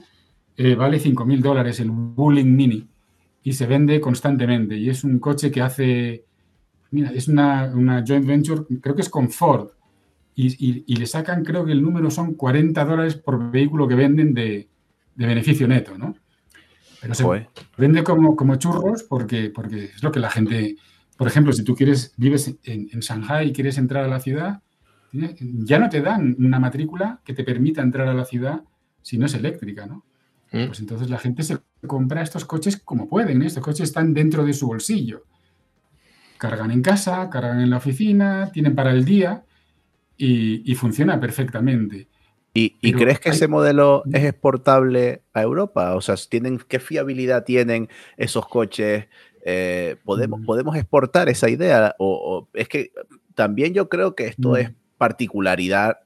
eh, 0.57 0.75
vale 0.75 0.99
5.000 0.99 1.39
dólares, 1.39 1.79
el 1.79 1.89
Bulling 1.89 2.55
Mini, 2.55 2.87
y 3.43 3.53
se 3.53 3.65
vende 3.65 3.99
constantemente. 3.99 4.77
Y 4.77 4.89
es 4.89 5.03
un 5.03 5.19
coche 5.19 5.51
que 5.51 5.61
hace, 5.61 6.25
mira, 6.91 7.11
es 7.11 7.27
una, 7.27 7.71
joint 8.05 8.25
venture, 8.25 8.63
creo 8.81 8.95
que 8.95 9.01
es 9.01 9.09
con 9.09 9.29
Ford. 9.29 9.69
y, 10.35 10.95
le 10.95 11.05
sacan, 11.05 11.43
creo 11.43 11.65
que 11.65 11.71
el 11.71 11.81
número 11.81 12.09
son 12.09 12.35
40 12.35 12.85
dólares 12.85 13.15
por 13.15 13.51
vehículo 13.51 13.87
que 13.87 13.95
venden 13.95 14.33
de, 14.33 14.67
beneficio 15.15 15.67
neto, 15.67 15.97
¿no? 15.97 16.15
Pero 16.99 17.15
se 17.15 17.47
vende 17.77 18.03
como, 18.03 18.35
como 18.35 18.55
churros 18.55 19.03
porque, 19.03 19.49
porque 19.49 19.85
es 19.85 20.03
lo 20.03 20.11
que 20.11 20.19
la 20.19 20.29
gente, 20.29 20.77
por 21.17 21.27
ejemplo, 21.27 21.53
si 21.53 21.63
tú 21.63 21.75
quieres, 21.75 22.13
vives 22.17 22.55
en, 22.63 22.89
en 22.91 22.99
Shanghai 22.99 23.49
y 23.49 23.53
quieres 23.53 23.77
entrar 23.77 24.03
a 24.03 24.07
la 24.07 24.19
ciudad, 24.19 24.61
ya 25.11 25.79
no 25.79 25.89
te 25.89 26.01
dan 26.01 26.35
una 26.39 26.59
matrícula 26.59 27.21
que 27.23 27.33
te 27.33 27.43
permita 27.43 27.81
entrar 27.81 28.07
a 28.07 28.13
la 28.13 28.25
ciudad 28.25 28.63
si 29.01 29.17
no 29.17 29.25
es 29.25 29.33
eléctrica, 29.33 29.85
¿no? 29.85 30.05
Mm. 30.51 30.67
Pues 30.67 30.79
entonces 30.79 31.09
la 31.09 31.17
gente 31.17 31.43
se 31.43 31.59
compra 31.87 32.21
estos 32.21 32.45
coches 32.45 32.77
como 32.77 33.07
pueden, 33.07 33.41
¿eh? 33.41 33.47
estos 33.47 33.63
coches 33.63 33.89
están 33.89 34.13
dentro 34.13 34.45
de 34.45 34.53
su 34.53 34.67
bolsillo. 34.67 35.23
Cargan 36.37 36.71
en 36.71 36.81
casa, 36.81 37.29
cargan 37.29 37.61
en 37.61 37.69
la 37.69 37.77
oficina, 37.77 38.51
tienen 38.51 38.75
para 38.75 38.91
el 38.91 39.05
día 39.05 39.43
y, 40.17 40.75
funciona 40.75 41.19
perfectamente. 41.19 42.07
¿Y, 42.53 42.93
crees 42.93 43.19
que 43.19 43.29
ese 43.29 43.47
modelo 43.47 44.03
es 44.11 44.23
exportable 44.23 45.23
a 45.33 45.41
Europa? 45.41 45.95
O 45.95 46.01
sea, 46.01 46.15
¿tienen, 46.29 46.59
¿qué 46.67 46.79
fiabilidad 46.79 47.43
tienen 47.43 47.89
esos 48.17 48.47
coches? 48.47 49.05
Eh, 49.45 49.95
¿podemos, 50.03 50.41
mm. 50.41 50.45
¿Podemos 50.45 50.75
exportar 50.75 51.29
esa 51.29 51.49
idea? 51.49 51.95
O, 51.97 52.47
es 52.53 52.67
que 52.67 52.91
también 53.35 53.73
yo 53.73 53.89
creo 53.89 54.15
que 54.15 54.27
esto 54.27 54.51
mm. 54.51 54.55
es 54.57 54.71
particularidad 55.01 56.01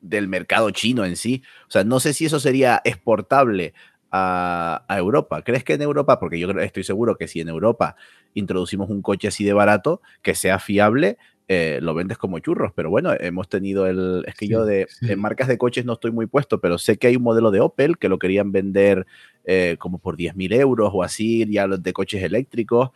del 0.00 0.26
mercado 0.26 0.70
chino 0.70 1.04
en 1.04 1.16
sí. 1.16 1.42
O 1.68 1.70
sea, 1.70 1.84
no 1.84 2.00
sé 2.00 2.14
si 2.14 2.24
eso 2.24 2.40
sería 2.40 2.80
exportable 2.84 3.74
a, 4.10 4.82
Europa. 4.88 5.42
¿Crees 5.42 5.62
que 5.62 5.74
en 5.74 5.82
Europa, 5.82 6.18
porque 6.18 6.38
yo 6.38 6.48
estoy 6.52 6.84
seguro 6.84 7.16
que 7.16 7.28
si 7.28 7.40
en 7.40 7.50
Europa 7.50 7.96
introducimos 8.32 8.88
un 8.88 9.02
coche 9.02 9.28
así 9.28 9.44
de 9.44 9.52
barato, 9.52 10.00
que 10.22 10.34
sea 10.34 10.58
fiable, 10.58 11.18
eh, 11.52 11.80
lo 11.82 11.94
vendes 11.94 12.16
como 12.16 12.38
churros. 12.38 12.72
Pero 12.76 12.90
bueno, 12.90 13.12
hemos 13.18 13.48
tenido 13.48 13.88
el. 13.88 14.22
Es 14.28 14.36
que 14.36 14.46
yo 14.46 14.64
de 14.64 14.86
en 15.02 15.18
marcas 15.18 15.48
de 15.48 15.58
coches 15.58 15.84
no 15.84 15.94
estoy 15.94 16.12
muy 16.12 16.26
puesto, 16.26 16.60
pero 16.60 16.78
sé 16.78 16.96
que 16.96 17.08
hay 17.08 17.16
un 17.16 17.24
modelo 17.24 17.50
de 17.50 17.58
Opel 17.58 17.98
que 17.98 18.08
lo 18.08 18.20
querían 18.20 18.52
vender 18.52 19.04
eh, 19.44 19.74
como 19.80 19.98
por 19.98 20.16
10.000 20.16 20.54
euros 20.54 20.92
o 20.94 21.02
así, 21.02 21.44
ya 21.50 21.66
los 21.66 21.82
de 21.82 21.92
coches 21.92 22.22
eléctricos. 22.22 22.90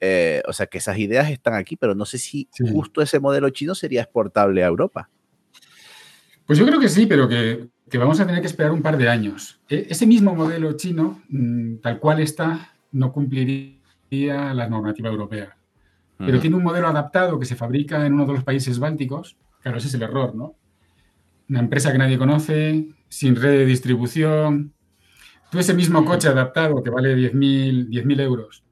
Eh, 0.00 0.42
o 0.48 0.52
sea 0.52 0.66
que 0.66 0.78
esas 0.78 0.98
ideas 0.98 1.30
están 1.30 1.54
aquí, 1.54 1.76
pero 1.76 1.94
no 1.94 2.04
sé 2.04 2.18
si 2.18 2.48
justo 2.72 3.00
ese 3.00 3.20
modelo 3.20 3.48
chino 3.50 3.76
sería 3.76 4.02
exportable 4.02 4.64
a 4.64 4.66
Europa. 4.66 5.08
Pues 6.46 6.58
yo 6.58 6.66
creo 6.66 6.80
que 6.80 6.88
sí, 6.88 7.06
pero 7.06 7.28
que, 7.28 7.68
vamos 7.96 8.18
a 8.18 8.26
tener 8.26 8.40
que 8.40 8.48
esperar 8.48 8.72
un 8.72 8.82
par 8.82 8.98
de 8.98 9.08
años. 9.08 9.60
E, 9.68 9.86
ese 9.88 10.04
mismo 10.04 10.34
modelo 10.34 10.72
chino, 10.72 11.22
mm, 11.28 11.76
tal 11.76 12.00
cual 12.00 12.18
está, 12.18 12.74
no 12.90 13.12
cumpliría 13.12 14.52
la 14.52 14.68
normativa 14.68 15.08
europea. 15.08 15.59
Pero 16.26 16.38
tiene 16.38 16.56
un 16.56 16.62
modelo 16.62 16.88
adaptado 16.88 17.38
que 17.38 17.46
se 17.46 17.56
fabrica 17.56 18.04
en 18.04 18.12
uno 18.12 18.26
de 18.26 18.34
los 18.34 18.44
países 18.44 18.78
bálticos. 18.78 19.36
Claro, 19.62 19.78
ese 19.78 19.88
es 19.88 19.94
el 19.94 20.02
error, 20.02 20.34
¿no? 20.34 20.54
Una 21.48 21.60
empresa 21.60 21.90
que 21.90 21.98
nadie 21.98 22.18
conoce, 22.18 22.88
sin 23.08 23.36
red 23.36 23.58
de 23.58 23.64
distribución. 23.64 24.74
Tú 25.50 25.58
ese 25.58 25.72
mismo 25.72 26.04
coche 26.04 26.28
adaptado 26.28 26.82
que 26.82 26.90
vale 26.90 27.16
10.000 27.16 28.20
euros, 28.20 28.62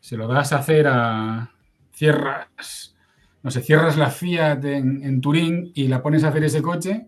se 0.00 0.16
lo 0.16 0.28
das 0.28 0.52
a 0.52 0.58
hacer 0.58 0.86
a 0.86 1.50
cierras, 1.94 2.94
no 3.42 3.50
sé, 3.50 3.62
cierras 3.62 3.96
la 3.96 4.10
Fiat 4.10 4.64
en, 4.64 5.02
en 5.02 5.20
Turín 5.20 5.72
y 5.74 5.88
la 5.88 6.02
pones 6.02 6.24
a 6.24 6.28
hacer 6.28 6.44
ese 6.44 6.62
coche 6.62 7.06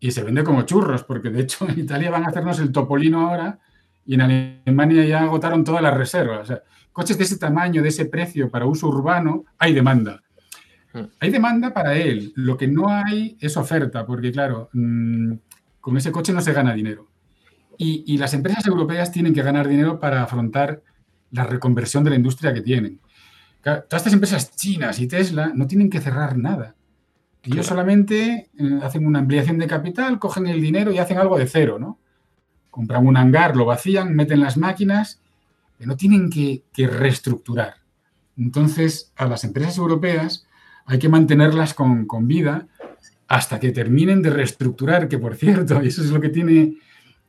y 0.00 0.10
se 0.10 0.22
vende 0.22 0.44
como 0.44 0.62
churros, 0.62 1.02
porque 1.04 1.30
de 1.30 1.42
hecho 1.42 1.66
en 1.68 1.80
Italia 1.80 2.10
van 2.10 2.24
a 2.24 2.28
hacernos 2.28 2.58
el 2.60 2.72
Topolino 2.72 3.28
ahora 3.28 3.58
y 4.06 4.14
en 4.14 4.20
Alemania 4.22 5.04
ya 5.04 5.22
agotaron 5.22 5.64
todas 5.64 5.82
las 5.82 5.94
reservas. 5.94 6.40
O 6.40 6.44
sea, 6.46 6.62
coches 6.98 7.16
de 7.16 7.22
ese 7.22 7.38
tamaño, 7.38 7.80
de 7.80 7.90
ese 7.90 8.06
precio 8.06 8.50
para 8.50 8.66
uso 8.66 8.88
urbano, 8.88 9.44
hay 9.56 9.72
demanda. 9.72 10.20
Hmm. 10.92 11.04
Hay 11.20 11.30
demanda 11.30 11.72
para 11.72 11.96
él. 11.96 12.32
Lo 12.34 12.56
que 12.56 12.66
no 12.66 12.88
hay 12.88 13.36
es 13.40 13.56
oferta, 13.56 14.04
porque 14.04 14.32
claro, 14.32 14.68
mm, 14.72 15.32
con 15.80 15.96
ese 15.96 16.10
coche 16.10 16.32
no 16.32 16.40
se 16.40 16.52
gana 16.52 16.74
dinero. 16.74 17.08
Y, 17.76 18.02
y, 18.04 18.18
las 18.18 18.34
empresas 18.34 18.66
europeas 18.66 19.12
tienen 19.12 19.32
que 19.32 19.44
ganar 19.44 19.68
dinero 19.68 20.00
para 20.00 20.24
afrontar 20.24 20.82
la 21.30 21.44
reconversión 21.44 22.02
de 22.02 22.10
la 22.10 22.16
industria 22.16 22.52
que 22.52 22.62
tienen. 22.62 22.98
todas 23.62 23.84
estas 23.92 24.12
empresas 24.12 24.56
chinas 24.56 24.98
y 24.98 25.06
Tesla 25.06 25.52
no 25.54 25.68
tienen 25.68 25.90
que 25.90 26.00
cerrar 26.00 26.36
nada. 26.36 26.74
Ellos 27.44 27.66
solamente 27.66 28.50
eh, 28.58 28.80
hacen 28.82 29.06
una 29.06 29.20
ampliación 29.20 29.58
de 29.58 29.68
capital, 29.68 30.18
cogen 30.18 30.48
el 30.48 30.60
dinero 30.60 30.90
y 30.90 30.98
hacen 30.98 31.18
algo 31.18 31.38
de 31.38 31.46
cero, 31.46 31.78
¿no? 31.78 32.00
Compran 32.72 33.06
un 33.06 33.16
hangar, 33.16 33.56
lo 33.56 33.66
vacían, 33.66 34.16
meten 34.16 34.40
las 34.40 34.56
máquinas, 34.56 35.20
no 35.86 35.96
tienen 35.96 36.30
que, 36.30 36.62
reestructurar. 36.76 37.74
Entonces, 38.36 39.12
a 39.16 39.26
las 39.26 39.44
empresas 39.44 39.78
europeas 39.78 40.46
hay 40.86 40.98
que 40.98 41.08
mantenerlas 41.08 41.74
con, 41.74 42.06
vida 42.28 42.66
hasta 43.26 43.60
que 43.60 43.72
terminen 43.72 44.22
de 44.22 44.30
reestructurar, 44.30 45.08
que 45.08 45.18
por 45.18 45.36
cierto, 45.36 45.80
eso 45.80 46.02
es 46.02 46.10
lo 46.10 46.20
que 46.20 46.30
tiene 46.30 46.78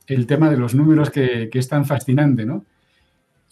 el 0.08 0.26
tema 0.26 0.50
de 0.50 0.58
los 0.58 0.74
números 0.74 1.10
que, 1.10 1.50
es 1.52 1.68
tan 1.68 1.86
fascinante, 1.86 2.46
¿no? 2.46 2.66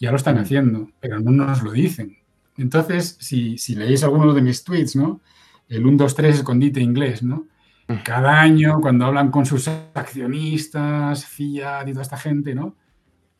Ya 0.00 0.10
lo 0.10 0.16
están 0.16 0.38
haciendo, 0.38 0.90
pero 1.00 1.20
no 1.20 1.30
nos 1.30 1.62
lo 1.62 1.72
dicen. 1.72 2.16
Entonces, 2.56 3.16
si, 3.20 3.58
si 3.58 3.74
leéis 3.74 4.02
alguno 4.02 4.32
de 4.32 4.42
mis 4.42 4.64
tweets, 4.64 4.96
¿no? 4.96 5.20
el 5.68 5.86
1, 5.86 5.96
2, 5.96 6.14
3 6.14 6.36
escondite 6.36 6.80
inglés, 6.80 7.22
¿no? 7.22 7.46
Mm. 7.88 8.02
Cada 8.04 8.40
año, 8.40 8.80
cuando 8.80 9.06
hablan 9.06 9.30
con 9.30 9.46
sus 9.46 9.68
accionistas, 9.94 11.24
Fiat 11.24 11.88
y 11.88 11.92
toda 11.92 12.02
esta 12.02 12.16
gente, 12.16 12.54
¿no? 12.54 12.76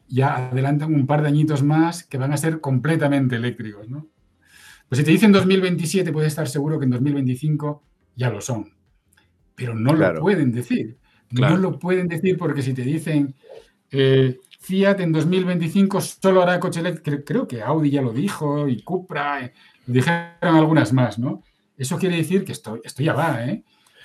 Ya 0.09 0.49
adelantan 0.49 0.94
un 0.94 1.07
par 1.07 1.23
de 1.23 1.29
añitos 1.29 1.62
más 1.62 2.03
que 2.05 2.18
van 2.18 2.33
a 2.33 2.37
ser 2.37 2.61
completamente 2.61 3.37
eléctricos, 3.37 3.88
¿no? 3.88 4.07
Pues 4.88 4.99
si 4.99 5.05
te 5.05 5.11
dicen 5.11 5.33
2027, 5.33 6.12
puedes 6.12 6.29
estar 6.29 6.49
seguro 6.49 6.79
que 6.79 6.87
en 6.87 6.92
2025 6.92 7.83
ya 8.16 8.31
lo 8.31 8.40
son. 8.40 8.73
Pero 9.55 9.75
no 9.75 9.92
lo 9.92 10.21
pueden 10.21 10.51
decir. 10.53 10.97
No 11.31 11.57
lo 11.57 11.79
pueden 11.79 12.09
decir 12.09 12.38
porque 12.38 12.62
si 12.62 12.73
te 12.73 12.83
dicen 12.83 13.35
eh, 13.90 14.38
Fiat 14.61 15.01
en 15.01 15.12
2025 15.12 16.01
solo 16.01 16.42
hará 16.42 16.59
coche 16.59 16.81
eléctrico, 16.81 17.23
creo 17.25 17.49
que 17.49 17.62
Audi 17.62 17.90
ya 17.90 18.03
lo 18.03 18.12
dijo 18.12 18.68
y 18.68 18.83
Cupra, 18.83 19.44
eh, 19.44 19.53
dijeron 19.87 20.27
algunas 20.40 20.92
más, 20.92 21.18
¿no? 21.18 21.42
Eso 21.77 21.97
quiere 21.97 22.16
decir 22.16 22.44
que 22.44 22.53
esto, 22.53 22.81
ya 22.99 23.12
va, 23.12 23.47
¿eh? 23.47 23.62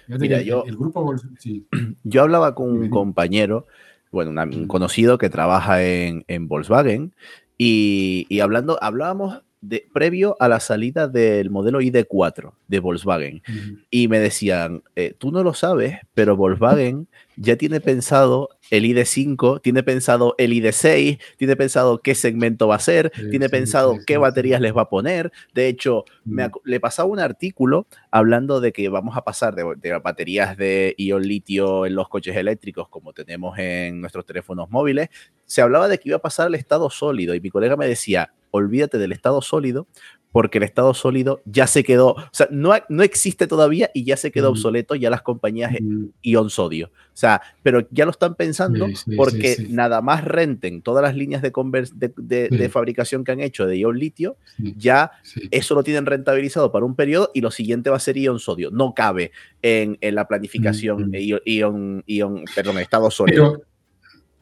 Mira, 0.08 0.42
yo, 0.42 0.64
el 0.66 0.76
grupo, 0.78 1.16
yo 2.04 2.22
hablaba 2.22 2.54
con 2.56 2.70
un 2.72 2.90
compañero, 2.90 3.68
bueno, 4.14 4.32
un 4.32 4.68
conocido 4.68 5.18
que 5.18 5.30
trabaja 5.30 5.84
en, 5.84 6.48
Volkswagen, 6.48 7.14
y, 7.58 8.26
y, 8.30 8.40
hablando, 8.40 8.78
hablábamos 8.82 9.42
de, 9.64 9.88
previo 9.94 10.36
a 10.40 10.48
la 10.48 10.60
salida 10.60 11.08
del 11.08 11.50
modelo 11.50 11.82
ID4 11.82 12.54
de 12.68 12.80
Volkswagen. 12.80 13.42
Y 13.90 14.08
me 14.08 14.20
decían, 14.20 14.84
eh, 14.96 15.16
tú 15.18 15.32
no 15.32 15.42
lo 15.42 15.54
sabes, 15.54 15.98
pero 16.14 16.36
Volkswagen 16.36 17.08
ya 17.38 17.56
tiene 17.56 17.80
pensado 17.80 18.50
el 18.74 18.86
ID5, 18.86 19.62
tiene 19.62 19.84
pensado 19.84 20.34
el 20.40 20.52
ID6, 20.52 21.22
tiene 21.38 21.56
pensado 21.56 22.00
qué 22.00 22.16
segmento 22.16 22.68
va 22.68 22.78
a 22.78 22.80
ser, 22.80 23.12
tiene 23.30 23.48
pensado 23.48 24.00
qué 24.08 24.18
baterías 24.18 24.60
les 24.62 24.76
va 24.76 24.82
a 24.82 24.90
poner. 24.90 25.32
De 25.54 25.68
hecho, 25.68 26.06
me, 26.26 26.50
le 26.64 26.80
pasaba 26.80 27.08
un 27.08 27.20
artículo 27.20 27.86
hablando 28.10 28.62
de 28.62 28.74
que 28.74 28.90
vamos 28.90 29.16
a 29.16 29.24
pasar 29.24 29.54
de, 29.54 29.64
de, 29.78 29.96
baterías 30.00 30.58
de 30.58 30.96
ion 30.98 31.22
litio 31.22 31.86
en 31.86 31.94
los 31.94 32.10
coches 32.10 32.36
eléctricos 32.36 32.90
como 32.90 33.14
tenemos 33.14 33.60
en 33.60 34.02
nuestros 34.02 34.26
teléfonos 34.26 34.72
móviles. 34.72 35.10
Se 35.46 35.62
hablaba 35.62 35.88
de 35.88 36.00
que 36.00 36.10
iba 36.10 36.18
a 36.18 36.22
pasar 36.22 36.48
al 36.48 36.56
estado 36.56 36.90
sólido 36.90 37.36
y 37.36 37.42
mi 37.42 37.52
colega 37.52 37.78
me 37.78 37.88
decía, 37.88 38.34
olvídate 38.50 38.98
del 38.98 39.12
estado 39.12 39.44
sólido 39.44 39.88
porque 40.34 40.58
el 40.58 40.64
estado 40.64 40.96
sólido 40.96 41.44
ya 41.46 41.68
se 41.68 41.84
quedó, 41.84 42.14
o 42.14 42.30
sea, 42.32 42.48
no, 42.50 42.74
no 42.90 43.04
existe 43.04 43.46
todavía 43.46 43.92
y 43.94 44.04
ya 44.04 44.18
se 44.18 44.32
quedó 44.32 44.50
obsoleto 44.50 44.96
ya 44.96 45.12
las 45.12 45.22
compañías 45.22 45.74
ion 46.24 46.50
sodio. 46.50 46.88
O 46.88 47.16
sea, 47.16 47.44
pero 47.62 47.88
ya 47.92 48.06
lo 48.06 48.12
están 48.12 48.34
pensando 48.34 48.88
porque 49.16 49.68
nada 49.70 50.02
más 50.02 50.24
renten 50.24 50.82
todas 50.82 51.04
las 51.04 51.16
líneas 51.16 51.44
de, 51.44 51.52
de, 51.94 52.50
de, 52.50 52.70
fabricación 52.70 53.24
que 53.24 53.32
han 53.32 53.42
hecho 53.42 53.68
de 53.68 53.78
ion 53.78 53.98
litio, 54.00 54.36
ya 54.58 55.12
eso 55.52 55.76
lo 55.76 55.84
tienen 55.84 56.08
rentabilizado 56.08 56.72
para 56.72 56.84
un 56.84 56.96
periodo 56.96 57.30
y 57.36 57.42
lo 57.42 57.52
siguiente 57.52 57.92
va 57.92 57.98
a 57.98 58.00
ser 58.00 58.18
ion 58.18 58.40
sodio. 58.40 58.72
No 58.72 58.96
cabe 58.96 59.32
en, 59.62 60.00
en 60.02 60.16
la 60.16 60.28
planificación 60.28 61.14
ion, 61.14 62.04
ion, 62.08 62.46
perdón, 62.56 62.80
estado 62.80 63.12
sólido. 63.12 63.62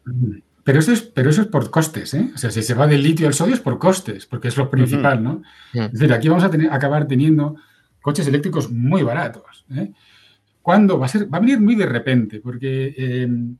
Pero 0.05 0.41
eso, 0.65 0.91
es, 0.91 1.01
pero 1.01 1.29
eso 1.29 1.41
es 1.41 1.47
por 1.47 1.69
costes, 1.71 2.13
¿eh? 2.13 2.31
O 2.33 2.37
sea, 2.37 2.51
si 2.51 2.61
se 2.61 2.73
va 2.73 2.87
del 2.87 3.01
litio 3.01 3.27
al 3.27 3.33
sodio 3.33 3.55
es 3.55 3.59
por 3.59 3.79
costes, 3.79 4.25
porque 4.25 4.49
es 4.49 4.57
lo 4.57 4.69
principal, 4.69 5.23
¿no? 5.23 5.41
Es 5.73 5.91
decir, 5.93 6.13
aquí 6.13 6.29
vamos 6.29 6.43
a 6.43 6.51
tener, 6.51 6.71
acabar 6.71 7.07
teniendo 7.07 7.55
coches 8.01 8.27
eléctricos 8.27 8.71
muy 8.71 9.03
baratos. 9.03 9.65
¿eh? 9.75 9.91
¿Cuándo? 10.61 10.99
Va 10.99 11.05
a, 11.05 11.09
ser, 11.09 11.31
va 11.33 11.37
a 11.37 11.41
venir 11.41 11.59
muy 11.59 11.75
de 11.75 11.85
repente, 11.85 12.39
porque 12.39 12.93
em, 12.97 13.57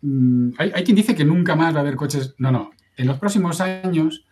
mm, 0.00 0.50
hay, 0.58 0.84
quien 0.84 0.96
dice 0.96 1.14
que 1.14 1.24
nunca 1.24 1.54
más 1.54 1.74
va 1.74 1.78
a 1.78 1.82
haber 1.82 1.96
coches. 1.96 2.34
No, 2.38 2.50
no. 2.50 2.70
En 2.96 3.06
los 3.06 3.18
próximos 3.18 3.60
años, 3.60 4.24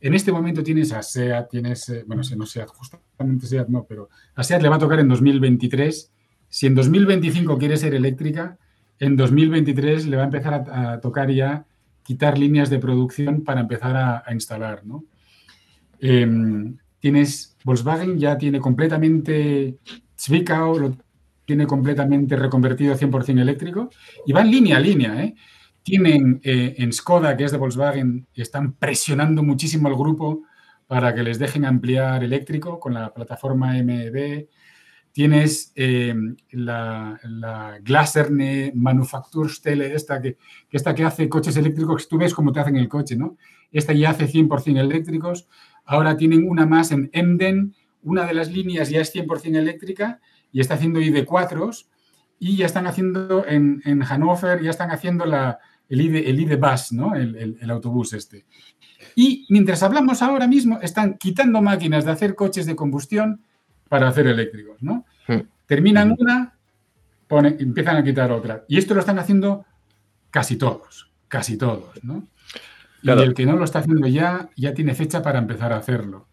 en 0.00 0.14
este 0.14 0.30
momento 0.30 0.62
tienes 0.62 0.92
a 0.92 1.02
SEAT, 1.02 1.50
tienes, 1.50 1.88
eh, 1.88 2.04
bueno, 2.06 2.22
no 2.36 2.46
SEAT, 2.46 2.68
justamente 2.68 3.46
SEAT 3.46 3.68
no, 3.68 3.84
pero 3.84 4.08
a 4.34 4.44
SEAT 4.44 4.62
le 4.62 4.68
va 4.68 4.76
a 4.76 4.80
tocar 4.80 5.00
en 5.00 5.08
2023. 5.08 6.12
Si 6.48 6.66
en 6.66 6.74
2025 6.74 7.58
quiere 7.58 7.76
ser 7.76 7.94
eléctrica, 7.94 8.56
en 8.98 9.16
2023 9.16 10.06
le 10.06 10.16
va 10.16 10.22
a 10.22 10.26
empezar 10.26 10.64
a, 10.70 11.00
tocar 11.00 11.30
ya 11.30 11.66
quitar 12.02 12.38
líneas 12.38 12.70
de 12.70 12.78
producción 12.78 13.42
para 13.42 13.60
empezar 13.60 13.96
a, 13.96 14.32
instalar. 14.32 14.84
¿no? 14.84 15.04
Em, 15.98 16.76
tienes, 17.00 17.56
Volkswagen 17.64 18.18
ya 18.18 18.38
tiene 18.38 18.60
completamente 18.60 19.78
Zwickau, 20.16 20.96
tiene 21.44 21.66
completamente 21.66 22.36
reconvertido 22.36 22.94
100% 22.94 23.40
eléctrico 23.40 23.90
y 24.26 24.32
van 24.32 24.50
línea 24.50 24.76
a 24.76 24.80
línea. 24.80 25.22
¿eh? 25.22 25.34
Tienen 25.82 26.40
eh, 26.42 26.74
en 26.78 26.92
Skoda, 26.92 27.36
que 27.36 27.44
es 27.44 27.52
de 27.52 27.58
Volkswagen, 27.58 28.26
están 28.34 28.72
presionando 28.72 29.42
muchísimo 29.42 29.88
al 29.88 29.94
grupo 29.94 30.42
para 30.86 31.14
que 31.14 31.22
les 31.22 31.38
dejen 31.38 31.64
ampliar 31.64 32.22
eléctrico 32.22 32.78
con 32.78 32.94
la 32.94 33.12
plataforma 33.12 33.72
MEB. 33.82 34.48
Tienes 35.16 35.72
eh, 35.76 36.14
la, 36.50 37.18
la 37.22 37.78
Glaserne 37.82 38.70
Manufakturstelle, 38.74 39.94
esta 39.94 40.20
que, 40.20 40.36
esta 40.70 40.94
que 40.94 41.04
hace 41.04 41.26
coches 41.26 41.56
eléctricos, 41.56 42.06
tú 42.06 42.18
ves 42.18 42.34
cómo 42.34 42.52
te 42.52 42.60
hacen 42.60 42.76
el 42.76 42.86
coche, 42.86 43.16
¿no? 43.16 43.38
Esta 43.72 43.94
ya 43.94 44.10
hace 44.10 44.28
100% 44.28 44.78
eléctricos. 44.78 45.48
Ahora 45.86 46.18
tienen 46.18 46.46
una 46.46 46.66
más 46.66 46.92
en 46.92 47.08
Emden, 47.14 47.74
una 48.02 48.26
de 48.26 48.34
las 48.34 48.52
líneas 48.52 48.90
ya 48.90 49.00
es 49.00 49.14
100% 49.14 49.56
eléctrica 49.56 50.20
y 50.52 50.60
está 50.60 50.74
haciendo 50.74 51.00
ID4s 51.00 51.86
y 52.38 52.58
ya 52.58 52.66
están 52.66 52.86
haciendo 52.86 53.46
en, 53.46 53.80
en 53.86 54.02
Hannover, 54.02 54.62
ya 54.62 54.68
están 54.68 54.90
haciendo 54.90 55.24
la, 55.24 55.58
el, 55.88 56.02
ID, 56.02 56.28
el 56.28 56.40
ID 56.40 56.58
Bus, 56.58 56.92
¿no? 56.92 57.14
El, 57.14 57.36
el, 57.36 57.56
el, 57.58 57.70
autobús 57.70 58.12
este. 58.12 58.44
Y 59.14 59.46
mientras 59.48 59.82
hablamos 59.82 60.20
ahora 60.20 60.46
mismo, 60.46 60.78
están 60.82 61.16
quitando 61.16 61.62
máquinas 61.62 62.04
de 62.04 62.10
hacer 62.10 62.34
coches 62.34 62.66
de 62.66 62.76
combustión 62.76 63.40
para 63.88 64.08
hacer 64.08 64.26
eléctricos, 64.26 64.82
¿no? 64.82 65.04
Hmm. 65.28 65.42
Terminan 65.66 66.14
una, 66.18 66.54
pone, 67.26 67.56
empiezan 67.58 67.96
a 67.96 68.04
quitar 68.04 68.30
otra. 68.32 68.64
Y 68.68 68.78
esto 68.78 68.94
lo 68.94 69.00
están 69.00 69.18
haciendo 69.18 69.64
casi 70.30 70.56
todos, 70.56 71.10
casi 71.28 71.56
todos, 71.56 72.02
¿no? 72.02 72.28
Claro. 73.02 73.22
Y 73.22 73.24
el 73.24 73.34
que 73.34 73.46
no 73.46 73.56
lo 73.56 73.64
está 73.64 73.80
haciendo 73.80 74.08
ya, 74.08 74.48
ya 74.56 74.74
tiene 74.74 74.94
fecha 74.94 75.22
para 75.22 75.38
empezar 75.38 75.72
a 75.72 75.76
hacerlo. 75.76 76.26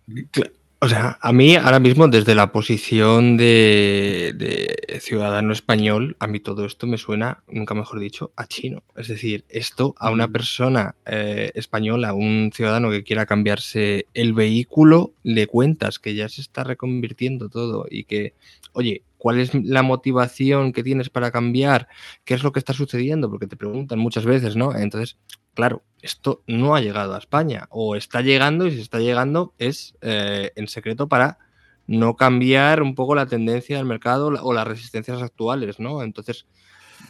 O 0.83 0.89
sea, 0.89 1.17
a 1.21 1.31
mí 1.31 1.55
ahora 1.55 1.79
mismo 1.79 2.09
desde 2.09 2.35
la 2.35 2.51
posición 2.51 3.37
de, 3.37 4.33
de, 4.35 4.99
ciudadano 4.99 5.53
español, 5.53 6.17
a 6.19 6.27
mí 6.27 6.41
todo 6.41 6.65
esto 6.65 6.87
me 6.87 6.97
suena, 6.97 7.41
nunca 7.47 7.73
mejor 7.73 8.01
dicho, 8.01 8.33
a 8.35 8.47
chino. 8.47 8.83
Es 8.97 9.07
decir, 9.07 9.45
esto 9.47 9.95
a 9.97 10.11
una 10.11 10.27
persona 10.27 10.95
eh, 11.05 11.51
española, 11.55 12.09
a 12.09 12.13
un 12.13 12.51
ciudadano 12.53 12.91
que 12.91 13.05
quiera 13.05 13.25
cambiarse 13.25 14.07
el 14.13 14.33
vehículo, 14.33 15.13
le 15.23 15.47
cuentas 15.47 15.99
que 15.99 16.15
ya 16.15 16.27
se 16.27 16.41
está 16.41 16.65
reconvirtiendo 16.65 17.47
todo 17.47 17.85
y 17.89 18.03
que, 18.03 18.33
oye, 18.73 19.03
¿cuál 19.17 19.39
es 19.39 19.53
la 19.53 19.83
motivación 19.83 20.73
que 20.73 20.83
tienes 20.83 21.09
para 21.09 21.31
cambiar? 21.31 21.87
¿Qué 22.25 22.33
es 22.33 22.43
lo 22.43 22.51
que 22.51 22.59
está 22.59 22.73
sucediendo? 22.73 23.29
Porque 23.29 23.47
te 23.47 23.55
preguntan 23.55 23.99
muchas 23.99 24.25
veces, 24.25 24.57
¿no? 24.57 24.75
Entonces, 24.75 25.15
claro, 25.53 25.83
esto 26.03 26.43
no 26.47 26.75
ha 26.75 26.81
llegado 26.81 27.15
a 27.15 27.17
España 27.17 27.67
o 27.69 27.95
está 27.95 28.21
llegando 28.21 28.67
y 28.67 28.71
si 28.71 28.81
está 28.81 28.99
llegando 28.99 29.53
es 29.57 29.95
eh, 30.01 30.51
en 30.55 30.67
secreto 30.67 31.07
para 31.07 31.39
no 31.87 32.15
cambiar 32.15 32.81
un 32.81 32.93
poco 32.93 33.15
la 33.15 33.25
tendencia 33.25 33.77
del 33.77 33.85
mercado 33.85 34.27
o 34.27 34.53
las 34.53 34.67
resistencias 34.67 35.21
actuales, 35.21 35.79
¿no? 35.79 36.03
Entonces, 36.03 36.45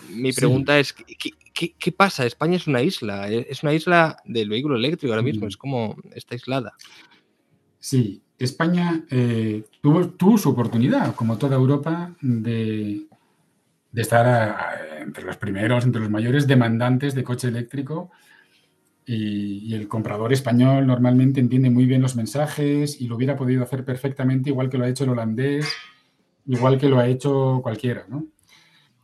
mi 0.09 0.31
pregunta 0.31 0.75
sí. 0.75 0.79
es, 0.79 0.93
¿qué, 0.93 1.31
¿qué, 1.53 1.75
qué, 1.77 1.91
pasa? 1.91 2.25
España 2.25 2.55
es 2.55 2.67
una 2.67 2.81
isla, 2.81 3.27
es 3.27 3.63
una 3.63 3.73
isla 3.73 4.17
del 4.25 4.49
vehículo 4.49 4.75
eléctrico 4.75 5.13
ahora 5.13 5.23
mismo, 5.23 5.47
es 5.47 5.57
como 5.57 5.95
está 6.13 6.35
aislada. 6.35 6.73
Sí, 7.79 8.21
España 8.39 9.05
eh, 9.09 9.63
tuvo, 9.81 10.07
tuvo, 10.09 10.37
su 10.37 10.49
oportunidad, 10.49 11.15
como 11.15 11.37
toda 11.37 11.55
Europa, 11.55 12.13
de, 12.21 13.05
de 13.91 14.01
estar 14.01 14.25
a, 14.25 14.69
a, 14.69 15.01
entre 15.01 15.23
los 15.23 15.37
primeros, 15.37 15.83
entre 15.85 16.01
los 16.01 16.09
mayores 16.09 16.47
demandantes 16.47 17.13
de 17.13 17.23
coche 17.23 17.47
eléctrico 17.47 18.11
y, 19.05 19.73
el 19.73 19.87
comprador 19.87 20.31
español 20.31 20.87
normalmente 20.87 21.39
entiende 21.39 21.69
muy 21.69 21.85
bien 21.85 22.01
los 22.01 22.15
mensajes 22.15 22.99
y 23.01 23.07
lo 23.07 23.15
hubiera 23.15 23.35
podido 23.35 23.63
hacer 23.63 23.83
perfectamente 23.83 24.49
igual 24.49 24.69
que 24.69 24.77
lo 24.77 24.85
ha 24.85 24.89
hecho 24.89 25.03
el 25.03 25.11
holandés, 25.11 25.67
igual 26.45 26.77
que 26.77 26.89
lo 26.89 26.99
ha 26.99 27.07
hecho 27.07 27.59
cualquiera. 27.61 28.05
¿no? 28.07 28.25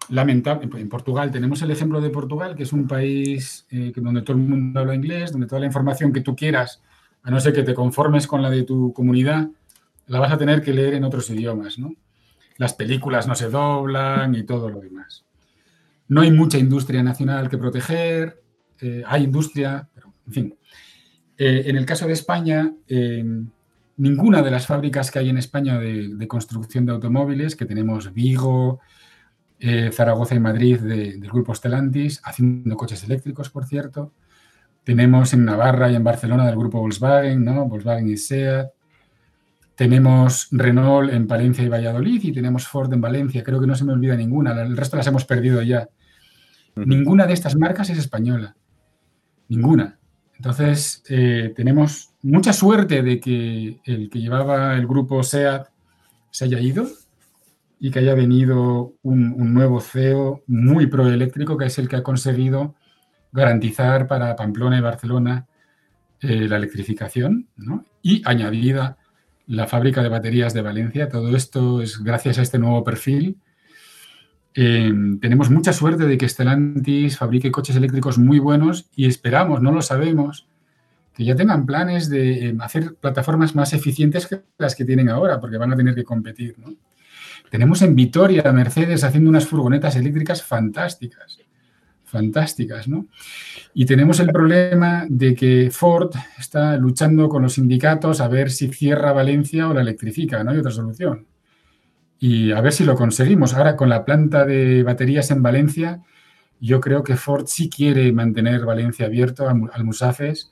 Lamentable, 0.09 0.69
en 0.79 0.89
Portugal 0.89 1.31
tenemos 1.31 1.61
el 1.61 1.71
ejemplo 1.71 2.01
de 2.01 2.09
Portugal, 2.09 2.55
que 2.55 2.63
es 2.63 2.73
un 2.73 2.87
país 2.87 3.65
eh, 3.71 3.91
donde 3.95 4.21
todo 4.21 4.37
el 4.37 4.43
mundo 4.43 4.79
habla 4.79 4.95
inglés, 4.95 5.31
donde 5.31 5.47
toda 5.47 5.59
la 5.59 5.67
información 5.67 6.13
que 6.13 6.21
tú 6.21 6.35
quieras, 6.35 6.81
a 7.23 7.31
no 7.31 7.39
ser 7.39 7.53
que 7.53 7.63
te 7.63 7.73
conformes 7.73 8.25
con 8.25 8.41
la 8.41 8.49
de 8.49 8.63
tu 8.63 8.93
comunidad, 8.93 9.49
la 10.07 10.19
vas 10.19 10.31
a 10.31 10.37
tener 10.37 10.61
que 10.61 10.73
leer 10.73 10.95
en 10.95 11.03
otros 11.03 11.29
idiomas. 11.29 11.77
¿no? 11.77 11.93
Las 12.57 12.73
películas 12.73 13.27
no 13.27 13.35
se 13.35 13.49
doblan 13.49 14.33
y 14.35 14.43
todo 14.43 14.69
lo 14.69 14.79
demás. 14.79 15.25
No 16.07 16.21
hay 16.21 16.31
mucha 16.31 16.57
industria 16.57 17.03
nacional 17.03 17.49
que 17.49 17.57
proteger, 17.57 18.41
eh, 18.82 19.03
hay 19.05 19.23
industria, 19.23 19.88
pero 19.93 20.13
en 20.27 20.34
fin. 20.34 20.55
Eh, 21.38 21.63
en 21.67 21.77
el 21.77 21.86
caso 21.86 22.07
de 22.07 22.13
España, 22.13 22.73
eh, 22.88 23.23
ninguna 23.97 24.41
de 24.41 24.51
las 24.51 24.65
fábricas 24.67 25.11
que 25.11 25.19
hay 25.19 25.30
en 25.30 25.38
España 25.38 25.80
de, 25.80 26.15
de 26.15 26.27
construcción 26.27 26.86
de 26.86 26.91
automóviles, 26.93 27.55
que 27.55 27.65
tenemos 27.65 28.13
Vigo, 28.13 28.80
Zaragoza 29.91 30.36
y 30.36 30.39
Madrid 30.39 30.80
de, 30.80 31.17
del 31.17 31.30
grupo 31.30 31.53
Stellantis, 31.53 32.21
haciendo 32.23 32.77
coches 32.77 33.03
eléctricos, 33.03 33.49
por 33.49 33.65
cierto. 33.65 34.13
Tenemos 34.86 35.34
en 35.34 35.43
Navarra 35.43 35.91
y 35.91 35.95
en 35.95 36.03
Barcelona 36.03 36.45
del 36.45 36.55
grupo 36.55 36.80
Volkswagen, 36.80 37.43
¿no? 37.43 37.65
Volkswagen 37.67 38.09
y 38.09 38.15
SEAT. 38.15 38.69
Tenemos 39.75 40.47
Renault 40.51 41.11
en 41.13 41.27
Palencia 41.27 41.63
y 41.63 41.69
Valladolid 41.69 42.21
y 42.23 42.32
tenemos 42.32 42.67
Ford 42.67 42.91
en 42.93 42.99
Valencia. 43.01 43.43
Creo 43.43 43.61
que 43.61 43.67
no 43.67 43.75
se 43.75 43.86
me 43.86 43.93
olvida 43.93 44.15
ninguna. 44.15 44.51
El 44.61 44.75
resto 44.75 44.97
las 44.97 45.07
hemos 45.07 45.25
perdido 45.25 45.61
ya. 45.61 45.89
Ninguna 46.75 47.25
de 47.25 47.34
estas 47.34 47.55
marcas 47.55 47.89
es 47.89 47.97
española. 47.97 48.55
Ninguna. 49.49 49.99
Entonces, 50.35 51.03
eh, 51.09 51.51
tenemos 51.55 52.13
mucha 52.21 52.53
suerte 52.53 53.03
de 53.03 53.19
que 53.19 53.81
el 53.83 54.09
que 54.09 54.19
llevaba 54.19 54.75
el 54.75 54.87
grupo 54.87 55.21
SEAT 55.21 55.67
se 56.31 56.45
haya 56.45 56.59
ido 56.59 56.87
y 57.79 57.91
que 57.91 57.99
haya 57.99 58.13
venido 58.13 58.93
un, 59.01 59.53
nuevo 59.53 59.81
CEO 59.81 60.43
muy 60.47 60.87
proeléctrico, 60.87 61.57
que 61.57 61.65
es 61.65 61.77
el 61.77 61.89
que 61.89 61.97
ha 61.97 62.03
conseguido 62.03 62.75
garantizar 63.31 64.07
para 64.07 64.35
Pamplona 64.35 64.77
y 64.77 64.81
Barcelona 64.81 65.47
eh, 66.21 66.47
la 66.47 66.57
electrificación 66.57 67.47
¿no? 67.57 67.85
y 68.01 68.21
añadida 68.25 68.97
la 69.47 69.67
fábrica 69.67 70.03
de 70.03 70.09
baterías 70.09 70.53
de 70.53 70.61
Valencia. 70.61 71.09
Todo 71.09 71.35
esto 71.35 71.81
es 71.81 72.03
gracias 72.03 72.37
a 72.37 72.43
este 72.43 72.59
nuevo 72.59 72.83
perfil 72.83 73.37
eh, 74.62 74.91
tenemos 75.22 75.49
mucha 75.49 75.72
suerte 75.72 76.05
de 76.05 76.18
que 76.18 76.28
Stellantis 76.28 77.18
fabrique 77.18 77.49
coches 77.49 77.78
eléctricos 77.78 78.18
muy 78.18 78.39
buenos 78.39 78.89
y 78.93 79.05
esperamos, 79.05 79.62
no 79.62 79.72
lo 79.72 79.82
sabemos, 79.82 80.49
que 81.14 81.24
ya 81.24 81.34
tengan 81.34 81.66
planes 81.66 82.10
de 82.10 82.49
eh, 82.49 82.57
hacer 82.60 82.95
plataformas 82.95 83.55
más 83.55 83.72
eficientes 83.72 84.28
que 84.28 84.41
las 84.57 84.76
que 84.76 84.84
tienen 84.84 85.07
ahora, 85.07 85.39
porque 85.39 85.55
van 85.55 85.72
a 85.72 85.78
tener 85.78 85.95
que 85.95 86.03
competir. 86.03 86.57
Tenemos 87.49 87.82
en 87.84 87.95
Vitoria 87.95 88.43
a 88.45 88.51
Mercedes 88.51 89.05
haciendo 89.05 89.30
unas 89.30 89.47
furgonetas 89.47 89.95
eléctricas 89.95 90.43
fantásticas, 90.43 91.39
fantásticas, 92.03 92.89
¿no? 92.89 93.07
Y 93.74 93.86
tenemos 93.86 94.20
el 94.20 94.28
problema 94.28 95.05
de 95.07 95.36
que 95.36 95.70
Ford 95.72 96.12
está 96.38 96.76
luchando 96.76 97.30
con 97.30 97.43
los 97.43 97.53
sindicatos 97.53 98.20
a 98.20 98.28
ver 98.28 98.51
si 98.51 98.68
cierra 98.68 99.14
Valencia 99.14 99.70
o 99.70 99.74
la 99.74 99.80
electrifica, 99.80 100.43
no 100.43 100.51
hay 100.51 100.57
otra 100.57 100.72
solución 100.72 101.28
y 102.20 102.51
a 102.51 102.61
ver 102.61 102.74
si 102.74 102.84
lo 102.84 102.95
conseguimos. 102.95 103.53
Ahora 103.53 103.76
con 103.76 103.89
la 103.89 104.05
planta 104.05 104.45
de 104.45 104.84
baterías 104.84 105.32
en 105.32 105.41
Valencia, 105.41 106.01
yo 106.59 106.82
creo 106.82 107.03
que 107.03 107.15
Ford 107.15 107.45
sí 107.47 107.70
quiere 107.70 108.11
mantener 108.11 108.65
Valencia 108.65 109.05
abierto 109.05 109.47
al 109.47 109.84
Musafes 109.84 110.51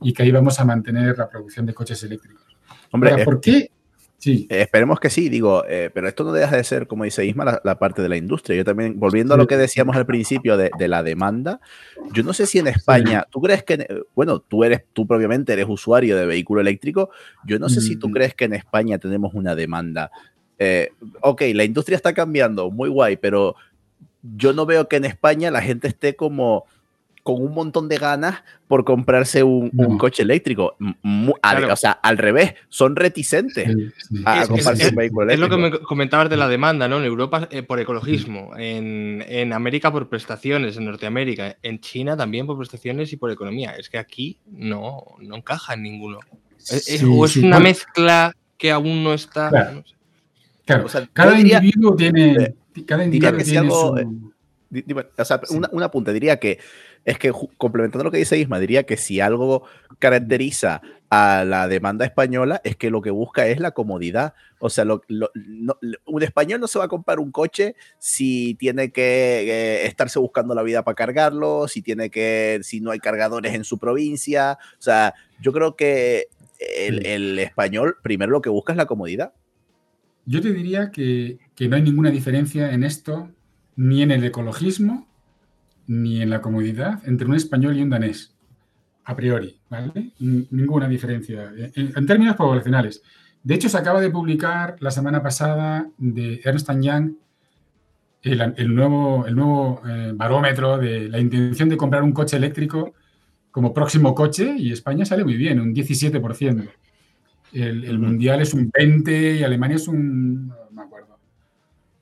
y 0.00 0.12
que 0.12 0.22
ahí 0.22 0.30
vamos 0.30 0.60
a 0.60 0.64
mantener 0.64 1.16
la 1.16 1.28
producción 1.28 1.64
de 1.64 1.74
coches 1.74 2.02
eléctricos. 2.02 2.42
Hombre, 2.90 3.10
Ahora, 3.10 3.24
¿por 3.24 3.40
qué? 3.40 3.70
Sí. 4.18 4.46
Eh, 4.50 4.60
esperemos 4.62 5.00
que 5.00 5.10
sí, 5.10 5.28
digo, 5.28 5.64
eh, 5.68 5.90
pero 5.92 6.06
esto 6.06 6.22
no 6.22 6.32
deja 6.32 6.56
de 6.56 6.62
ser, 6.62 6.86
como 6.86 7.02
dice 7.02 7.26
Isma, 7.26 7.44
la, 7.44 7.60
la, 7.64 7.78
parte 7.80 8.02
de 8.02 8.08
la 8.08 8.16
industria. 8.16 8.56
Yo 8.56 8.64
también, 8.64 9.00
volviendo 9.00 9.34
a 9.34 9.36
lo 9.36 9.48
que 9.48 9.56
decíamos 9.56 9.96
al 9.96 10.06
principio 10.06 10.56
de, 10.56 10.70
de 10.78 10.86
la 10.86 11.02
demanda, 11.02 11.60
yo 12.12 12.22
no 12.22 12.32
sé 12.32 12.46
si 12.46 12.60
en 12.60 12.68
España, 12.68 13.22
sí. 13.24 13.30
tú 13.32 13.40
crees 13.40 13.64
que, 13.64 14.04
bueno, 14.14 14.38
tú 14.38 14.62
eres, 14.62 14.84
tú 14.92 15.08
propiamente 15.08 15.54
eres 15.54 15.66
usuario 15.68 16.16
de 16.16 16.26
vehículo 16.26 16.60
eléctrico, 16.60 17.10
yo 17.44 17.58
no 17.58 17.68
sé 17.68 17.80
mm. 17.80 17.82
si 17.82 17.96
tú 17.96 18.12
crees 18.12 18.34
que 18.34 18.44
en 18.44 18.52
España 18.52 18.98
tenemos 18.98 19.34
una 19.34 19.56
demanda 19.56 20.12
eh, 20.62 20.92
ok, 21.20 21.42
la 21.54 21.64
industria 21.64 21.96
está 21.96 22.12
cambiando, 22.12 22.70
muy 22.70 22.88
guay, 22.88 23.16
pero 23.16 23.56
yo 24.22 24.52
no 24.52 24.64
veo 24.64 24.88
que 24.88 24.96
en 24.96 25.04
España 25.04 25.50
la 25.50 25.60
gente 25.60 25.88
esté 25.88 26.14
como 26.14 26.66
con 27.24 27.40
un 27.40 27.52
montón 27.52 27.88
de 27.88 27.98
ganas 27.98 28.42
por 28.66 28.84
comprarse 28.84 29.42
un, 29.42 29.70
no. 29.72 29.88
un 29.88 29.98
coche 29.98 30.22
eléctrico. 30.22 30.76
Muy, 30.78 31.34
claro. 31.40 31.66
al, 31.66 31.70
o 31.72 31.76
sea, 31.76 31.92
al 31.92 32.18
revés, 32.18 32.54
son 32.68 32.96
reticentes 32.96 33.68
sí, 33.68 33.90
sí. 34.08 34.22
a, 34.24 34.42
es, 34.42 34.48
comprarse 34.48 34.82
es, 34.84 34.90
un 34.90 34.96
vehículo 34.96 35.22
eléctrico. 35.22 35.54
Es 35.54 35.60
lo 35.60 35.70
que 35.70 35.78
me 35.78 35.84
comentabas 35.84 36.30
de 36.30 36.36
la 36.36 36.48
demanda, 36.48 36.88
¿no? 36.88 36.98
En 36.98 37.04
Europa 37.04 37.48
eh, 37.50 37.62
por 37.62 37.78
ecologismo, 37.80 38.56
en, 38.56 39.24
en, 39.28 39.52
América 39.52 39.92
por 39.92 40.08
prestaciones, 40.08 40.76
en 40.76 40.84
Norteamérica, 40.84 41.56
en 41.62 41.80
China 41.80 42.16
también 42.16 42.46
por 42.46 42.56
prestaciones 42.56 43.12
y 43.12 43.16
por 43.16 43.30
economía. 43.30 43.72
Es 43.72 43.88
que 43.88 43.98
aquí 43.98 44.38
no, 44.46 45.04
no 45.20 45.36
encaja 45.36 45.74
en 45.74 45.82
ninguno. 45.82 46.18
Es, 46.58 47.02
o 47.02 47.24
es 47.24 47.36
una 47.36 47.58
mezcla 47.58 48.32
que 48.56 48.70
aún 48.70 49.02
no 49.02 49.12
está. 49.14 49.48
Claro. 49.48 49.72
No 49.74 49.82
sé. 49.84 50.01
Claro, 50.64 50.86
o 50.86 50.88
sea, 50.88 51.08
cada 51.12 51.32
diría, 51.32 51.58
individuo 51.58 51.96
tiene. 51.96 52.54
Cada 52.86 53.04
individuo 53.04 53.36
que 53.36 53.44
tiene 53.44 53.58
algo, 53.58 53.98
su... 53.98 55.04
o 55.18 55.24
sea, 55.24 55.40
una, 55.50 55.68
una 55.72 55.90
punta, 55.90 56.12
diría 56.12 56.38
que 56.38 56.58
es 57.04 57.18
que 57.18 57.32
complementando 57.58 58.04
lo 58.04 58.10
que 58.10 58.18
dice 58.18 58.38
Isma, 58.38 58.60
diría 58.60 58.84
que 58.84 58.96
si 58.96 59.20
algo 59.20 59.64
caracteriza 59.98 60.82
a 61.10 61.44
la 61.44 61.68
demanda 61.68 62.04
española 62.04 62.60
es 62.64 62.76
que 62.76 62.90
lo 62.90 63.02
que 63.02 63.10
busca 63.10 63.46
es 63.46 63.60
la 63.60 63.72
comodidad. 63.72 64.34
O 64.60 64.70
sea, 64.70 64.84
un 64.84 66.22
español 66.22 66.60
no 66.60 66.68
se 66.68 66.78
va 66.78 66.86
a 66.86 66.88
comprar 66.88 67.18
un 67.18 67.32
coche 67.32 67.74
si 67.98 68.54
tiene 68.54 68.92
que 68.92 69.02
eh, 69.02 69.86
estarse 69.86 70.18
buscando 70.18 70.54
la 70.54 70.62
vida 70.62 70.84
para 70.84 70.94
cargarlo, 70.94 71.68
si 71.68 71.82
tiene 71.82 72.08
que, 72.08 72.60
si 72.62 72.80
no 72.80 72.92
hay 72.92 73.00
cargadores 73.00 73.54
en 73.54 73.64
su 73.64 73.78
provincia. 73.78 74.58
O 74.78 74.82
sea, 74.82 75.14
yo 75.40 75.52
creo 75.52 75.76
que 75.76 76.28
el, 76.58 77.04
el 77.04 77.38
español 77.40 77.96
primero 78.02 78.30
lo 78.30 78.40
que 78.40 78.48
busca 78.48 78.72
es 78.72 78.76
la 78.76 78.86
comodidad. 78.86 79.32
Yo 80.24 80.40
te 80.40 80.52
diría 80.52 80.90
que, 80.90 81.38
no 81.68 81.76
hay 81.76 81.82
ninguna 81.82 82.10
diferencia 82.10 82.72
en 82.72 82.84
esto, 82.84 83.30
ni 83.76 84.02
en 84.02 84.10
el 84.10 84.24
ecologismo, 84.24 85.08
ni 85.86 86.22
en 86.22 86.30
la 86.30 86.40
comodidad 86.40 87.06
entre 87.06 87.26
un 87.26 87.34
español 87.34 87.76
y 87.76 87.82
un 87.82 87.90
danés, 87.90 88.34
a 89.04 89.16
priori, 89.16 89.58
¿vale? 89.68 90.12
Ninguna 90.18 90.88
diferencia 90.88 91.52
en, 91.56 92.06
términos 92.06 92.36
poblacionales. 92.36 93.02
De 93.42 93.54
hecho, 93.54 93.68
se 93.68 93.78
acaba 93.78 94.00
de 94.00 94.10
publicar 94.10 94.76
la 94.80 94.92
semana 94.92 95.22
pasada 95.22 95.88
de 95.98 96.40
Ernst 96.44 96.70
Young 96.80 97.14
el, 98.22 98.74
nuevo, 98.74 99.26
el 99.26 99.34
nuevo 99.34 99.82
eh, 99.84 100.12
barómetro 100.14 100.78
de 100.78 101.08
la 101.08 101.18
intención 101.18 101.68
de 101.68 101.76
comprar 101.76 102.04
un 102.04 102.12
coche 102.12 102.36
eléctrico 102.36 102.94
como 103.50 103.74
próximo 103.74 104.14
coche 104.14 104.54
y 104.56 104.72
España 104.72 105.04
sale 105.04 105.24
muy 105.24 105.36
bien, 105.36 105.60
un 105.60 105.74
17%. 105.74 106.68
El, 107.52 107.84
el 107.84 107.98
mundial 107.98 108.40
es 108.40 108.54
un 108.54 108.70
20% 108.70 109.38
y 109.38 109.42
Alemania 109.42 109.76
es 109.76 109.88
un 109.88 110.52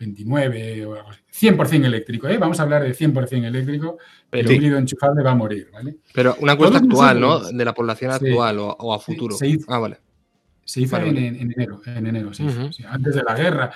29 0.01 0.87
o 0.87 0.95
algo 0.95 1.11
así. 1.11 1.21
100% 1.47 1.85
eléctrico, 1.85 2.27
¿eh? 2.27 2.39
Vamos 2.39 2.59
a 2.59 2.63
hablar 2.63 2.83
de 2.83 2.95
100% 2.95 3.45
eléctrico, 3.45 3.99
pero 4.31 4.49
el 4.49 4.57
híbrido 4.57 4.79
enchufable 4.79 5.23
va 5.23 5.33
a 5.33 5.35
morir, 5.35 5.69
¿vale? 5.73 5.97
Pero 6.13 6.37
una 6.41 6.57
cuesta 6.57 6.79
actual, 6.79 7.21
¿no? 7.21 7.41
De 7.41 7.65
la 7.65 7.75
población 7.75 8.11
actual 8.11 8.59
o, 8.59 8.95
a 8.95 8.99
futuro. 8.99 9.37
Se 9.37 9.47
hizo, 9.47 9.67
ah, 9.69 9.79
vale. 9.79 9.99
Se 10.65 10.81
hizo 10.81 10.97
En, 10.97 11.17
enero, 11.17 11.83
en 11.85 12.07
enero, 12.07 12.33
sí, 12.33 12.47
antes 12.89 13.15
de 13.15 13.23
la 13.23 13.35
guerra. 13.35 13.71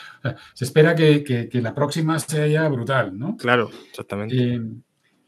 se 0.54 0.64
espera 0.64 0.94
que, 0.94 1.48
la 1.52 1.74
próxima 1.74 2.18
sea 2.18 2.68
brutal, 2.68 3.18
¿no? 3.18 3.36
Claro, 3.36 3.70
exactamente. 3.90 4.36
Eh, 4.36 4.62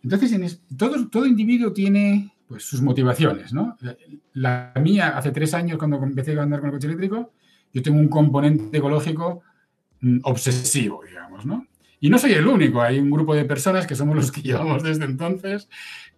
entonces, 0.02 0.62
todo, 0.76 1.08
todo 1.08 1.26
individuo 1.26 1.72
tiene 1.72 2.32
pues, 2.48 2.64
sus 2.64 2.82
motivaciones, 2.82 3.52
¿no? 3.52 3.76
La 4.34 4.72
mía, 4.80 5.16
hace 5.16 5.32
tres 5.32 5.54
años, 5.54 5.78
cuando 5.78 6.02
empecé 6.02 6.38
a 6.38 6.42
andar 6.42 6.60
con 6.60 6.68
el 6.68 6.74
coche 6.74 6.86
eléctrico, 6.86 7.32
yo 7.72 7.82
tengo 7.82 7.98
un 7.98 8.08
componente 8.08 8.78
ecológico 8.78 9.42
Mm, 10.00 10.18
obsesivo, 10.24 11.02
digamos, 11.06 11.46
¿no? 11.46 11.66
Y 12.00 12.10
no 12.10 12.18
soy 12.18 12.32
el 12.32 12.46
único, 12.46 12.82
hay 12.82 12.98
un 12.98 13.10
grupo 13.10 13.34
de 13.34 13.46
personas 13.46 13.86
que 13.86 13.94
somos 13.94 14.14
los 14.14 14.30
que 14.30 14.42
llevamos 14.42 14.82
desde 14.82 15.04
entonces, 15.04 15.68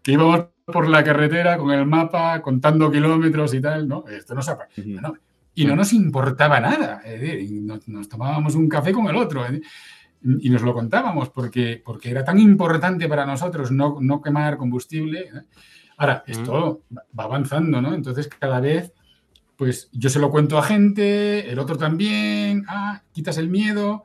que 0.03 0.13
íbamos 0.13 0.47
por 0.67 0.89
la 0.89 1.05
carretera 1.05 1.57
con 1.57 1.71
el 1.71 1.87
mapa, 1.87 2.43
contando 2.43 2.91
kilómetros 2.91 3.55
y 3.55 3.61
tal, 3.61 3.87
¿no? 3.89 4.05
Esto 4.09 4.35
no 4.35 4.43
se 4.43 4.53
Y 5.55 5.65
no 5.65 5.77
nos 5.77 5.93
importaba 5.93 6.61
nada, 6.61 7.03
nos, 7.87 8.09
tomábamos 8.09 8.55
un 8.55 8.69
café 8.69 8.93
con 8.93 9.07
el 9.07 9.17
otro 9.17 9.45
y 10.41 10.51
nos 10.51 10.63
lo 10.63 10.75
contábamos 10.75 11.31
porque, 11.31 11.81
porque 11.83 12.11
era 12.11 12.25
tan 12.25 12.39
importante 12.41 13.09
para 13.09 13.25
nosotros 13.25 13.71
no, 13.71 13.99
no 14.01 14.21
quemar 14.21 14.57
combustible. 14.57 15.21
¿eh? 15.21 15.43
Ahora, 15.99 16.25
esto 16.27 16.85
va 17.19 17.25
avanzando, 17.25 17.83
¿no? 17.83 17.93
Entonces 17.93 18.29
cada 18.29 18.61
vez 18.61 18.95
pues 19.59 19.91
yo 19.93 20.09
se 20.09 20.21
lo 20.21 20.31
cuento 20.31 20.57
a 20.57 20.63
gente, 20.63 21.51
el 21.51 21.59
otro 21.59 21.77
también, 21.77 22.65
ah, 22.69 23.03
quitas 23.13 23.37
el 23.39 23.49
miedo. 23.49 24.05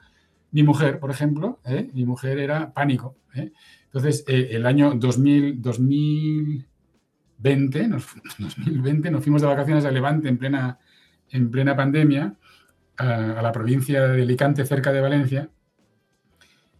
Mi 0.50 0.64
mujer, 0.64 1.00
por 1.00 1.12
ejemplo, 1.12 1.60
¿eh? 1.64 1.92
mi 1.94 2.06
mujer 2.06 2.40
era 2.40 2.74
pánico. 2.74 3.18
¿eh? 3.36 3.52
Entonces, 3.86 4.24
eh, 4.28 4.48
el 4.52 4.66
año 4.66 4.96
2000, 4.96 5.62
2020, 5.62 7.88
nos, 7.88 8.08
2020, 8.40 9.12
nos 9.12 9.22
fuimos 9.22 9.44
de 9.44 9.48
vacaciones 9.48 9.86
a 9.86 9.92
Levante 9.92 10.28
en 10.28 10.40
plena, 10.40 10.80
en 11.30 11.52
plena 11.52 11.76
pandemia, 11.76 12.34
a, 12.98 13.42
la 13.44 13.52
provincia 13.52 14.08
de 14.08 14.24
Alicante, 14.24 14.66
cerca 14.66 14.92
de 14.92 15.02
Valencia, 15.02 15.52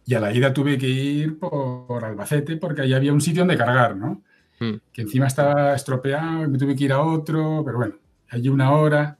y 0.04 0.14
a 0.14 0.20
la 0.20 0.32
ida 0.32 0.52
tuve 0.52 0.78
que 0.78 0.88
ir 0.88 1.38
por, 1.38 2.04
Albacete 2.04 2.56
porque 2.56 2.82
allí 2.82 2.94
había 2.94 3.12
un 3.12 3.20
sitio 3.20 3.42
donde 3.42 3.56
cargar, 3.56 3.96
¿no? 3.96 4.24
Hmm. 4.60 4.74
Que 4.92 5.02
encima 5.02 5.26
estaba 5.26 5.74
estropeado 5.74 6.44
y 6.44 6.48
me 6.48 6.58
tuve 6.58 6.76
que 6.76 6.84
ir 6.84 6.92
a 6.92 7.00
otro, 7.00 7.62
pero 7.64 7.78
bueno, 7.78 7.94
allí 8.28 8.48
una 8.48 8.72
hora, 8.72 9.18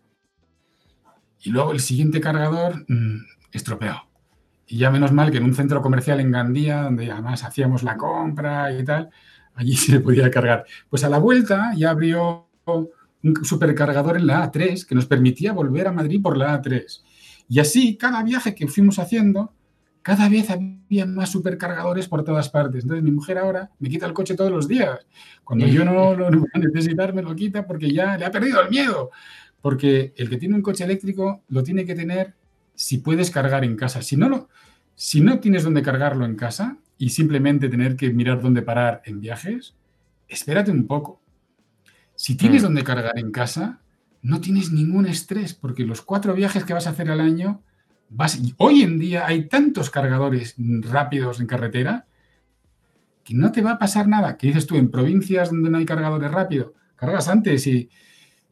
y 1.45 1.51
luego 1.51 1.73
el 1.73 1.81
siguiente 1.81 2.21
cargador 2.21 2.85
mm, 2.89 3.19
estropeado. 3.53 4.01
Y 4.67 4.79
ya 4.79 4.91
menos 4.91 5.13
mal 5.13 5.31
que 5.31 5.37
en 5.37 5.45
un 5.45 5.55
centro 5.55 5.83
comercial 5.83 6.19
en 6.21 6.33
Gandía, 6.33 6.83
donde 6.83 7.11
además 7.11 7.45
hacíamos 7.45 7.83
la 7.83 7.99
compra 7.99 8.73
y 8.73 8.83
tal, 8.83 9.11
allí 9.55 9.77
se 9.77 10.01
podía 10.01 10.31
cargar. 10.31 10.65
Pues 10.89 11.05
a 11.05 11.11
la 11.11 11.19
vuelta 11.19 11.73
ya 11.77 11.91
abrió 11.91 12.49
un 12.67 13.45
supercargador 13.45 14.17
en 14.17 14.27
la 14.27 14.51
A3 14.51 14.87
que 14.87 14.95
nos 14.95 15.07
permitía 15.07 15.53
volver 15.53 15.87
a 15.87 15.93
Madrid 15.93 16.21
por 16.23 16.37
la 16.37 16.61
A3. 16.61 17.03
Y 17.49 17.61
así, 17.61 17.97
cada 17.97 18.23
viaje 18.23 18.55
que 18.55 18.67
fuimos 18.67 18.99
haciendo, 18.99 19.53
cada 20.05 20.29
vez 20.29 20.51
había 20.51 21.07
más 21.07 21.31
supercargadores 21.31 22.09
por 22.09 22.25
todas 22.25 22.51
partes. 22.51 22.83
Entonces 22.83 23.03
mi 23.03 23.11
mujer 23.11 23.39
ahora 23.39 23.71
me 23.79 23.89
quita 23.89 24.05
el 24.05 24.13
coche 24.13 24.35
todos 24.35 24.51
los 24.51 24.69
días. 24.69 24.99
Cuando 25.43 25.67
yo 25.67 25.83
no 25.83 26.15
lo 26.17 26.31
voy 26.31 26.49
a 26.53 26.59
necesitar, 26.59 27.15
me 27.15 27.23
lo 27.23 27.35
quita 27.35 27.67
porque 27.67 27.91
ya 27.91 28.19
le 28.19 28.27
ha 28.27 28.31
perdido 28.31 28.61
el 28.61 28.69
miedo. 28.69 29.11
Porque 29.63 30.13
el 30.19 30.29
que 30.29 30.37
tiene 30.37 30.57
un 30.57 30.61
coche 30.61 30.85
eléctrico 30.85 31.43
lo 31.49 31.63
tiene 31.63 31.87
que 31.87 31.95
tener 31.95 32.35
si 32.75 32.99
puedes 32.99 33.31
cargar 33.31 33.65
en 33.65 33.77
casa. 33.77 34.03
Si 34.03 34.15
no, 34.15 34.29
lo, 34.29 34.51
si 34.95 35.23
no 35.23 35.41
tienes 35.41 35.63
dónde 35.63 35.81
cargarlo 35.81 36.27
en 36.27 36.37
casa 36.37 36.77
y 36.99 37.09
simplemente 37.09 37.71
tener 37.71 37.97
que 37.97 38.11
mirar 38.11 38.43
dónde 38.43 38.61
parar 38.61 39.01
en 39.07 39.23
viajes, 39.23 39.75
espérate 40.29 40.71
un 40.71 40.87
poco. 40.87 41.23
Si 42.15 42.37
tienes 42.37 42.61
mm. 42.61 42.67
dónde 42.67 42.85
cargar 42.85 43.19
en 43.19 43.33
casa, 43.33 43.81
no 44.21 44.43
tienes 44.43 44.71
ningún 44.71 45.07
estrés 45.07 45.55
porque 45.55 45.87
los 45.87 46.03
cuatro 46.03 46.35
viajes 46.35 46.65
que 46.65 46.75
vas 46.75 46.87
a 46.87 46.91
hacer 46.91 47.11
al 47.11 47.21
año 47.21 47.63
hoy 48.59 48.83
en 48.83 48.99
día 48.99 49.27
hay 49.27 49.49
tantos 49.49 49.91
cargadores 49.91 50.55
rápidos 50.59 51.41
en 51.41 51.47
carretera 51.47 52.07
que 53.25 53.35
no 53.35 53.51
te 53.51 53.63
va 53.63 53.73
a 53.73 53.79
pasar 53.79 54.07
nada. 54.07 54.37
¿Qué 54.37 54.49
dices 54.49 54.67
tú? 54.67 54.77
En 54.77 54.91
provincias 54.91 55.51
donde 55.51 55.71
no 55.71 55.79
hay 55.79 55.87
cargadores 55.87 56.31
rápidos, 56.31 56.73
cargas 56.97 57.29
antes 57.29 57.67
y 57.67 57.89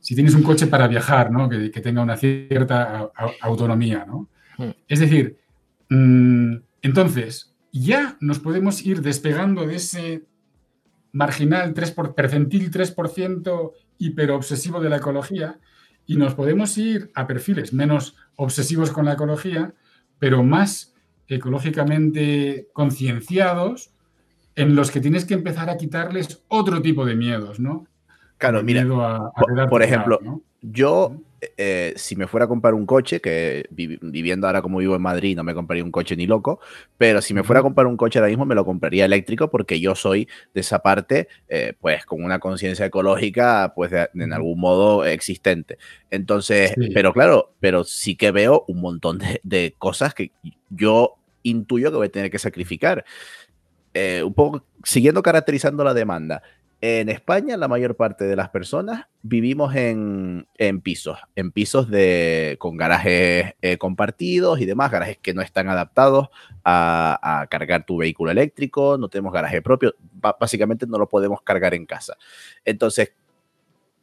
si 0.01 0.15
tienes 0.15 0.35
un 0.35 0.43
coche 0.43 0.67
para 0.67 0.89
viajar, 0.89 1.31
¿no? 1.31 1.49
que, 1.49 1.71
tenga 1.71 2.03
una 2.03 2.17
cierta 2.17 3.11
autonomía. 3.41 4.05
¿no? 4.05 4.29
Hmm. 4.59 4.71
Es 4.89 4.99
decir, 4.99 5.39
mm, 5.89 6.57
entonces 6.83 7.55
ya 7.71 8.17
nos 8.21 8.41
podemos 8.41 8.85
ir 8.85 9.01
despegando 9.01 9.67
de 9.67 9.77
ese 9.77 10.25
marginal 11.13 11.73
3 11.75 11.91
por, 11.93 12.15
percentil 12.15 12.71
3% 12.71 13.73
hiperobsesivo 13.99 14.81
de 14.81 14.91
la 14.91 14.97
ecología 14.97 15.59
y 16.07 16.17
nos 16.17 16.35
podemos 16.35 16.77
ir 16.79 17.11
a 17.15 17.27
perfiles 17.27 17.73
menos 17.73 18.17
obsesivos 18.37 18.91
con 18.91 19.05
la 19.05 19.15
ecología, 19.15 19.75
pero 20.19 20.43
más 20.43 20.95
ecológicamente 21.29 22.69
concienciados, 22.73 23.93
en 24.55 24.75
los 24.75 24.91
que 24.91 25.01
tienes 25.01 25.25
que 25.25 25.35
empezar 25.35 25.71
a 25.71 25.77
quitarles 25.77 26.45
otro 26.49 26.83
tipo 26.83 27.07
de 27.07 27.17
miedos, 27.17 27.59
¿no? 27.59 27.87
Claro, 28.37 28.63
mira, 28.63 28.85
por, 29.71 29.83
ejemplo, 29.83 30.19
yo 30.61 31.17
eh, 31.57 31.93
si 31.97 32.15
me 32.15 32.29
fuera 32.29 32.45
a 32.45 32.49
comprar 32.49 32.75
un 32.75 32.87
coche, 32.87 33.21
que 33.21 33.67
viviendo 33.71 34.47
ahora 34.47 34.63
como 34.63 34.79
vivo 34.79 34.95
en 34.95 35.03
Madrid 35.03 35.37
no 35.37 35.43
me 35.43 35.55
compraría 35.55 35.83
un 35.83 35.91
coche 35.91 36.15
ni 36.15 36.27
loco, 36.27 36.61
pero 36.99 37.21
si 37.21 37.35
me 37.35 37.43
fuera 37.43 37.61
a 37.61 37.63
comprar 37.63 37.89
un 37.89 37.97
coche 37.97 38.19
ahora 38.19 38.29
mismo 38.29 38.45
me 38.45 38.55
lo 38.55 38.65
compraría 38.65 39.05
eléctrico 39.05 39.51
porque 39.51 39.81
yo 39.81 39.97
soy 39.97 40.29
de 40.55 40.61
esa 40.61 40.81
parte, 40.81 41.29
eh, 41.49 41.75
pues 41.81 42.07
con 42.07 42.23
una 42.23 42.39
conciencia 42.39 42.87
ecológica, 42.87 43.73
pues 43.75 43.93
en 44.15 44.33
algún 44.33 44.61
modo 44.61 45.05
existente. 45.05 45.79
Entonces, 46.11 46.75
pero 46.95 47.13
claro, 47.13 47.55
pero 47.59 47.83
sí 47.85 48.15
que 48.15 48.31
veo 48.31 48.65
un 48.69 48.81
montón 48.81 49.19
de, 49.43 49.75
cosas 49.79 50.15
que 50.15 50.31
yo 50.71 51.17
intuyo 51.43 51.91
que 51.91 51.97
voy 51.97 52.07
a 52.07 52.13
tener 52.13 52.31
que 52.31 52.39
sacrificar. 52.39 53.05
Eh, 53.95 54.23
un 54.25 54.33
poco 54.33 54.65
siguiendo 54.85 55.23
caracterizando 55.23 55.85
la 55.85 55.93
demanda, 55.93 56.43
en 56.85 57.09
España, 57.09 57.57
la 57.57 57.69
mayor 57.69 57.95
parte 57.95 58.25
de 58.25 58.35
las 58.35 58.49
personas 58.49 59.07
vivimos 59.23 59.73
en, 59.77 60.49
pisos, 60.83 61.17
en 61.37 61.53
pisos 61.53 61.89
de, 61.89 62.57
con 62.59 62.77
garajes 62.77 63.55
eh, 63.63 63.79
compartidos 63.79 64.61
y 64.61 64.67
demás, 64.67 64.91
garajes 64.91 65.17
que 65.19 65.33
no 65.33 65.43
están 65.43 65.69
adaptados 65.69 66.27
a, 66.65 67.47
cargar 67.51 67.87
tu 67.87 67.99
vehículo 67.99 68.33
eléctrico, 68.33 68.99
no 68.99 69.09
tenemos 69.09 69.33
garaje 69.33 69.63
propio, 69.63 69.95
básicamente 70.41 70.85
no 70.89 70.99
lo 70.99 71.09
podemos 71.09 71.41
cargar 71.43 71.73
en 71.75 71.87
casa. 71.87 72.17
Entonces, 72.65 73.13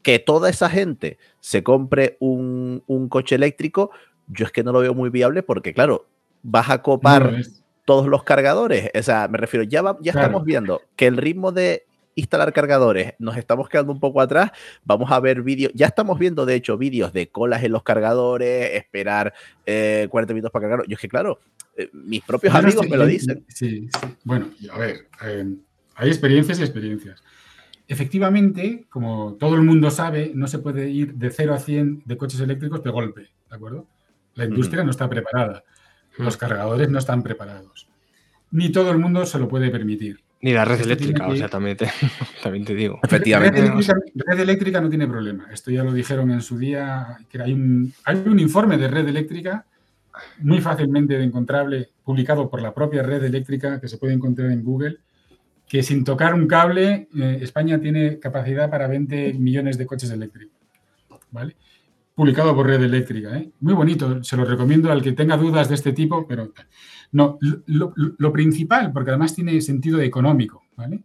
que 0.02 0.18
toda 0.20 0.50
esa 0.50 0.70
gente 0.70 1.18
se 1.42 1.64
compre 1.64 2.16
un, 2.22 2.82
coche 3.10 3.36
eléctrico, 3.36 3.92
yo 4.28 4.46
es 4.46 4.54
que 4.54 4.64
no 4.64 4.72
lo 4.72 4.80
veo 4.80 4.94
muy 4.94 5.10
viable 5.10 5.44
porque, 5.44 5.74
claro, 5.74 6.08
vas 6.44 6.70
a 6.70 6.82
copar 6.82 7.42
todos 7.84 8.08
los 8.08 8.24
cargadores. 8.24 8.90
O 8.98 9.04
sea, 9.04 9.28
me 9.28 9.38
refiero, 9.38 9.66
ya, 9.66 9.84
ya 10.00 10.14
estamos 10.14 10.46
viendo 10.46 10.82
que 10.96 11.08
el 11.08 11.18
ritmo 11.18 11.52
de 11.52 11.89
instalar 12.20 12.54
cargadores, 12.54 13.14
nos 13.20 13.38
estamos 13.38 13.70
quedando 13.70 13.92
un 13.92 14.00
poco 14.00 14.22
atrás, 14.22 14.52
vamos 14.84 15.12
a 15.12 15.20
ver 15.20 15.42
vídeos, 15.42 15.72
ya 15.74 15.88
estamos 15.88 16.20
viendo 16.20 16.46
de 16.46 16.56
hecho 16.56 16.78
vídeos 16.78 17.14
de 17.14 17.30
colas 17.30 17.64
en 17.64 17.72
los 17.72 17.84
cargadores, 17.84 18.76
esperar 18.76 19.34
40 19.66 19.66
eh, 19.66 20.34
minutos 20.34 20.52
para 20.52 20.68
cargar. 20.68 20.88
Yo 20.88 20.96
es 20.96 21.00
que 21.00 21.10
claro, 21.10 21.40
eh, 21.76 21.90
mis 21.94 22.22
propios 22.24 22.54
amigos 22.54 22.88
me 22.90 22.98
lo 22.98 23.06
dicen. 23.06 23.46
Sí, 23.48 23.90
sí. 23.90 24.08
Bueno, 24.24 24.50
a 24.72 24.80
ver, 24.80 25.08
hay 25.96 26.08
experiencias 26.08 26.60
y 26.60 26.64
experiencias. 26.64 27.24
Efectivamente, 27.88 28.86
como 28.90 29.34
todo 29.40 29.56
el 29.56 29.64
mundo 29.64 29.90
sabe, 29.90 30.32
no 30.36 30.48
se 30.48 30.60
puede 30.60 30.90
ir 30.90 31.16
de 31.16 31.32
0 31.32 31.56
a 31.56 31.60
100 31.60 32.04
de 32.06 32.18
coches 32.18 32.40
eléctricos 32.40 32.84
de 32.84 32.92
golpe, 32.92 33.22
¿de 33.50 33.56
acuerdo? 33.56 33.88
La 34.36 34.46
industria 34.46 34.84
no 34.84 34.92
está 34.92 35.10
preparada, 35.10 35.64
los 36.18 36.38
cargadores 36.38 36.90
no 36.90 37.00
están 37.00 37.24
preparados, 37.24 37.88
ni 38.52 38.72
todo 38.72 38.92
el 38.92 39.00
mundo 39.00 39.26
se 39.26 39.40
lo 39.40 39.48
puede 39.48 39.72
permitir. 39.72 40.22
Ni 40.42 40.54
la 40.54 40.64
red 40.64 40.82
eléctrica, 40.82 41.28
o 41.28 41.36
sea, 41.36 41.50
también 41.50 41.76
te, 41.76 41.88
también 42.44 42.64
te 42.64 42.74
digo. 42.74 43.00
Efectivamente. 43.04 43.62
Red 44.16 44.40
eléctrica, 44.40 44.80
no 44.80 44.90
tiene 44.90 45.08
problema. 45.08 45.48
Esto 45.52 45.70
ya 45.70 45.84
lo 45.84 45.92
dijeron 45.92 46.32
en 46.32 46.42
su 46.42 46.58
día, 46.58 47.18
que 47.30 47.42
hay 47.42 47.54
un, 47.54 47.94
hay 48.06 48.24
un 48.26 48.40
informe 48.40 48.78
de 48.78 48.88
red 48.88 49.08
eléctrica 49.08 49.66
muy 50.40 50.60
fácilmente 50.62 51.22
encontrable, 51.22 51.90
publicado 52.04 52.50
por 52.50 52.62
la 52.62 52.74
propia 52.74 53.04
red 53.04 53.24
eléctrica, 53.24 53.80
que 53.80 53.88
se 53.88 53.98
puede 53.98 54.14
encontrar 54.14 54.52
en 54.52 54.64
Google, 54.64 54.98
que 55.68 55.84
sin 55.84 56.04
tocar 56.04 56.34
un 56.34 56.48
cable, 56.48 57.08
eh, 57.16 57.40
España 57.42 57.80
tiene 57.80 58.20
capacidad 58.20 58.70
para 58.70 58.88
20 58.88 59.34
millones 59.34 59.78
de 59.78 59.86
coches 59.86 60.10
eléctricos. 60.10 60.58
¿Vale? 61.32 61.56
Publicado 62.16 62.56
por 62.56 62.66
Red 62.66 62.82
Eléctrica. 62.82 63.38
¿eh? 63.38 63.52
Muy 63.60 63.74
bonito, 63.74 64.24
se 64.24 64.36
lo 64.36 64.46
recomiendo 64.46 64.92
al 64.92 65.02
que 65.02 65.12
tenga 65.12 65.38
dudas 65.38 65.70
de 65.70 65.76
este 65.76 65.94
tipo, 65.94 66.28
pero 66.28 66.52
no, 67.12 67.38
lo, 67.66 68.32
principal, 68.32 68.92
porque 68.92 69.12
además 69.12 69.36
tiene 69.36 69.60
sentido 69.62 70.00
económico, 70.02 70.64
¿vale? 70.76 71.02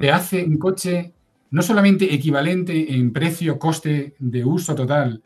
Te 0.00 0.10
hace 0.10 0.44
un 0.44 0.58
coche 0.58 1.14
no 1.52 1.62
solamente 1.62 2.12
equivalente 2.14 2.94
en 2.94 3.14
precio, 3.14 3.58
coste 3.58 4.14
de 4.18 4.44
uso 4.44 4.74
total 4.74 5.22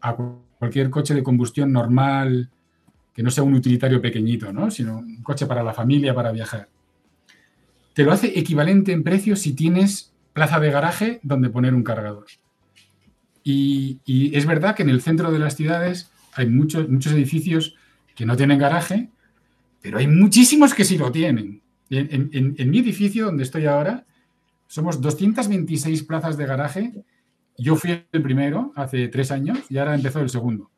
a 0.00 0.16
cualquier 0.58 0.90
coche 0.90 1.14
de 1.14 1.22
combustión 1.22 1.70
normal, 1.70 2.50
que 3.14 3.22
no 3.22 3.30
sea 3.30 3.44
un 3.44 3.54
utilitario 3.54 4.02
pequeñito, 4.02 4.52
¿no? 4.52 4.72
sino 4.72 4.98
un 4.98 5.22
coche 5.22 5.46
para 5.46 5.62
la 5.62 5.72
familia, 5.72 6.12
para 6.12 6.32
viajar 6.32 6.68
te 7.94 8.04
lo 8.04 8.12
hace 8.12 8.38
equivalente 8.38 8.92
en 8.92 9.02
precio 9.02 9.36
si 9.36 9.52
tienes 9.52 10.12
plaza 10.32 10.60
de 10.60 10.70
garaje 10.70 11.20
donde 11.22 11.50
poner 11.50 11.74
un 11.74 11.82
cargador. 11.82 12.26
Y, 13.44 14.00
es 14.34 14.46
verdad 14.46 14.76
que 14.76 14.82
en 14.82 14.88
el 14.88 15.02
centro 15.02 15.32
de 15.32 15.38
las 15.38 15.56
ciudades 15.56 16.10
hay 16.34 16.46
muchos, 16.46 16.88
muchos 16.88 17.12
edificios 17.12 17.74
que 18.14 18.24
no 18.24 18.36
tienen 18.36 18.58
garaje, 18.58 19.10
pero 19.82 19.98
hay 19.98 20.06
muchísimos 20.06 20.72
que 20.72 20.84
sí 20.84 20.96
lo 20.96 21.10
tienen. 21.10 21.60
En, 21.90 22.70
mi 22.70 22.78
edificio 22.78 23.26
donde 23.26 23.42
estoy 23.42 23.66
ahora, 23.66 24.06
somos 24.66 25.00
226 25.00 26.04
plazas 26.04 26.36
de 26.38 26.46
garaje. 26.46 26.92
Yo 27.58 27.76
fui 27.76 28.06
el 28.10 28.22
primero 28.22 28.72
hace 28.76 29.08
tres 29.08 29.30
años 29.30 29.58
y 29.68 29.76
ahora 29.76 29.94
empezó 29.94 30.20
el 30.20 30.30
segundo. 30.30 30.70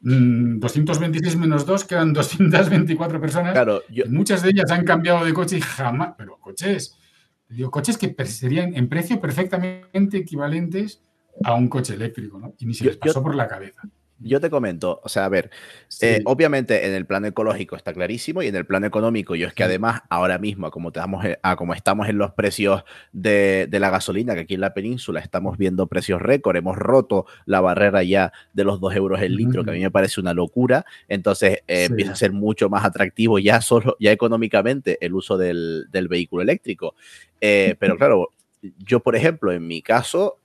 226 0.00 1.36
mm, 1.36 1.40
menos 1.40 1.64
2 1.64 1.84
quedan 1.84 2.12
224 2.12 3.20
personas. 3.20 3.52
Claro, 3.52 3.82
Muchas 4.10 4.42
de 4.42 4.50
ellas 4.50 4.70
han 4.70 4.84
cambiado 4.84 5.24
de 5.24 5.32
coche 5.32 5.58
y 5.58 5.60
jamás, 5.60 6.14
pero 6.18 6.38
coches, 6.38 6.96
digo, 7.48 7.70
coches 7.70 7.96
que 7.96 8.14
serían 8.26 8.76
en 8.76 8.88
precio 8.88 9.20
perfectamente 9.20 10.18
equivalentes 10.18 11.02
a 11.42 11.54
un 11.54 11.68
coche 11.68 11.94
eléctrico, 11.94 12.38
¿no? 12.38 12.54
Y 12.58 12.66
ni 12.66 12.74
se 12.74 12.84
les 12.84 12.96
pasó 12.96 13.22
por 13.22 13.34
la 13.34 13.48
cabeza. 13.48 13.82
Yo 14.20 14.40
te 14.40 14.50
comento, 14.50 15.00
o 15.04 15.08
sea, 15.08 15.26
a 15.26 15.28
ver, 15.28 15.50
eh, 16.00 16.22
obviamente 16.24 16.86
en 16.86 16.92
el 16.92 17.06
plano 17.06 17.28
ecológico 17.28 17.76
está 17.76 17.92
clarísimo 17.92 18.42
y 18.42 18.48
en 18.48 18.56
el 18.56 18.66
plano 18.66 18.86
económico, 18.86 19.36
yo 19.36 19.46
es 19.46 19.54
que 19.54 19.62
además 19.62 20.02
ahora 20.08 20.38
mismo, 20.38 20.70
como, 20.72 20.90
te 20.90 20.98
damos, 20.98 21.24
a 21.40 21.56
como 21.56 21.72
estamos 21.72 22.08
en 22.08 22.18
los 22.18 22.32
precios 22.32 22.82
de, 23.12 23.68
la 23.70 23.90
gasolina, 23.90 24.34
que 24.34 24.40
aquí 24.40 24.54
en 24.54 24.60
la 24.60 24.74
península 24.74 25.20
estamos 25.20 25.56
viendo 25.56 25.86
precios 25.86 26.20
récord, 26.20 26.56
hemos 26.56 26.76
roto 26.76 27.26
la 27.46 27.60
barrera 27.60 28.02
ya 28.02 28.32
de 28.54 28.64
los 28.64 28.80
2 28.80 28.96
euros 28.96 29.22
el 29.22 29.36
litro, 29.36 29.62
que 29.62 29.70
a 29.70 29.74
mí 29.74 29.80
me 29.80 29.90
parece 29.90 30.20
una 30.20 30.34
locura, 30.34 30.84
entonces 31.06 31.60
eh, 31.68 31.84
empieza 31.84 32.12
a 32.12 32.16
ser 32.16 32.32
mucho 32.32 32.68
más 32.68 32.84
atractivo 32.84 33.38
ya 33.38 33.60
solo, 33.60 33.96
ya 34.00 34.10
económicamente 34.10 34.98
el 35.00 35.14
uso 35.14 35.38
del, 35.38 35.86
vehículo 35.92 36.42
eléctrico. 36.42 36.96
Eh, 37.40 37.76
pero 37.78 37.96
claro, 37.98 38.32
yo 38.78 39.00
por 39.00 39.14
ejemplo, 39.14 39.52
en 39.52 39.66
mi 39.66 39.80
caso, 39.82 40.38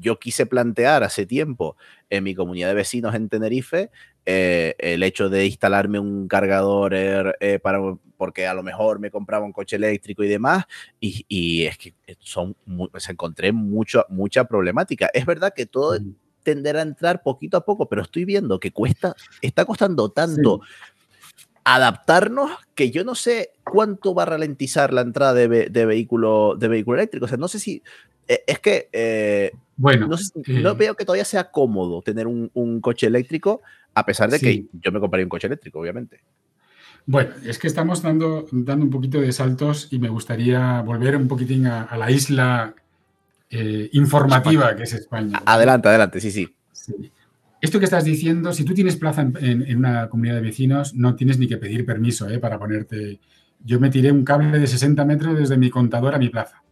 yo 0.00 0.18
quise 0.18 0.46
plantear 0.46 1.02
hace 1.02 1.26
tiempo 1.26 1.76
en 2.10 2.24
mi 2.24 2.34
comunidad 2.34 2.68
de 2.68 2.74
vecinos 2.74 3.14
en 3.14 3.28
Tenerife 3.28 3.90
eh, 4.28 4.74
el 4.78 5.04
hecho 5.04 5.28
de 5.28 5.46
instalarme 5.46 6.00
un 6.00 6.26
cargador 6.26 6.94
eh, 6.94 7.60
para, 7.62 7.78
porque 8.16 8.48
a 8.48 8.54
lo 8.54 8.64
mejor 8.64 8.98
me 8.98 9.12
compraba 9.12 9.46
un 9.46 9.52
coche 9.52 9.76
eléctrico 9.76 10.24
y 10.24 10.28
demás, 10.28 10.64
y, 10.98 11.64
es 11.64 11.78
que 11.78 11.94
son, 12.18 12.56
se 12.98 13.12
encontré 13.12 13.52
mucho, 13.52 14.04
mucha 14.08 14.44
problemática. 14.44 15.08
Es 15.14 15.26
verdad 15.26 15.52
que 15.54 15.66
todo 15.66 15.96
tenderá 16.42 16.80
a 16.80 16.82
entrar 16.82 17.22
poquito 17.22 17.56
a 17.56 17.64
poco, 17.64 17.88
pero 17.88 18.02
estoy 18.02 18.24
viendo 18.24 18.58
que 18.58 18.72
cuesta, 18.72 19.14
está 19.42 19.64
costando 19.64 20.10
tanto. 20.10 20.60
adaptarnos 21.62 22.52
que 22.76 22.92
yo 22.92 23.02
no 23.02 23.16
sé 23.16 23.50
cuánto 23.64 24.14
va 24.14 24.22
a 24.22 24.26
ralentizar 24.26 24.92
la 24.92 25.00
entrada 25.00 25.34
de, 25.34 25.68
vehículo, 25.68 26.54
de 26.56 26.68
vehículo 26.68 26.98
eléctrico. 26.98 27.26
O 27.26 27.28
sea, 27.28 27.38
no 27.38 27.48
sé 27.48 27.58
si 27.58 27.82
eh, 28.28 28.44
es 28.46 28.60
que 28.60 28.88
eh, 28.92 29.50
bueno, 29.76 30.08
no, 30.08 30.16
eh, 30.16 30.74
veo 30.76 30.96
que 30.96 31.04
todavía 31.04 31.24
sea 31.24 31.50
cómodo 31.50 32.00
tener 32.00 32.26
un, 32.26 32.80
coche 32.80 33.06
eléctrico, 33.06 33.62
a 33.94 34.06
pesar 34.06 34.30
de 34.30 34.40
que 34.40 34.64
yo 34.72 34.90
me 34.90 35.00
compraría 35.00 35.26
un 35.26 35.30
coche 35.30 35.46
eléctrico, 35.46 35.80
obviamente. 35.80 36.20
Bueno, 37.04 37.30
es 37.44 37.58
que 37.58 37.66
estamos 37.66 38.02
dando, 38.02 38.46
dando 38.50 38.84
un 38.84 38.90
poquito 38.90 39.20
de 39.20 39.30
saltos 39.32 39.88
y 39.92 39.98
me 39.98 40.08
gustaría 40.08 40.80
volver 40.80 41.16
un 41.16 41.28
poquitín 41.28 41.66
a, 41.66 41.94
la 41.96 42.10
isla 42.10 42.74
informativa 43.92 44.74
que 44.74 44.84
es 44.84 44.94
España. 44.94 45.42
Adelante, 45.44 45.88
adelante, 45.88 46.20
sí, 46.20 46.30
sí, 46.30 46.48
Esto 47.60 47.78
que 47.78 47.84
estás 47.84 48.04
diciendo, 48.04 48.52
si 48.52 48.64
tú 48.64 48.74
tienes 48.74 48.96
plaza 48.96 49.22
en, 49.22 49.76
una 49.76 50.08
comunidad 50.08 50.36
de 50.36 50.40
vecinos, 50.40 50.94
no 50.94 51.14
tienes 51.14 51.38
ni 51.38 51.46
que 51.46 51.58
pedir 51.58 51.84
permiso 51.84 52.26
para 52.40 52.58
ponerte. 52.58 53.20
Yo 53.64 53.78
me 53.78 53.90
tiré 53.90 54.10
un 54.10 54.24
cable 54.24 54.58
de 54.58 54.66
60 54.66 55.04
metros 55.04 55.38
desde 55.38 55.56
mi 55.56 55.70
contador 55.70 56.14
a 56.14 56.18
mi 56.18 56.28
plaza 56.28 56.62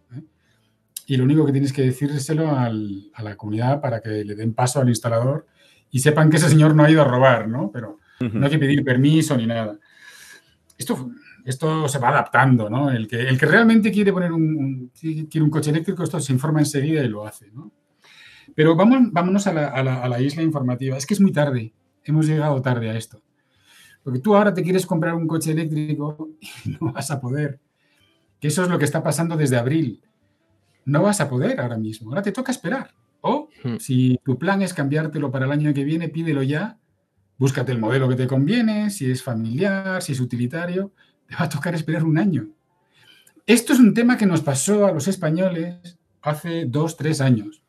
y 1.07 1.17
lo 1.17 1.25
único 1.25 1.45
que 1.45 1.53
tienes 1.53 1.73
que 1.73 1.83
decírselo 1.83 2.51
a 2.51 2.71
la 2.71 3.37
comunidad 3.37 3.81
para 3.81 4.01
que 4.01 4.25
le 4.25 4.35
den 4.35 4.55
paso 4.55 4.81
al 4.81 4.89
instalador 4.89 5.47
y 5.91 5.99
sepan 5.99 6.31
que 6.31 6.39
ese 6.39 6.49
señor 6.49 6.75
no 6.75 6.85
ha 6.85 6.91
ido 6.91 7.03
a 7.03 7.05
robar, 7.05 7.49
¿no? 7.49 7.71
Pero 7.71 8.01
no 8.21 8.45
hay 8.45 8.51
que 8.51 8.59
pedir 8.59 8.85
permiso 8.85 9.37
ni 9.37 9.47
nada. 9.47 9.79
Esto, 10.79 11.11
esto 11.45 11.89
se 11.89 11.99
va 11.99 12.09
adaptando, 12.09 12.71
¿no? 12.71 12.91
El 12.91 13.07
que, 13.07 13.21
el 13.21 13.39
que 13.39 13.47
realmente 13.47 13.93
quiere 13.93 14.13
poner 14.13 14.33
un, 14.33 14.91
quiere 14.99 15.43
un 15.43 15.51
coche 15.51 15.71
eléctrico, 15.71 16.03
esto 16.03 16.19
se 16.21 16.33
informa 16.33 16.61
enseguida 16.61 17.03
y 17.03 17.09
lo 17.09 17.27
hace, 17.27 17.51
¿no? 17.53 17.71
Pero 18.55 18.75
vamos, 18.75 19.13
vámonos 19.13 19.47
a 19.47 19.53
la, 19.53 19.69
a 19.69 20.09
la 20.09 20.21
isla 20.21 20.43
informativa. 20.43 20.97
Es 20.97 21.07
que 21.07 21.15
es 21.15 21.21
muy 21.21 21.33
tarde. 21.33 21.73
Hemos 22.05 22.27
llegado 22.27 22.61
tarde 22.63 22.91
a 22.91 22.97
esto. 22.97 23.23
Porque 24.03 24.21
tú 24.21 24.37
ahora 24.37 24.55
te 24.55 24.63
quieres 24.63 24.87
comprar 24.87 25.15
un 25.15 25.27
coche 25.27 25.53
eléctrico 25.53 26.31
y 26.41 26.71
no 26.81 26.93
vas 26.93 27.11
a 27.11 27.21
poder. 27.21 27.61
Que 28.41 28.49
eso 28.49 28.63
es 28.63 28.69
lo 28.69 28.79
que 28.79 28.85
está 28.85 29.03
pasando 29.03 29.37
desde 29.37 29.57
abril 29.57 30.03
no 30.85 31.03
vas 31.03 31.21
a 31.21 31.29
poder 31.29 31.61
ahora 31.61 31.77
mismo. 31.77 32.11
Ahora 32.11 32.23
te 32.23 32.33
toca 32.33 32.53
esperar. 32.53 32.95
O 33.21 33.49
hmm. 33.63 33.77
si 33.79 34.21
tu 34.25 34.39
plan 34.39 34.63
es 34.63 34.75
cambiártelo 34.75 35.31
para 35.31 35.47
el 35.47 35.53
año 35.53 35.73
que 35.73 35.85
viene, 35.85 36.09
pídelo 36.09 36.43
ya. 36.43 36.79
Búscate 37.39 37.73
el 37.73 37.79
modelo 37.79 38.09
que 38.09 38.17
te 38.17 38.27
conviene, 38.27 38.91
si 38.91 39.11
es 39.11 39.23
familiar, 39.23 40.03
si 40.03 40.13
es 40.13 40.21
utilitario. 40.21 40.93
Te 41.27 41.35
va 41.37 41.45
a 41.45 41.49
tocar 41.49 41.75
esperar 41.75 42.05
un 42.05 42.19
año. 42.19 42.49
Esto 43.47 43.73
es 43.73 43.79
un 43.79 43.93
tema 43.93 44.17
que 44.17 44.27
nos 44.27 44.41
pasó 44.41 44.87
a 44.87 44.93
los 44.93 45.09
españoles 45.09 45.99
hace 46.23 46.65
dos, 46.67 46.97
tres 46.97 47.21
años. 47.21 47.63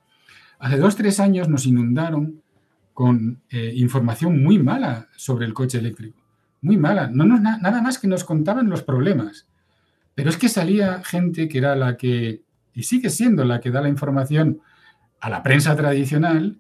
Hace 0.60 0.78
dos, 0.78 0.96
tres 0.96 1.20
años 1.20 1.50
nos 1.50 1.66
inundaron 1.66 2.42
con 2.94 3.42
eh, 3.50 3.74
información 3.76 4.42
muy 4.42 4.58
mala 4.58 5.10
sobre 5.18 5.46
el 5.46 5.54
coche 5.54 5.80
eléctrico. 5.80 6.18
Muy 6.62 6.78
mala. 6.78 7.10
No, 7.12 7.26
no, 7.26 7.40
nada 7.40 7.82
más 7.82 8.00
que 8.00 8.08
nos 8.08 8.24
contaban 8.24 8.70
los 8.70 8.84
problemas. 8.84 9.48
Pero 10.16 10.30
es 10.30 10.38
que 10.38 10.48
salía 10.48 11.04
gente 11.04 11.50
que 11.50 11.58
era 11.58 11.76
la 11.76 11.98
que 11.98 12.45
y 12.76 12.84
sigue 12.84 13.10
siendo 13.10 13.46
la 13.46 13.62
que 13.62 13.72
da 13.72 13.82
la 13.82 13.90
información 13.90 14.60
a 15.22 15.30
la 15.30 15.42
prensa 15.42 15.76
tradicional 15.76 16.58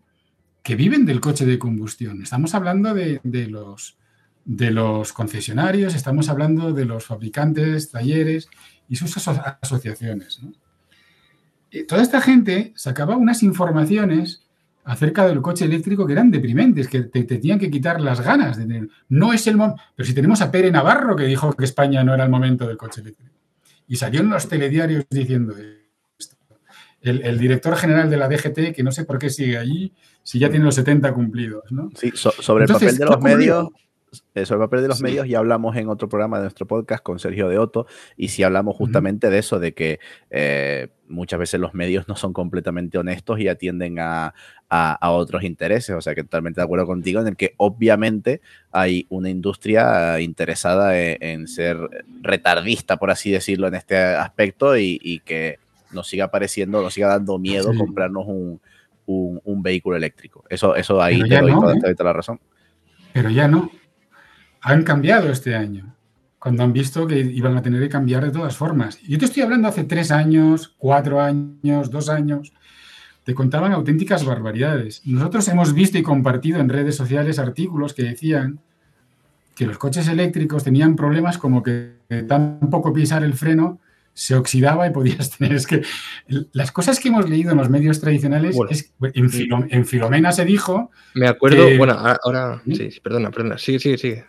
que 0.63 0.75
viven 0.75 1.05
del 1.05 1.19
coche 1.19 1.45
de 1.45 1.59
combustión. 1.59 2.23
Estamos 2.23 2.55
hablando 2.55 2.93
de, 2.93 3.19
los, 3.49 3.97
de 4.45 4.71
los 4.71 5.13
concesionarios, 5.13 5.93
estamos 5.93 6.29
hablando 6.29 6.73
de 6.73 6.85
los 6.85 7.05
fabricantes, 7.05 7.91
talleres 7.91 8.49
y 8.89 8.95
sus 8.95 9.15
asociaciones. 9.61 10.41
toda 11.87 12.01
esta 12.01 12.21
gente 12.21 12.73
sacaba 12.75 13.17
unas 13.17 13.43
informaciones 13.43 14.41
acerca 14.85 15.27
del 15.27 15.41
coche 15.41 15.65
eléctrico 15.65 16.07
que 16.07 16.13
eran 16.13 16.31
deprimentes, 16.31 16.87
que 16.87 17.01
te, 17.01 17.23
tenían 17.23 17.59
que 17.59 17.69
quitar 17.69 17.99
las 17.99 18.21
ganas. 18.21 18.57
De, 18.57 18.87
no 19.09 19.33
es 19.33 19.45
el 19.47 19.57
momento. 19.57 19.81
Pero 19.95 20.07
si 20.07 20.13
tenemos 20.13 20.41
a 20.41 20.51
Pere 20.51 20.71
Navarro 20.71 21.15
que 21.15 21.25
dijo 21.25 21.51
que 21.53 21.65
España 21.65 22.03
no 22.03 22.13
era 22.13 22.23
el 22.23 22.29
momento 22.29 22.67
del 22.67 22.77
coche 22.77 23.01
eléctrico. 23.01 23.33
Y 23.87 23.97
salió 23.97 24.21
en 24.21 24.29
los 24.29 24.47
telediarios 24.47 25.05
diciendo 25.09 25.53
el, 27.05 27.37
director 27.37 27.75
general 27.75 28.09
de 28.09 28.17
la 28.17 28.27
DGT, 28.27 28.73
que 28.73 28.83
no 28.83 28.91
sé 28.91 29.05
por 29.05 29.19
qué 29.19 29.29
sigue 29.29 29.57
allí, 29.57 29.93
si 30.23 30.39
ya 30.39 30.49
tiene 30.49 30.65
los 30.65 30.75
70 30.75 31.13
cumplidos, 31.13 31.71
¿no? 31.71 31.89
Sí, 31.95 32.11
sobre 32.15 32.65
el 32.65 32.71
papel 32.71 32.97
de 32.97 33.05
los 33.05 33.21
medios, 33.21 33.69
sobre 34.43 34.63
el 34.63 34.69
papel 34.69 34.81
de 34.81 34.87
los 34.87 35.01
medios 35.01 35.27
ya 35.27 35.39
hablamos 35.39 35.75
en 35.75 35.89
otro 35.89 36.07
programa 36.09 36.37
de 36.37 36.43
nuestro 36.43 36.65
podcast 36.65 37.03
con 37.03 37.19
Sergio 37.19 37.49
de 37.49 37.57
Otto 37.57 37.87
y 38.17 38.29
sí 38.29 38.43
hablamos 38.43 38.75
justamente 38.75 39.29
de 39.29 39.37
eso, 39.39 39.59
de 39.59 39.73
que 39.73 39.99
eh, 40.29 40.89
muchas 41.07 41.39
veces 41.39 41.59
los 41.59 41.73
medios 41.73 42.07
no 42.07 42.15
son 42.15 42.33
completamente 42.33 42.97
honestos 42.97 43.39
y 43.39 43.47
atienden 43.47 43.97
a, 43.99 44.33
otros 45.01 45.43
intereses. 45.43 45.95
O 45.95 46.01
sea 46.01 46.15
que 46.15 46.23
totalmente 46.23 46.59
de 46.59 46.65
acuerdo 46.65 46.85
contigo 46.85 47.21
en 47.21 47.27
el 47.27 47.37
que 47.37 47.53
obviamente 47.57 48.41
hay 48.71 49.05
una 49.09 49.29
industria 49.29 50.19
interesada 50.19 50.99
en, 50.99 51.47
ser 51.47 51.77
retardista, 52.21 52.97
por 52.97 53.11
así 53.11 53.31
decirlo, 53.31 53.67
en 53.67 53.75
este 53.75 53.97
aspecto 53.97 54.77
y, 54.77 55.21
que 55.23 55.59
nos 55.91 56.07
siga 56.07 56.29
pareciendo, 56.29 56.81
nos 56.81 56.93
siga 56.93 57.07
dando 57.07 57.37
miedo 57.39 57.71
comprarnos 57.75 58.25
un, 58.27 59.61
vehículo 59.63 59.97
eléctrico. 59.97 60.43
Eso, 60.49 60.75
eso 60.75 61.01
ahí 61.01 61.21
te 61.27 61.39
doy, 61.39 61.51
¿eh? 61.51 61.95
toda, 61.95 62.11
la 62.11 62.13
razón. 62.13 62.39
Pero 63.13 63.29
ya 63.29 63.47
no. 63.47 63.71
Han 64.61 64.83
cambiado 64.83 65.29
este 65.29 65.55
año 65.55 65.95
cuando 66.39 66.63
han 66.63 66.73
visto 66.73 67.07
que 67.07 67.19
iban 67.19 67.57
a 67.57 67.61
tener 67.61 67.81
que 67.81 67.89
cambiar 67.89 68.23
de 68.23 68.31
todas 68.31 68.55
formas. 68.55 69.01
Yo 69.01 69.17
te 69.17 69.25
estoy 69.25 69.43
hablando 69.43 69.67
hace 69.67 69.83
tres 69.83 70.11
años, 70.11 70.75
cuatro 70.77 71.19
años, 71.19 71.89
dos 71.89 72.09
años, 72.09 72.53
te 73.23 73.33
contaban 73.33 73.73
auténticas 73.73 74.23
barbaridades. 74.23 75.01
Nosotros 75.05 75.47
hemos 75.47 75.73
visto 75.73 75.97
y 75.97 76.03
compartido 76.03 76.59
en 76.59 76.69
redes 76.69 76.95
sociales 76.95 77.39
artículos 77.39 77.95
que 77.95 78.03
decían 78.03 78.59
que 79.55 79.65
los 79.65 79.79
coches 79.79 80.07
eléctricos 80.07 80.63
tenían 80.63 80.95
problemas 80.95 81.39
como 81.39 81.63
que 81.63 81.95
tan 82.27 82.59
poco 82.69 82.93
pisar 82.93 83.23
el 83.23 83.33
freno 83.33 83.79
se 84.15 84.33
oxidaba 84.33 84.87
y 84.87 84.89
podías 84.89 85.29
tener. 85.37 85.53
Es 85.53 85.67
que 85.67 85.83
las 86.53 86.71
cosas 86.71 86.99
que 86.99 87.09
hemos 87.09 87.29
leído 87.29 87.51
en 87.51 87.57
los 87.57 87.69
medios 87.69 88.01
tradicionales, 88.01 88.57
en, 89.13 89.85
Filomena 89.85 90.31
se 90.31 90.45
dijo. 90.45 90.89
Me 91.13 91.27
acuerdo, 91.27 91.67
bueno, 91.77 91.93
ahora. 91.93 92.63
Sí, 92.65 92.89
perdona, 93.03 93.29
perdona. 93.29 93.59
Sigue, 93.59 93.77
sigue, 93.77 93.97
sigue 93.99 94.25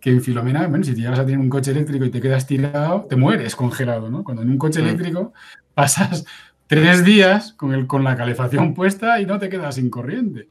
que 0.00 0.10
en 0.10 0.22
Filomena, 0.22 0.66
bueno, 0.66 0.84
si 0.84 0.94
te 0.94 1.00
llegas 1.00 1.18
a 1.18 1.24
tener 1.24 1.38
un 1.38 1.48
coche 1.48 1.70
eléctrico 1.70 2.04
y 2.04 2.10
te 2.10 2.20
quedas 2.20 2.46
tirado, 2.46 3.06
te 3.08 3.16
mueres 3.16 3.56
congelado, 3.56 4.10
¿no? 4.10 4.24
Cuando 4.24 4.42
en 4.42 4.50
un 4.50 4.58
coche 4.58 4.80
mm. 4.80 4.84
eléctrico 4.84 5.32
pasas 5.74 6.24
tres 6.66 7.04
días 7.04 7.52
con, 7.54 7.74
el, 7.74 7.86
con 7.86 8.04
la 8.04 8.16
calefacción 8.16 8.74
puesta 8.74 9.20
y 9.20 9.26
no 9.26 9.38
te 9.38 9.48
quedas 9.48 9.74
sin 9.76 9.90
corriente. 9.90 10.48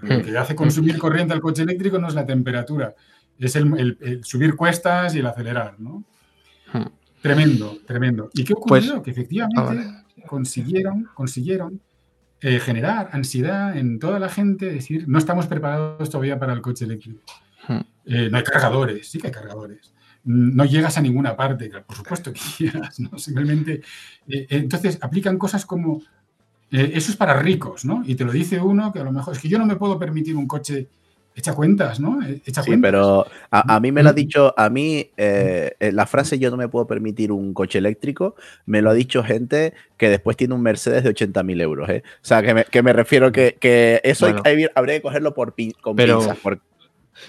lo 0.00 0.18
mm. 0.18 0.22
que 0.22 0.38
hace 0.38 0.54
consumir 0.54 0.98
corriente 0.98 1.32
al 1.32 1.40
coche 1.40 1.62
eléctrico 1.62 1.98
no 1.98 2.08
es 2.08 2.14
la 2.14 2.26
temperatura, 2.26 2.94
es 3.38 3.56
el, 3.56 4.20
subir 4.22 4.54
cuestas 4.54 5.14
y 5.14 5.20
el 5.20 5.26
acelerar, 5.26 5.78
¿no? 5.78 6.04
Mm. 6.72 6.86
Tremendo, 7.22 7.78
tremendo. 7.86 8.30
¿Y 8.34 8.44
qué 8.44 8.52
ocurrió? 8.52 8.94
Pues, 8.94 9.02
que 9.04 9.10
efectivamente 9.12 9.84
ah, 9.86 10.04
consiguieron, 10.26 11.08
consiguieron 11.14 11.80
eh, 12.40 12.58
generar 12.58 13.10
ansiedad 13.12 13.76
en 13.76 14.00
toda 14.00 14.18
la 14.18 14.28
gente, 14.28 14.66
decir, 14.66 15.04
no 15.06 15.18
estamos 15.18 15.46
preparados 15.46 16.10
todavía 16.10 16.40
para 16.40 16.52
el 16.52 16.60
coche 16.60 16.84
eléctrico. 16.84 17.20
Eh, 18.04 18.28
no 18.28 18.36
hay 18.36 18.42
cargadores, 18.42 19.08
sí 19.08 19.20
que 19.20 19.28
hay 19.28 19.32
cargadores. 19.32 19.94
No 20.24 20.64
llegas 20.64 20.98
a 20.98 21.00
ninguna 21.00 21.36
parte, 21.36 21.70
por 21.86 21.96
supuesto 21.96 22.32
que 22.32 22.40
llegas, 22.58 22.98
¿no? 22.98 23.16
Simplemente. 23.16 23.82
Eh, 24.26 24.46
entonces 24.50 24.98
aplican 25.00 25.38
cosas 25.38 25.64
como. 25.64 26.02
Eso 26.72 27.10
es 27.10 27.16
para 27.16 27.38
ricos, 27.38 27.84
¿no? 27.84 28.02
Y 28.06 28.14
te 28.14 28.24
lo 28.24 28.32
dice 28.32 28.58
uno 28.58 28.92
que 28.92 28.98
a 28.98 29.04
lo 29.04 29.12
mejor 29.12 29.34
es 29.34 29.40
que 29.40 29.48
yo 29.48 29.58
no 29.58 29.66
me 29.66 29.76
puedo 29.76 29.98
permitir 29.98 30.34
un 30.34 30.48
coche 30.48 30.88
Echa 31.34 31.54
cuentas, 31.54 31.98
¿no? 31.98 32.20
Echa 32.44 32.62
sí, 32.62 32.76
pero 32.76 33.26
a, 33.50 33.80
mí 33.80 33.90
me 33.90 34.02
lo 34.02 34.10
ha 34.10 34.12
dicho, 34.12 34.54
a 34.56 34.68
mí 34.68 35.10
la 35.16 36.06
frase 36.06 36.38
yo 36.38 36.50
no 36.50 36.56
me 36.56 36.68
puedo 36.68 36.86
permitir 36.86 37.32
un 37.32 37.54
coche 37.54 37.78
eléctrico, 37.78 38.36
me 38.66 38.82
lo 38.82 38.90
ha 38.90 38.94
dicho 38.94 39.22
gente 39.22 39.72
que 39.96 40.08
después 40.08 40.36
tiene 40.36 40.54
un 40.54 40.62
Mercedes 40.62 41.04
de 41.04 41.10
80 41.10 41.42
mil 41.42 41.60
euros. 41.60 41.88
¿eh? 41.88 42.02
O 42.06 42.24
sea, 42.24 42.42
que 42.42 42.54
me, 42.54 42.64
que 42.64 42.82
me 42.82 42.92
refiero 42.92 43.32
que, 43.32 43.56
que 43.58 44.00
eso 44.04 44.26
habría 44.44 44.70
que 44.74 45.02
cogerlo 45.02 45.34
por 45.34 45.54
con 45.80 45.96
pinzas. 45.96 46.38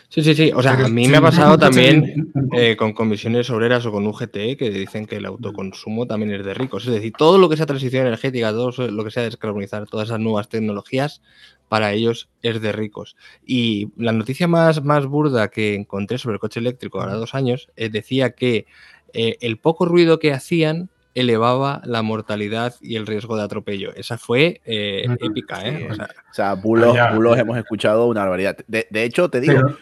Sí, 0.09 0.23
sí, 0.23 0.33
sí. 0.35 0.51
O 0.55 0.61
sea, 0.61 0.73
a 0.73 0.87
mí 0.87 1.07
me 1.07 1.17
ha 1.17 1.21
pasado 1.21 1.57
también 1.57 2.31
eh, 2.53 2.75
con 2.75 2.93
comisiones 2.93 3.49
obreras 3.49 3.85
o 3.85 3.91
con 3.91 4.07
UGT 4.07 4.57
que 4.57 4.69
dicen 4.69 5.05
que 5.05 5.17
el 5.17 5.25
autoconsumo 5.25 6.05
también 6.07 6.31
es 6.33 6.45
de 6.45 6.53
ricos. 6.53 6.85
Es 6.85 6.93
decir, 6.93 7.13
todo 7.17 7.37
lo 7.37 7.49
que 7.49 7.57
sea 7.57 7.65
transición 7.65 8.07
energética, 8.07 8.51
todo 8.51 8.71
lo 8.89 9.03
que 9.03 9.11
sea 9.11 9.23
descarbonizar, 9.23 9.87
todas 9.87 10.09
esas 10.09 10.19
nuevas 10.19 10.49
tecnologías, 10.49 11.21
para 11.67 11.93
ellos 11.93 12.29
es 12.41 12.61
de 12.61 12.71
ricos. 12.71 13.15
Y 13.45 13.89
la 13.97 14.11
noticia 14.11 14.47
más, 14.47 14.83
más 14.83 15.05
burda 15.05 15.49
que 15.49 15.75
encontré 15.75 16.17
sobre 16.17 16.35
el 16.35 16.39
coche 16.39 16.59
eléctrico 16.59 17.01
ahora 17.01 17.15
dos 17.15 17.33
años 17.33 17.69
eh, 17.75 17.89
decía 17.89 18.31
que 18.31 18.67
eh, 19.13 19.37
el 19.41 19.57
poco 19.57 19.85
ruido 19.85 20.19
que 20.19 20.33
hacían 20.33 20.89
elevaba 21.15 21.81
la 21.85 22.01
mortalidad 22.01 22.75
y 22.81 22.95
el 22.95 23.05
riesgo 23.05 23.37
de 23.37 23.43
atropello. 23.43 23.93
Esa 23.95 24.17
fue 24.17 24.61
eh, 24.65 25.05
épica, 25.19 25.67
¿eh? 25.67 25.87
O 25.91 26.33
sea, 26.33 26.55
bulos, 26.55 26.97
hemos 27.37 27.57
escuchado 27.57 28.07
una 28.07 28.21
barbaridad. 28.21 28.57
De, 28.67 29.03
hecho, 29.03 29.29
te 29.29 29.39
digo, 29.39 29.77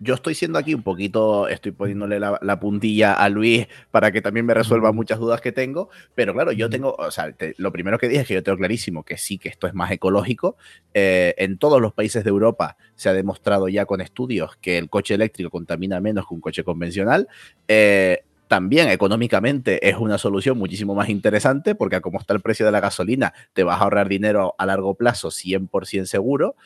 yo, 0.00 0.14
estoy 0.14 0.34
siendo 0.34 0.58
aquí 0.58 0.74
un 0.74 0.82
poquito, 0.82 1.48
estoy 1.48 1.72
poniéndole 1.72 2.20
la, 2.20 2.60
puntilla 2.60 3.14
a 3.14 3.28
Luis 3.28 3.66
para 3.90 4.12
que 4.12 4.22
también 4.22 4.46
me 4.46 4.54
resuelva 4.54 4.92
muchas 4.92 5.18
dudas 5.18 5.40
que 5.40 5.52
tengo, 5.52 5.90
pero 6.14 6.32
claro, 6.32 6.52
yo 6.52 6.70
tengo, 6.70 6.94
o 6.96 7.10
sea, 7.10 7.34
lo 7.58 7.72
primero 7.72 7.98
que 7.98 8.08
dije 8.08 8.22
es 8.22 8.28
que 8.28 8.34
yo 8.34 8.42
tengo 8.42 8.58
clarísimo 8.58 9.02
que 9.02 9.18
sí, 9.18 9.38
que 9.38 9.48
esto 9.48 9.66
es 9.66 9.74
más 9.74 9.90
ecológico. 9.90 10.56
Eh, 10.94 11.34
en 11.38 11.58
todos 11.58 11.80
los 11.80 11.92
países 11.92 12.24
de 12.24 12.30
Europa 12.30 12.76
se 12.94 13.08
ha 13.08 13.12
demostrado 13.12 13.68
ya 13.68 13.84
con 13.86 14.00
estudios 14.00 14.56
que 14.56 14.78
el 14.78 14.88
coche 14.88 15.14
eléctrico 15.14 15.50
contamina 15.50 16.00
menos 16.00 16.26
que 16.28 16.34
un 16.34 16.40
coche 16.40 16.64
convencional. 16.64 17.28
Eh, 17.68 18.22
también 18.48 18.88
económicamente 18.88 19.88
es 19.88 19.96
una 19.96 20.18
solución 20.18 20.58
muchísimo 20.58 20.94
más 20.94 21.08
interesante 21.08 21.74
porque 21.74 22.00
como 22.00 22.18
está 22.18 22.34
el 22.34 22.40
precio 22.40 22.66
de 22.66 22.72
la 22.72 22.80
gasolina, 22.80 23.32
te 23.52 23.64
vas 23.64 23.80
a 23.80 23.84
ahorrar 23.84 24.08
dinero 24.08 24.54
a 24.58 24.66
largo 24.66 24.94
plazo 24.94 25.28
100% 25.28 26.04
seguro. 26.04 26.56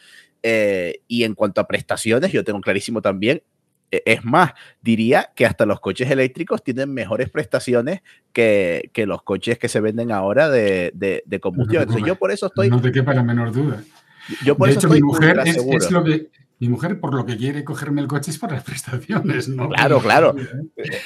Eh, 0.43 1.01
y 1.07 1.25
en 1.25 1.35
cuanto 1.35 1.61
a 1.61 1.67
prestaciones, 1.67 2.33
yo 2.33 2.45
tengo 2.45 2.61
clarísimo 2.61 3.03
también, 3.03 3.43
e, 3.91 4.03
es 4.07 4.25
más, 4.25 4.53
diría 4.81 5.31
que 5.35 5.47
hasta 5.47 5.67
los 5.67 5.81
coches 5.81 6.11
eléctricos 6.11 6.63
tienen 6.63 6.93
mejores 6.93 7.29
prestaciones 7.29 8.01
que, 8.33 8.91
que 8.93 9.07
los 9.07 9.23
coches 9.23 9.59
que 9.59 9.69
se 9.69 9.81
venden 9.81 10.13
ahora 10.13 10.49
de, 10.49 10.93
de, 10.95 11.41
combustión. 11.41 11.83
Entonces, 11.83 12.07
yo 12.07 12.17
por 12.17 12.31
eso 12.31 12.47
estoy... 12.47 12.71
No 12.71 12.81
te 12.81 12.93
quepa 12.93 13.13
la 13.15 13.23
menor 13.23 13.53
duda. 13.53 13.83
Yo 14.45 14.57
por 14.57 14.69
eso 14.69 14.89
mi 14.89 15.01
mujer 15.01 15.41
es, 15.45 15.91
lo 15.91 16.05
que 16.05 16.31
mi 16.61 16.69
mujer, 16.69 17.01
por 17.01 17.15
lo 17.15 17.25
que 17.25 17.39
quiere 17.39 17.65
cogerme 17.65 18.03
el 18.03 18.07
coche 18.07 18.31
es 18.31 18.39
por 18.39 18.53
las 18.53 18.63
prestaciones, 18.65 19.49
¿no? 19.49 19.71
Claro, 19.71 19.99
claro. 19.99 20.35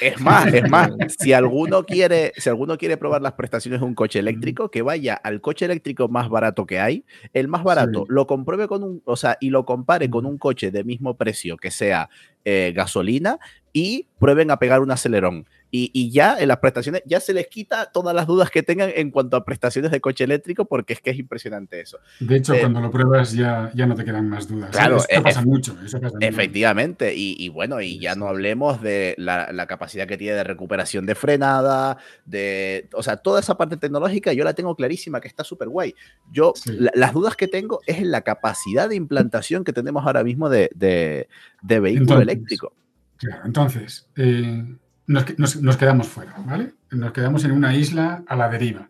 Es 0.01 0.19
más, 0.19 0.53
es 0.53 0.69
más. 0.69 0.91
Si 1.17 1.31
alguno 1.31 1.85
quiere, 1.85 2.33
si 2.35 2.49
alguno 2.49 2.77
quiere 2.77 2.97
probar 2.97 3.21
las 3.21 3.33
prestaciones 3.33 3.79
de 3.79 3.85
un 3.85 3.95
coche 3.95 4.19
eléctrico, 4.19 4.69
que 4.69 4.81
vaya 4.81 5.13
al 5.13 5.39
coche 5.39 5.63
eléctrico 5.63 6.09
más 6.09 6.27
barato 6.27 6.65
que 6.65 6.79
hay, 6.79 7.05
el 7.33 7.47
más 7.47 7.63
barato, 7.63 8.05
lo 8.09 8.27
compruebe 8.27 8.67
con 8.67 8.83
un, 8.83 9.01
o 9.05 9.15
sea, 9.15 9.37
y 9.39 9.49
lo 9.49 9.65
compare 9.65 10.09
con 10.09 10.25
un 10.25 10.37
coche 10.37 10.71
de 10.71 10.83
mismo 10.83 11.15
precio 11.15 11.55
que 11.55 11.71
sea 11.71 12.09
eh, 12.43 12.73
gasolina 12.75 13.39
y 13.71 14.07
prueben 14.19 14.51
a 14.51 14.59
pegar 14.59 14.81
un 14.81 14.91
acelerón. 14.91 15.47
Y, 15.77 16.09
ya 16.09 16.37
en 16.39 16.47
las 16.47 16.59
prestaciones, 16.59 17.01
ya 17.05 17.19
se 17.19 17.33
les 17.33 17.47
quita 17.47 17.91
todas 17.91 18.15
las 18.15 18.27
dudas 18.27 18.49
que 18.49 18.63
tengan 18.63 18.91
en 18.95 19.11
cuanto 19.11 19.35
a 19.35 19.43
prestaciones 19.43 19.91
de 19.91 19.99
coche 19.99 20.23
eléctrico, 20.23 20.65
porque 20.65 20.93
es 20.93 21.01
que 21.01 21.09
es 21.09 21.19
impresionante 21.19 21.81
eso. 21.81 21.99
De 22.19 22.37
hecho, 22.37 22.53
eh, 22.53 22.61
cuando 22.61 22.79
lo 22.79 22.89
pruebas 22.89 23.33
ya, 23.33 23.71
ya 23.73 23.85
no 23.85 23.95
te 23.95 24.05
quedan 24.05 24.29
más 24.29 24.47
dudas. 24.47 24.69
Claro, 24.71 24.97
eso 25.07 25.23
pasa 25.23 25.41
mucho. 25.41 25.75
efectivamente, 26.21 27.13
Y, 27.15 27.49
bueno, 27.49 27.81
y 27.81 27.99
ya 27.99 28.15
no 28.15 28.27
hablemos 28.27 28.81
de 28.81 29.15
la, 29.17 29.65
capacidad 29.67 30.07
que 30.07 30.17
tiene 30.17 30.35
de 30.35 30.43
recuperación 30.43 31.05
de 31.05 31.15
frenada, 31.15 31.97
de, 32.23 32.87
o 32.93 33.01
sea, 33.01 33.17
toda 33.17 33.39
esa 33.39 33.57
parte 33.57 33.77
tecnológica 33.77 34.31
yo 34.31 34.43
la 34.43 34.53
tengo 34.53 34.75
clarísima, 34.75 35.19
que 35.19 35.27
está 35.27 35.43
súper 35.43 35.67
guay. 35.67 35.95
Yo, 36.31 36.53
las 36.93 37.13
dudas 37.13 37.35
que 37.35 37.47
tengo 37.47 37.81
es 37.85 37.97
en 37.97 38.11
la 38.11 38.21
capacidad 38.21 38.87
de 38.87 38.95
implantación 38.95 39.63
que 39.63 39.73
tenemos 39.73 40.05
ahora 40.05 40.23
mismo 40.23 40.49
de, 40.49 40.69
de, 40.73 41.79
vehículo 41.79 42.21
eléctrico. 42.21 42.73
Claro, 43.17 43.43
entonces, 43.45 44.07
eh, 44.17 44.63
nos, 45.07 45.77
quedamos 45.77 46.07
fuera, 46.07 46.35
¿vale? 46.45 46.73
Nos 46.91 47.11
quedamos 47.11 47.43
en 47.45 47.51
una 47.51 47.75
isla 47.75 48.23
a 48.27 48.35
la 48.35 48.49
deriva. 48.49 48.89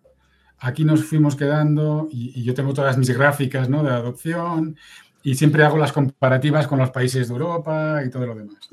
Aquí 0.60 0.86
nos 0.86 1.04
fuimos 1.04 1.36
quedando 1.36 2.08
y, 2.12 2.44
yo 2.44 2.54
tengo 2.54 2.74
todas 2.74 2.98
mis 2.98 3.10
gráficas 3.10 3.70
¿no? 3.70 3.84
de 3.84 3.92
adopción 3.92 4.78
y 5.24 5.36
siempre 5.36 5.64
hago 5.64 5.78
las 5.78 5.92
comparativas 5.92 6.68
con 6.68 6.80
los 6.80 6.92
países 6.92 7.28
de 7.28 7.34
Europa 7.34 8.02
y 8.06 8.10
todo 8.10 8.26
lo 8.26 8.36
demás. 8.36 8.70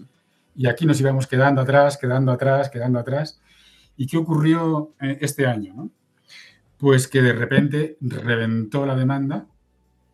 Y 0.54 0.68
aquí 0.68 0.86
nos 0.86 1.00
íbamos 1.00 1.26
quedando 1.26 1.62
atrás, 1.62 1.96
quedando 1.96 2.30
atrás, 2.30 2.70
quedando 2.70 2.98
atrás. 2.98 3.40
¿Y 3.96 4.06
qué 4.06 4.18
ocurrió 4.18 4.94
eh, 5.00 5.18
este 5.20 5.46
año? 5.46 5.90
Pues 6.78 7.08
que 7.08 7.22
de 7.22 7.32
repente 7.32 7.96
reventó 8.00 8.86
la 8.86 8.94
demanda 8.94 9.46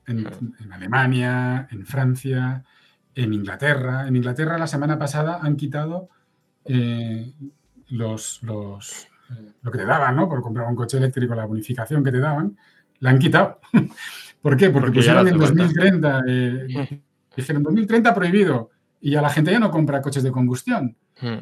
en, 0.06 0.26
en 0.60 0.72
Alemania, 0.72 1.68
en 1.70 1.84
Francia, 1.84 2.64
en 3.14 3.34
Inglaterra. 3.34 4.06
En 4.06 4.16
Inglaterra 4.16 4.58
la 4.58 4.66
semana 4.66 4.98
pasada 4.98 5.40
han 5.42 5.56
quitado 5.56 6.08
eh, 6.68 7.32
los, 7.88 8.42
los 8.42 9.08
eh, 9.30 9.52
lo 9.62 9.70
que 9.70 9.78
te 9.78 9.84
daban, 9.84 10.16
¿no? 10.16 10.28
Por 10.28 10.42
comprar 10.42 10.66
un 10.68 10.76
coche 10.76 10.98
eléctrico, 10.98 11.34
la 11.34 11.46
bonificación 11.46 12.02
que 12.04 12.12
te 12.12 12.20
daban, 12.20 12.56
la 13.00 13.10
han 13.10 13.18
quitado. 13.18 13.60
¿Por 14.42 14.56
qué? 14.56 14.70
Porque, 14.70 14.92
pusieron 14.92 15.28
en 15.28 15.38
2030, 15.38 16.22
eh, 16.26 17.02
dijeron 17.36 17.62
2030 17.62 18.14
prohibido 18.14 18.70
y 19.00 19.14
a 19.14 19.22
la 19.22 19.30
gente 19.30 19.50
ya 19.50 19.58
no 19.58 19.70
compra 19.70 20.02
coches 20.02 20.22
de 20.22 20.30
combustión. 20.30 20.96
Hmm. 21.20 21.38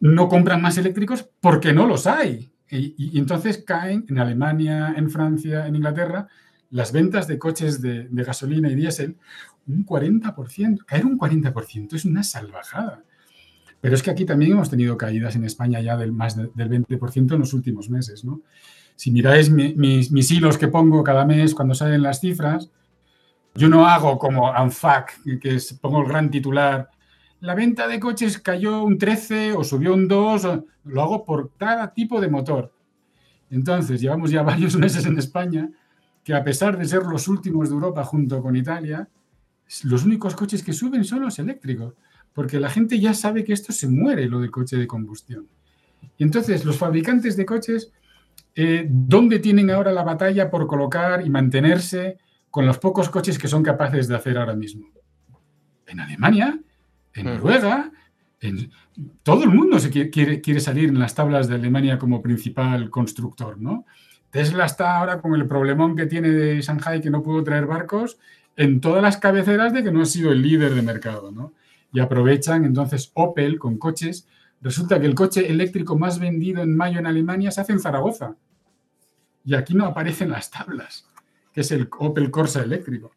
No 0.00 0.28
compran 0.28 0.60
más 0.60 0.76
eléctricos 0.78 1.28
porque 1.40 1.72
no 1.72 1.86
los 1.86 2.06
hay. 2.06 2.52
Y, 2.70 2.94
y, 2.96 3.18
entonces 3.18 3.62
caen 3.66 4.04
en 4.08 4.18
Alemania, 4.18 4.94
en 4.96 5.10
Francia, 5.10 5.66
en 5.66 5.76
Inglaterra, 5.76 6.28
las 6.74 6.90
ventas 6.90 7.28
de 7.28 7.38
coches 7.38 7.80
de, 7.80 8.08
gasolina 8.10 8.68
y 8.68 8.74
diésel 8.74 9.16
un 9.68 9.86
40%. 9.86 10.84
Caer 10.84 11.06
un 11.06 11.16
40% 11.16 11.94
es 11.94 12.04
una 12.04 12.24
salvajada. 12.24 13.04
Pero 13.84 13.96
es 13.96 14.02
que 14.02 14.10
aquí 14.10 14.24
también 14.24 14.52
hemos 14.52 14.70
tenido 14.70 14.96
caídas 14.96 15.36
en 15.36 15.44
España 15.44 15.78
ya 15.78 15.94
del 15.98 16.10
más 16.10 16.38
del 16.38 16.70
20% 16.70 17.34
en 17.34 17.38
los 17.38 17.52
últimos 17.52 17.90
meses. 17.90 18.24
¿no? 18.24 18.40
Si 18.96 19.10
miráis 19.10 19.50
mis, 19.50 20.30
hilos 20.30 20.56
que 20.56 20.68
pongo 20.68 21.04
cada 21.04 21.26
mes 21.26 21.54
cuando 21.54 21.74
salen 21.74 22.00
las 22.00 22.18
cifras, 22.18 22.70
yo 23.54 23.68
no 23.68 23.86
hago 23.86 24.18
como 24.18 24.50
ANFAC, 24.50 25.22
que 25.38 25.58
pongo 25.82 26.00
el 26.00 26.08
gran 26.08 26.30
titular. 26.30 26.88
La 27.40 27.54
venta 27.54 27.86
de 27.86 28.00
coches 28.00 28.38
cayó 28.38 28.82
un 28.82 28.96
13 28.96 29.52
o 29.52 29.62
subió 29.62 29.92
un 29.92 30.08
2, 30.08 30.48
lo 30.84 31.02
hago 31.02 31.22
por 31.22 31.52
cada 31.58 31.92
tipo 31.92 32.22
de 32.22 32.28
motor. 32.28 32.72
Entonces, 33.50 34.00
llevamos 34.00 34.30
ya 34.30 34.40
varios 34.50 34.78
meses 34.78 35.04
en 35.04 35.18
España 35.18 35.68
que 36.24 36.32
a 36.32 36.42
pesar 36.42 36.78
de 36.78 36.86
ser 36.86 37.02
los 37.02 37.28
últimos 37.28 37.68
de 37.68 37.74
Europa 37.74 38.02
junto 38.02 38.40
con 38.40 38.56
Italia, 38.56 39.10
los 39.82 40.06
únicos 40.06 40.34
coches 40.34 40.62
que 40.62 40.72
suben 40.72 41.04
son 41.04 41.20
los 41.20 41.38
eléctricos, 41.38 41.92
porque 42.34 42.60
la 42.60 42.68
gente 42.68 42.98
ya 42.98 43.14
sabe 43.14 43.44
que 43.44 43.52
esto 43.52 43.72
se 43.72 43.88
muere, 43.88 44.28
lo 44.28 44.40
del 44.40 44.50
coche 44.50 44.76
de 44.76 44.86
combustión. 44.86 45.46
Y 46.18 46.24
entonces, 46.24 46.64
los 46.64 46.76
fabricantes 46.76 47.36
de 47.36 47.46
coches, 47.46 47.92
eh, 48.54 48.86
¿dónde 48.88 49.38
tienen 49.38 49.70
ahora 49.70 49.92
la 49.92 50.02
batalla 50.02 50.50
por 50.50 50.66
colocar 50.66 51.24
y 51.24 51.30
mantenerse 51.30 52.18
con 52.50 52.66
los 52.66 52.78
pocos 52.78 53.08
coches 53.08 53.38
que 53.38 53.48
son 53.48 53.62
capaces 53.62 54.08
de 54.08 54.16
hacer 54.16 54.36
ahora 54.36 54.54
mismo? 54.54 54.88
En 55.86 56.00
Alemania, 56.00 56.58
en 57.14 57.26
hmm. 57.26 57.30
Noruega, 57.30 57.92
en, 58.40 58.70
todo 59.22 59.44
el 59.44 59.50
mundo 59.50 59.78
se 59.78 59.90
quiere, 59.90 60.40
quiere, 60.40 60.60
salir 60.60 60.88
en 60.88 60.98
las 60.98 61.14
tablas 61.14 61.48
de 61.48 61.54
Alemania 61.54 61.98
como 61.98 62.20
principal 62.20 62.90
constructor, 62.90 63.60
¿no? 63.60 63.86
Tesla 64.30 64.66
está 64.66 64.98
ahora 64.98 65.20
con 65.20 65.34
el 65.34 65.46
problemón 65.46 65.94
que 65.94 66.06
tiene 66.06 66.30
de 66.30 66.60
Shanghai 66.60 67.00
que 67.00 67.10
no 67.10 67.22
pudo 67.22 67.44
traer 67.44 67.66
barcos 67.66 68.18
en 68.56 68.80
todas 68.80 69.00
las 69.02 69.16
cabeceras 69.16 69.72
de 69.72 69.84
que 69.84 69.92
no 69.92 70.02
ha 70.02 70.06
sido 70.06 70.32
el 70.32 70.42
líder 70.42 70.74
de 70.74 70.82
mercado, 70.82 71.30
¿no? 71.30 71.52
Y 71.94 72.00
aprovechan 72.00 72.64
entonces 72.64 73.12
Opel 73.14 73.58
con 73.58 73.78
coches. 73.78 74.26
Resulta 74.60 75.00
que 75.00 75.06
el 75.06 75.14
coche 75.14 75.48
eléctrico 75.48 75.96
más 75.96 76.18
vendido 76.18 76.60
en 76.60 76.76
mayo 76.76 76.98
en 76.98 77.06
Alemania 77.06 77.52
se 77.52 77.60
hace 77.60 77.72
en 77.72 77.78
Zaragoza. 77.78 78.34
Y 79.44 79.54
aquí 79.54 79.74
no 79.74 79.86
aparecen 79.86 80.30
las 80.30 80.50
tablas, 80.50 81.08
que 81.52 81.60
es 81.60 81.70
el 81.70 81.88
Opel 81.98 82.32
Corsa 82.32 82.62
eléctrico. 82.62 83.12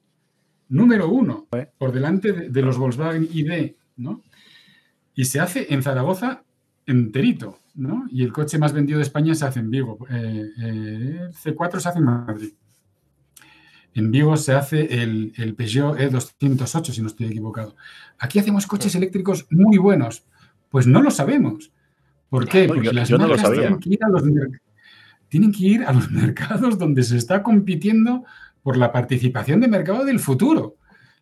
Número 0.70 1.10
uno, 1.10 1.48
por 1.78 1.92
delante 1.92 2.32
de, 2.34 2.62
los 2.62 2.78
Volkswagen 2.78 3.28
ID, 3.32 3.76
¿no? 3.96 4.22
Y 5.16 5.26
se 5.26 5.40
hace 5.40 5.74
en 5.74 5.82
Zaragoza 5.82 6.44
enterito, 6.86 7.58
¿no? 7.74 8.06
Y 8.12 8.22
el 8.22 8.32
coche 8.32 8.60
más 8.60 8.74
vendido 8.74 9.00
de 9.00 9.06
España 9.06 9.34
se 9.34 9.46
hace 9.46 9.60
en 9.60 9.72
Vigo. 9.72 9.98
Eh, 10.12 10.50
eh, 10.62 11.30
C4 11.32 11.80
se 11.80 11.90
hace 11.90 11.98
en 11.98 12.06
Madrid. 12.06 12.54
En 13.98 14.12
Vigo 14.12 14.38
se 14.38 14.54
hace 14.54 15.02
el, 15.02 15.34
el, 15.38 15.56
Peugeot 15.56 15.98
E208, 15.98 16.92
si 16.92 17.02
no 17.02 17.08
estoy 17.08 17.26
equivocado. 17.26 17.76
Aquí 18.20 18.38
hacemos 18.38 18.68
coches 18.68 18.94
eléctricos 18.94 19.48
muy 19.50 19.80
buenos. 19.80 20.24
Pues 20.70 20.86
no 20.86 21.02
lo 21.02 21.10
sabemos. 21.10 21.72
¿Por 22.30 22.48
qué? 22.48 22.68
Porque 22.68 22.94
las 22.94 23.10
marcas 23.10 23.52
Tienen, 23.52 23.80
que 23.80 23.90
ir 23.90 24.04
a 24.04 24.10
los, 24.10 24.24
tienen 25.30 25.52
que 25.52 25.66
ir 25.66 25.84
a 25.84 25.94
los 25.94 26.12
mercados 26.24 26.78
donde 26.78 27.02
se 27.02 27.18
está 27.18 27.42
compitiendo 27.42 28.24
por 28.62 28.78
la 28.78 28.92
participación 28.92 29.62
de 29.62 29.68
mercado 29.68 30.06
del 30.06 30.20
futuro. 30.20 30.76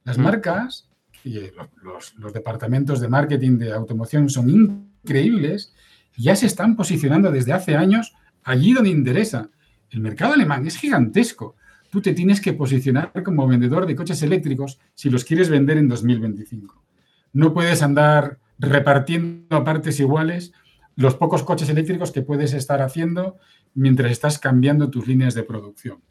Las 0.03 0.17
marcas 0.17 0.89
y 1.23 1.39
los, 1.81 2.33
departamentos 2.33 2.99
de 2.99 3.07
marketing 3.07 3.57
de 3.57 3.71
automoción 3.71 4.29
son 4.29 4.49
increíbles, 4.49 5.73
ya 6.17 6.35
se 6.35 6.47
están 6.47 6.75
posicionando 6.75 7.31
desde 7.31 7.53
hace 7.53 7.77
años 7.77 8.13
allí 8.43 8.73
donde 8.73 8.89
interesa. 8.89 9.49
El 9.91 10.01
mercado 10.01 10.33
alemán 10.33 10.67
es 10.67 10.75
gigantesco. 10.75 11.55
Tú 11.95 12.01
te 12.01 12.11
tienes 12.11 12.41
que 12.41 12.51
posicionar 12.51 13.23
como 13.23 13.47
vendedor 13.47 13.85
de 13.85 13.95
coches 13.95 14.21
eléctricos 14.21 14.81
si 14.95 15.09
los 15.09 15.23
quieres 15.23 15.49
vender 15.49 15.77
en 15.77 15.87
2025. 15.87 16.83
No 17.31 17.53
puedes 17.53 17.81
andar 17.81 18.37
repartiendo 18.59 19.55
a 19.55 19.63
partes 19.63 20.01
iguales 20.01 20.51
los 20.97 21.15
pocos 21.15 21.43
coches 21.43 21.69
eléctricos 21.69 22.11
que 22.11 22.21
puedes 22.21 22.51
estar 22.51 22.81
haciendo 22.81 23.37
mientras 23.75 24.11
estás 24.11 24.39
cambiando 24.39 24.89
tus 24.89 25.07
líneas 25.07 25.35
de 25.35 25.43
producción. 25.43 26.01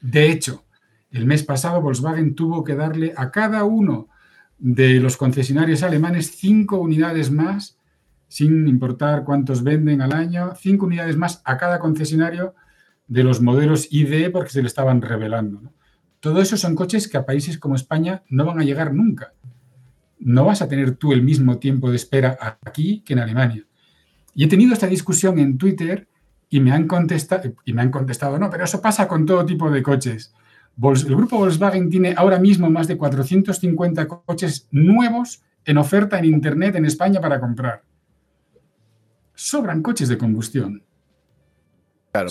De 0.00 0.30
hecho, 0.30 0.64
el 1.10 1.26
mes 1.26 1.42
pasado 1.42 1.82
Volkswagen 1.82 2.34
tuvo 2.34 2.64
que 2.64 2.74
darle 2.74 3.12
a 3.14 3.30
cada 3.30 3.64
uno 3.64 4.08
de 4.56 5.00
los 5.00 5.18
concesionarios 5.18 5.82
alemanes 5.82 6.30
cinco 6.34 6.78
unidades 6.78 7.30
más, 7.30 7.78
sin 8.26 8.66
importar 8.66 9.22
cuántos 9.24 9.62
venden 9.62 10.00
al 10.00 10.14
año, 10.14 10.54
cinco 10.58 10.86
unidades 10.86 11.18
más 11.18 11.42
a 11.44 11.58
cada 11.58 11.78
concesionario 11.78 12.54
de 13.08 13.24
los 13.24 13.40
modelos 13.40 13.88
ID 13.90 14.30
porque 14.32 14.50
se 14.50 14.62
le 14.62 14.68
estaban 14.68 15.02
revelando. 15.02 15.72
Todo 16.20 16.40
eso 16.40 16.56
son 16.56 16.74
coches 16.74 17.08
que 17.08 17.16
a 17.16 17.26
países 17.26 17.58
como 17.58 17.76
España 17.76 18.22
no 18.28 18.44
van 18.44 18.58
a 18.58 18.64
llegar 18.64 18.92
nunca. 18.92 19.32
No 20.18 20.44
vas 20.44 20.62
a 20.62 20.68
tener 20.68 20.96
tú 20.96 21.12
el 21.12 21.22
mismo 21.22 21.58
tiempo 21.58 21.90
de 21.90 21.96
espera 21.96 22.38
aquí 22.62 23.02
que 23.04 23.12
en 23.12 23.20
Alemania. 23.20 23.64
Y 24.34 24.44
he 24.44 24.48
tenido 24.48 24.72
esta 24.72 24.86
discusión 24.86 25.38
en 25.38 25.58
Twitter 25.58 26.08
y 26.48 26.60
me 26.60 26.72
han 26.72 26.86
contestado, 26.86 27.54
y 27.64 27.72
me 27.72 27.82
han 27.82 27.90
contestado, 27.90 28.38
no, 28.38 28.50
pero 28.50 28.64
eso 28.64 28.80
pasa 28.80 29.08
con 29.08 29.26
todo 29.26 29.44
tipo 29.44 29.70
de 29.70 29.82
coches 29.82 30.32
el 30.78 31.16
grupo 31.16 31.38
Volkswagen 31.38 31.88
tiene 31.88 32.14
ahora 32.16 32.38
mismo 32.38 32.68
más 32.68 32.86
de 32.86 32.98
450 32.98 34.06
coches 34.06 34.68
nuevos 34.70 35.42
en 35.64 35.78
oferta 35.78 36.18
en 36.18 36.26
Internet 36.26 36.76
en 36.76 36.84
España 36.84 37.20
para 37.20 37.40
comprar. 37.40 37.82
Sobran 39.34 39.82
coches 39.82 40.08
de 40.08 40.18
combustión. 40.18 40.82
Claro, 42.16 42.30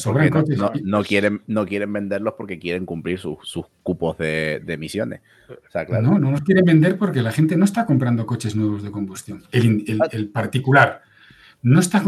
no, 0.83 1.03
quieren, 1.03 1.41
no 1.47 1.65
quieren 1.65 1.93
venderlos 1.93 2.33
porque 2.37 2.57
quieren 2.57 2.85
cumplir 2.85 3.19
sus, 3.19 3.37
cupos 3.83 4.17
de, 4.17 4.63
emisiones. 4.67 5.21
No, 6.01 6.17
no 6.19 6.31
los 6.31 6.41
quieren 6.41 6.65
vender 6.65 6.97
porque 6.97 7.21
la 7.21 7.31
gente 7.31 7.55
no 7.55 7.65
está 7.65 7.85
comprando 7.85 8.25
coches 8.25 8.55
nuevos 8.55 8.83
de 8.83 8.91
combustión. 8.91 9.43
El, 9.51 9.99
ah. 10.01 10.09
particular 10.33 11.01
no 11.61 11.79
está. 11.79 12.03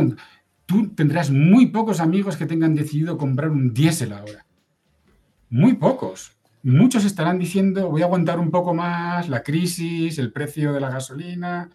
Tú 0.66 0.90
tendrás 0.96 1.32
muy 1.32 1.68
pocos 1.68 2.00
amigos 2.00 2.36
que 2.36 2.46
tengan 2.46 2.76
decidido 2.76 3.18
comprar 3.18 3.50
un 3.50 3.74
diésel 3.74 4.14
ahora. 4.14 4.46
Muy 5.50 5.76
pocos. 5.76 6.34
Muchos 6.64 7.06
estarán 7.06 7.40
diciendo, 7.40 7.90
voy 7.90 8.02
a 8.02 8.06
aguantar 8.06 8.40
un 8.40 8.52
poco 8.52 8.74
más 8.74 9.30
la 9.30 9.44
crisis, 9.44 10.18
el 10.20 10.34
precio 10.34 10.74
de 10.74 10.82
la 10.82 10.90
gasolina. 10.90 11.70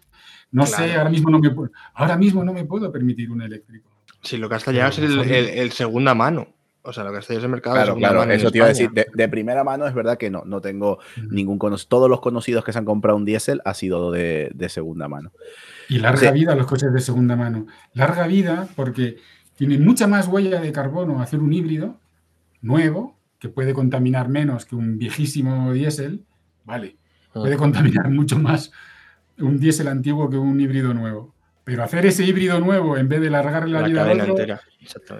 No 0.51 0.65
sé, 0.67 0.93
ahora 0.95 1.09
mismo 1.09 1.31
no, 1.31 1.39
me, 1.39 1.49
ahora 1.95 2.15
mismo 2.15 2.43
no 2.43 2.53
me 2.53 2.65
puedo 2.65 2.91
permitir 2.91 3.31
un 3.31 3.41
eléctrico. 3.41 3.92
Sí, 4.23 4.37
lo 4.37 4.49
que 4.49 4.55
hasta 4.55 4.71
llegado 4.71 4.91
es 4.91 4.99
el, 4.99 5.71
segunda 5.71 6.15
mano. 6.15 6.47
O 6.81 6.91
sea, 6.91 7.03
lo 7.03 7.11
que 7.13 7.19
está 7.19 7.33
en 7.33 7.41
el 7.41 7.49
mercado. 7.49 7.75
Claro, 7.75 7.95
claro, 7.95 8.23
eso 8.23 8.51
te 8.51 8.57
iba 8.57 8.65
a 8.65 8.69
decir. 8.69 8.89
De, 8.91 9.29
primera 9.29 9.63
mano 9.63 9.87
es 9.87 9.93
verdad 9.93 10.17
que 10.17 10.29
no, 10.29 10.43
no 10.45 10.59
tengo 10.59 10.99
ningún 11.29 11.57
conocido. 11.57 11.87
Todos 11.89 12.09
los 12.09 12.19
conocidos 12.19 12.63
que 12.63 12.73
se 12.73 12.79
han 12.79 12.85
comprado 12.85 13.17
un 13.17 13.25
diésel 13.25 13.61
ha 13.63 13.73
sido 13.73 14.11
de, 14.11 14.51
segunda 14.69 15.07
mano. 15.07 15.31
Y 15.89 15.99
larga 15.99 16.31
vida 16.31 16.55
los 16.55 16.67
coches 16.67 16.91
de 16.91 16.99
segunda 16.99 17.35
mano. 17.35 17.67
Larga 17.93 18.27
vida 18.27 18.67
porque 18.75 19.17
tiene 19.55 19.77
mucha 19.77 20.07
más 20.07 20.27
huella 20.27 20.59
de 20.59 20.71
carbono 20.71 21.21
hacer 21.21 21.39
un 21.39 21.53
híbrido 21.53 21.99
nuevo 22.61 23.17
que 23.39 23.49
puede 23.49 23.73
contaminar 23.73 24.29
menos 24.29 24.65
que 24.65 24.75
un 24.75 24.97
viejísimo 24.97 25.73
diésel, 25.73 26.23
vale, 26.63 26.95
ah. 27.29 27.41
puede 27.41 27.57
contaminar 27.57 28.09
mucho 28.09 28.39
más 28.39 28.71
un 29.37 29.59
diésel 29.59 29.89
antiguo 29.89 30.29
que 30.29 30.37
un 30.37 30.59
híbrido 30.59 30.93
nuevo. 30.93 31.33
Pero 31.63 31.83
hacer 31.83 32.05
ese 32.05 32.23
híbrido 32.25 32.59
nuevo 32.59 32.97
en 32.97 33.07
vez 33.07 33.21
de 33.21 33.29
largarle 33.29 33.79
la, 33.79 33.87
vida 33.87 34.03
al 34.03 34.21
otro, 34.29 34.59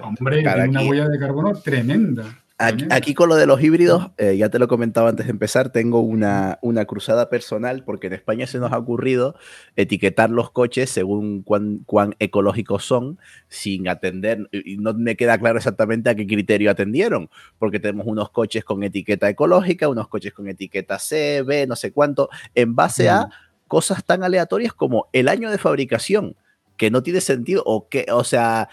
hombre, 0.02 0.42
tiene 0.42 0.70
una 0.70 0.82
huella 0.82 1.08
de 1.08 1.20
carbono 1.20 1.54
tremenda. 1.54 2.44
Aquí, 2.58 3.14
con 3.14 3.30
lo 3.30 3.36
de 3.36 3.46
los 3.46 3.62
híbridos, 3.62 4.12
eh, 4.18 4.38
ya 4.38 4.50
te 4.50 4.60
lo 4.60 4.68
comentaba 4.68 5.10
antes 5.10 5.26
de 5.26 5.32
empezar, 5.32 5.72
tengo 5.72 6.00
una, 6.00 6.60
una, 6.62 6.86
cruzada 6.86 7.30
personal 7.30 7.84
porque 7.84 8.08
en 8.08 8.14
España 8.14 8.48
se 8.48 8.60
nos 8.60 8.72
ha 8.72 8.78
ocurrido 8.78 9.36
etiquetar 9.76 10.30
los 10.30 10.52
coches 10.52 10.90
según 10.90 11.42
cuán, 11.42 11.80
cuán 11.86 12.16
ecológicos 12.20 12.86
son, 12.86 13.18
sin 13.50 13.88
atender, 13.88 14.50
y 14.52 14.78
no 14.78 14.94
me 14.94 15.18
queda 15.18 15.38
claro 15.40 15.58
exactamente 15.58 16.10
a 16.10 16.16
qué 16.16 16.28
criterio 16.28 16.70
atendieron, 16.72 17.30
porque 17.58 17.80
tenemos 17.80 18.06
unos 18.08 18.30
coches 18.30 18.64
con 18.64 18.84
etiqueta 18.84 19.28
ecológica, 19.30 19.90
unos 19.90 20.08
coches 20.08 20.32
con 20.32 20.48
etiqueta 20.48 21.00
C, 21.00 21.42
B, 21.42 21.66
no 21.68 21.76
sé 21.76 21.92
cuánto, 21.92 22.30
en 22.54 22.76
base 22.76 23.10
a 23.10 23.26
mm. 23.26 23.30
Cosas 23.68 24.04
tan 24.04 24.24
aleatorias 24.24 24.74
como 24.74 25.08
el 25.14 25.28
año 25.28 25.50
de 25.52 25.58
fabricación, 25.58 26.36
que 26.78 26.92
no 26.92 27.04
tiene 27.04 27.22
sentido, 27.22 27.64
o 27.66 27.88
que, 27.88 28.06
o 28.12 28.24
sea, 28.24 28.70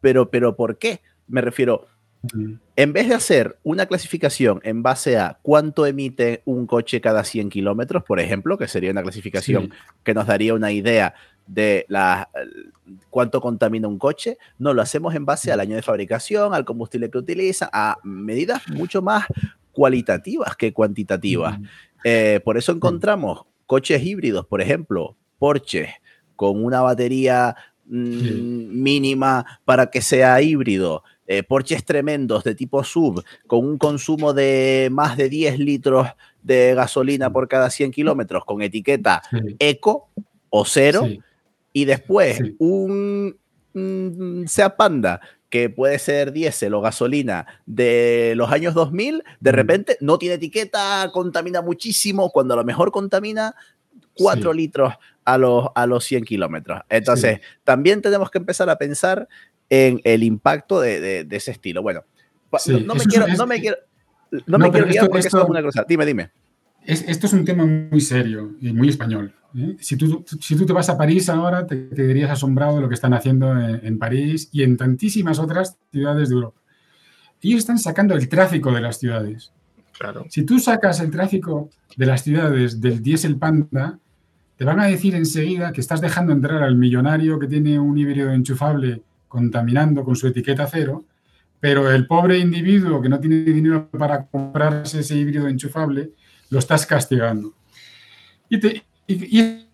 pero, 0.00 0.30
pero 0.30 0.56
¿por 0.56 0.78
qué? 0.78 1.00
Me 1.26 1.40
refiero, 1.40 1.86
en 2.76 2.92
vez 2.92 3.08
de 3.08 3.14
hacer 3.14 3.58
una 3.64 3.86
clasificación 3.86 4.60
en 4.62 4.82
base 4.82 5.18
a 5.18 5.38
cuánto 5.42 5.86
emite 5.86 6.42
un 6.44 6.66
coche 6.66 7.00
cada 7.00 7.24
100 7.24 7.50
kilómetros, 7.50 8.04
por 8.04 8.20
ejemplo, 8.20 8.56
que 8.56 8.68
sería 8.68 8.90
una 8.90 9.02
clasificación 9.02 9.72
que 10.04 10.14
nos 10.14 10.26
daría 10.26 10.54
una 10.54 10.70
idea 10.70 11.14
de 11.46 11.84
la, 11.88 12.30
cuánto 13.10 13.40
contamina 13.40 13.88
un 13.88 13.98
coche, 13.98 14.38
no 14.58 14.72
lo 14.72 14.82
hacemos 14.82 15.14
en 15.14 15.24
base 15.24 15.50
al 15.50 15.60
año 15.60 15.74
de 15.74 15.82
fabricación, 15.82 16.54
al 16.54 16.64
combustible 16.64 17.10
que 17.10 17.18
utiliza, 17.18 17.68
a 17.72 17.98
medidas 18.04 18.68
mucho 18.68 19.02
más 19.02 19.26
cualitativas 19.72 20.56
que 20.56 20.72
cuantitativas. 20.72 21.58
Eh, 22.04 22.40
por 22.44 22.56
eso 22.56 22.72
encontramos 22.72 23.46
coches 23.72 24.04
híbridos, 24.04 24.44
por 24.44 24.60
ejemplo, 24.60 25.16
Porsche, 25.38 25.94
con 26.36 26.62
una 26.62 26.82
batería 26.82 27.56
mm, 27.86 28.82
mínima 28.82 29.60
para 29.64 29.86
que 29.86 30.02
sea 30.02 30.42
híbrido, 30.42 31.04
eh, 31.26 31.42
Porches 31.42 31.82
tremendos 31.82 32.44
de 32.44 32.54
tipo 32.54 32.84
sub 32.84 33.24
con 33.46 33.64
un 33.66 33.78
consumo 33.78 34.34
de 34.34 34.90
más 34.92 35.16
de 35.16 35.30
10 35.30 35.58
litros 35.58 36.06
de 36.42 36.74
gasolina 36.74 37.32
por 37.32 37.48
cada 37.48 37.70
100 37.70 37.92
kilómetros 37.92 38.44
con 38.44 38.60
etiqueta 38.60 39.22
eco 39.58 40.10
o 40.50 40.66
cero. 40.66 41.08
Y 41.72 41.86
después 41.86 42.42
un, 42.58 43.34
un 43.72 44.44
Seat 44.48 44.76
Panda 44.76 45.18
que 45.52 45.68
puede 45.68 45.98
ser 45.98 46.32
diésel 46.32 46.72
o 46.72 46.80
gasolina 46.80 47.46
de 47.66 48.32
los 48.36 48.50
años 48.50 48.72
2000, 48.72 49.22
de 49.38 49.52
repente 49.52 49.98
no 50.00 50.16
tiene 50.16 50.36
etiqueta, 50.36 51.10
contamina 51.12 51.60
muchísimo, 51.60 52.30
cuando 52.30 52.54
a 52.54 52.56
lo 52.56 52.64
mejor 52.64 52.90
contamina 52.90 53.54
4 54.14 54.50
litros 54.54 54.94
a 55.26 55.36
los, 55.36 55.68
a 55.74 55.86
los 55.86 56.04
100 56.04 56.24
kilómetros. 56.24 56.80
Entonces, 56.88 57.40
también 57.64 58.00
tenemos 58.00 58.30
que 58.30 58.38
empezar 58.38 58.70
a 58.70 58.76
pensar 58.76 59.28
en 59.68 60.00
el 60.04 60.22
impacto 60.22 60.80
de, 60.80 61.26
ese 61.30 61.50
estilo. 61.50 61.82
Bueno, 61.82 62.02
no, 62.66 62.94
me 62.94 63.04
quiero, 63.04 63.26
no, 63.28 63.46
me 63.46 63.60
quiero, 63.60 63.76
no, 64.46 64.56
me 64.56 64.70
quiero, 64.70 64.86
guiar 64.86 65.04
porque 65.06 65.26
esto, 65.26 65.42
es 65.42 65.48
una 65.50 65.62
cosa. 65.62 65.84
Dime, 65.86 66.06
dime. 66.06 66.30
Esto 66.84 67.26
es 67.26 67.32
un 67.32 67.44
tema 67.44 67.64
muy 67.64 68.00
serio 68.00 68.56
y 68.60 68.72
muy 68.72 68.88
español. 68.88 69.34
¿eh? 69.56 69.76
Si, 69.80 69.96
tú, 69.96 70.24
si 70.40 70.56
tú 70.56 70.66
te 70.66 70.72
vas 70.72 70.88
a 70.88 70.98
París 70.98 71.28
ahora, 71.28 71.66
te, 71.66 71.76
dirías 71.76 72.30
asombrado 72.30 72.76
de 72.76 72.82
lo 72.82 72.88
que 72.88 72.94
están 72.94 73.14
haciendo 73.14 73.58
en, 73.58 73.98
París 73.98 74.48
y 74.52 74.62
en 74.62 74.76
tantísimas 74.76 75.38
otras 75.38 75.76
ciudades 75.90 76.28
de 76.28 76.34
Europa. 76.34 76.60
Ellos 77.40 77.58
están 77.58 77.78
sacando 77.78 78.14
el 78.14 78.28
tráfico 78.28 78.72
de 78.72 78.80
las 78.80 78.98
ciudades. 78.98 79.52
Claro. 79.98 80.24
Si 80.28 80.44
tú 80.44 80.58
sacas 80.58 81.00
el 81.00 81.10
tráfico 81.10 81.70
de 81.96 82.06
las 82.06 82.22
ciudades 82.22 82.80
del 82.80 83.02
diésel 83.02 83.36
Panda, 83.36 83.98
te 84.56 84.64
van 84.64 84.80
a 84.80 84.86
decir 84.86 85.14
enseguida 85.14 85.72
que 85.72 85.80
estás 85.80 86.00
dejando 86.00 86.32
entrar 86.32 86.62
al 86.62 86.76
millonario 86.76 87.38
que 87.38 87.48
tiene 87.48 87.78
un 87.78 87.98
híbrido 87.98 88.32
enchufable 88.32 89.02
contaminando 89.28 90.04
con 90.04 90.14
su 90.14 90.26
etiqueta 90.28 90.66
cero, 90.66 91.04
pero 91.58 91.90
el 91.90 92.06
pobre 92.06 92.38
individuo 92.38 93.00
que 93.00 93.08
no 93.08 93.18
tiene 93.18 93.36
dinero 93.36 93.88
para 93.90 94.26
comprarse 94.26 95.00
ese 95.00 95.16
híbrido 95.16 95.48
enchufable, 95.48 96.12
lo 96.52 96.58
estás 96.58 96.84
castigando. 96.84 97.54
Y, 98.50 98.60
te, 98.60 98.84
y, 99.06 99.40
y 99.40 99.68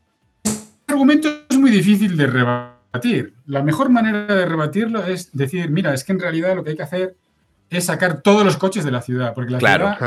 argumento 0.87 1.29
es 1.51 1.59
muy 1.59 1.73
difícil 1.73 2.17
de 2.17 2.29
rebatir. 2.29 3.35
La 3.47 3.65
mejor 3.65 3.91
manera 3.91 4.33
de 4.33 4.47
rebatirlo 4.47 5.05
es 5.05 5.37
decir, 5.37 5.71
mira, 5.71 5.93
es 5.93 6.05
que 6.05 6.13
en 6.13 6.21
realidad 6.21 6.55
lo 6.55 6.63
que 6.63 6.71
hay 6.71 6.77
que 6.77 6.85
hacer 6.85 7.17
es 7.69 7.85
sacar 7.85 8.23
todos 8.23 8.45
los 8.45 8.57
coches 8.57 8.85
de 8.85 8.93
la 8.93 9.03
ciudad, 9.03 9.35
porque 9.35 9.51
la 9.51 9.59
ciudad, 9.59 9.99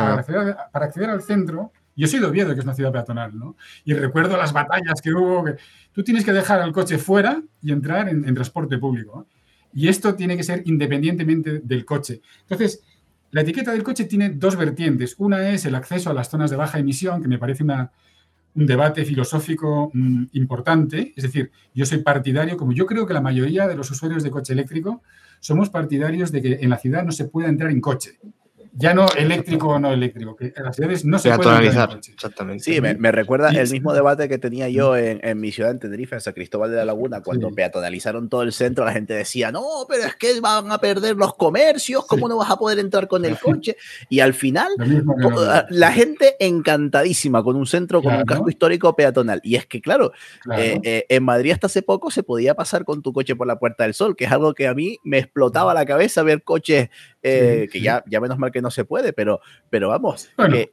para 0.71 0.85
acceder, 0.85 1.09
al 1.09 1.21
centro, 1.21 1.73
yo 1.93 2.07
soy 2.07 2.21
de 2.21 2.27
Oviedo, 2.27 2.53
que 2.53 2.59
es 2.59 2.65
una 2.65 2.73
ciudad 2.73 2.93
peatonal, 2.93 3.37
¿no? 3.37 3.57
Y 3.83 3.93
recuerdo 3.93 4.37
las 4.37 4.53
batallas 4.53 5.01
que 5.03 5.11
hubo, 5.11 5.43
que 5.43 5.57
tú 5.91 6.03
tienes 6.03 6.23
que 6.23 6.31
dejar 6.31 6.61
el 6.61 6.71
coche 6.71 6.97
fuera 6.97 7.41
y 7.61 7.73
entrar 7.73 8.07
en, 8.07 8.33
transporte 8.33 8.77
público. 8.77 9.27
Y 9.73 9.89
esto 9.89 10.15
tiene 10.15 10.37
que 10.37 10.43
ser 10.43 10.63
independientemente 10.65 11.59
del 11.59 11.83
coche. 11.83 12.21
Entonces, 12.43 12.81
la 13.31 13.41
etiqueta 13.41 13.71
del 13.71 13.83
coche 13.83 14.05
tiene 14.05 14.29
dos 14.29 14.55
vertientes. 14.55 15.15
Una 15.17 15.49
es 15.49 15.65
el 15.65 15.75
acceso 15.75 16.09
a 16.09 16.13
las 16.13 16.29
zonas 16.29 16.51
de 16.51 16.57
baja 16.57 16.79
emisión, 16.79 17.21
que 17.21 17.27
me 17.27 17.37
parece 17.37 17.63
un 17.63 18.65
debate 18.65 19.05
filosófico 19.05 19.89
mm, 19.93 20.25
importante. 20.33 21.13
Es 21.15 21.23
decir, 21.23 21.51
yo 21.73 21.85
soy 21.85 21.99
partidario, 21.99 22.57
como 22.57 22.73
yo 22.73 22.85
creo 22.85 23.07
que 23.07 23.13
la 23.13 23.21
mayoría 23.21 23.67
de 23.67 23.75
los 23.75 23.89
usuarios 23.89 24.23
de 24.23 24.31
coche 24.31 24.53
eléctrico, 24.53 25.01
somos 25.39 25.69
partidarios 25.69 26.31
de 26.31 26.41
que 26.41 26.59
en 26.61 26.69
la 26.69 26.77
ciudad 26.77 27.03
no 27.03 27.11
se 27.11 27.25
pueda 27.25 27.49
entrar 27.49 27.71
en 27.71 27.81
coche 27.81 28.19
ya 28.73 28.93
no 28.93 29.07
eléctrico 29.17 29.67
o 29.69 29.79
no 29.79 29.91
eléctrico, 29.91 30.35
que 30.35 30.53
en 30.55 30.63
las 30.63 30.75
ciudades 30.75 31.03
no 31.03 31.19
se 31.19 31.29
puede 31.37 31.67
Exactamente. 31.67 32.63
Sí, 32.63 32.79
me, 32.81 33.11
recuerda 33.11 33.49
el 33.49 33.69
mismo 33.69 33.93
debate 33.93 34.29
que 34.29 34.37
tenía 34.37 34.69
yo 34.69 34.95
en, 34.95 35.39
mi 35.39 35.51
ciudad, 35.51 35.71
en 35.71 35.79
Tenerife, 35.79 36.15
en 36.15 36.21
San 36.21 36.33
Cristóbal 36.33 36.71
de 36.71 36.77
la 36.77 36.85
Laguna, 36.85 37.21
cuando 37.21 37.51
peatonalizaron 37.51 38.29
todo 38.29 38.43
el 38.43 38.53
centro, 38.53 38.85
la 38.85 38.93
gente 38.93 39.13
decía, 39.13 39.51
no, 39.51 39.63
pero 39.89 40.03
es 40.03 40.15
que 40.15 40.39
van 40.39 40.71
a 40.71 40.77
perder 40.77 41.17
los 41.17 41.35
comercios, 41.35 42.05
¿cómo 42.05 42.29
no 42.29 42.37
vas 42.37 42.49
a 42.49 42.57
poder 42.57 42.79
entrar 42.79 43.07
con 43.07 43.25
el 43.25 43.37
coche? 43.39 43.75
Y 44.09 44.21
al 44.21 44.33
final, 44.33 44.69
la 45.69 45.91
gente 45.91 46.35
encantadísima 46.39 47.43
con 47.43 47.55
un 47.55 47.65
centro, 47.65 48.01
con 48.01 48.15
un 48.15 48.23
casco 48.23 48.49
histórico 48.49 48.95
peatonal. 48.95 49.41
Y 49.43 49.55
es 49.55 49.65
que, 49.65 49.81
claro, 49.81 50.13
eh, 50.57 50.79
eh, 50.83 51.05
en 51.09 51.23
Madrid 51.23 51.51
hasta 51.51 51.67
hace 51.67 51.81
poco 51.81 52.11
se 52.11 52.23
podía 52.23 52.55
pasar 52.55 52.85
con 52.85 53.01
tu 53.01 53.11
coche 53.11 53.35
por 53.35 53.47
la 53.47 53.59
Puerta 53.59 53.83
del 53.83 53.93
Sol, 53.93 54.15
que 54.15 54.25
es 54.25 54.31
algo 54.31 54.53
que 54.53 54.67
a 54.67 54.73
mí 54.73 54.97
me 55.03 55.19
explotaba 55.19 55.73
la 55.73 55.85
cabeza 55.85 56.23
ver 56.23 56.43
coches 56.43 56.89
eh, 57.23 57.67
que 57.71 57.81
Ya, 57.81 58.03
ya 58.07 58.19
menos 58.19 58.37
mal 58.37 58.51
que 58.51 58.61
no 58.61 58.71
se 58.71 58.85
puede, 58.85 59.13
pero, 59.13 59.41
pero 59.69 59.89
vamos, 59.89 60.29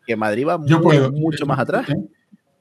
que, 0.07 0.17
Madrid 0.17 0.47
va 0.47 0.59
mucho 0.59 1.47
más 1.47 1.59
atrás. 1.59 1.89
¿eh? 1.89 1.97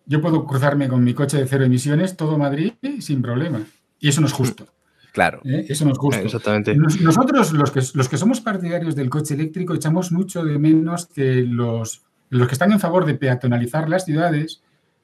Yo 0.05 0.21
puedo 0.21 0.45
cruzarme 0.45 0.87
con 0.87 1.03
mi 1.03 1.13
coche 1.13 1.37
de 1.37 1.47
cero 1.47 1.65
emisiones 1.65 2.15
todo 2.15 2.37
Madrid 2.37 2.73
sin 2.99 3.21
problema. 3.21 3.61
Y 3.99 4.09
eso 4.09 4.21
no 4.21 4.27
es 4.27 4.33
justo. 4.33 4.67
Claro. 5.11 5.41
¿Eh? 5.43 5.65
Eso 5.67 5.83
no 5.85 5.91
es 5.91 5.97
justo. 5.97 6.21
Exactamente. 6.21 6.75
nosotros, 6.75 7.51
los 7.51 7.71
que, 7.71 7.81
los 7.93 8.07
que 8.07 8.17
somos 8.17 8.39
partidarios 8.39 8.95
del 8.95 9.09
coche 9.09 9.33
eléctrico, 9.33 9.73
echamos 9.73 10.11
mucho 10.11 10.45
de 10.45 10.59
menos 10.59 11.07
que 11.07 11.43
los, 11.43 12.03
los 12.29 12.47
que 12.47 12.53
están 12.53 12.71
en 12.71 12.79
favor 12.79 13.05
de 13.05 13.15
peatonalizar 13.15 13.89
las 13.89 14.05
ciudades 14.05 14.61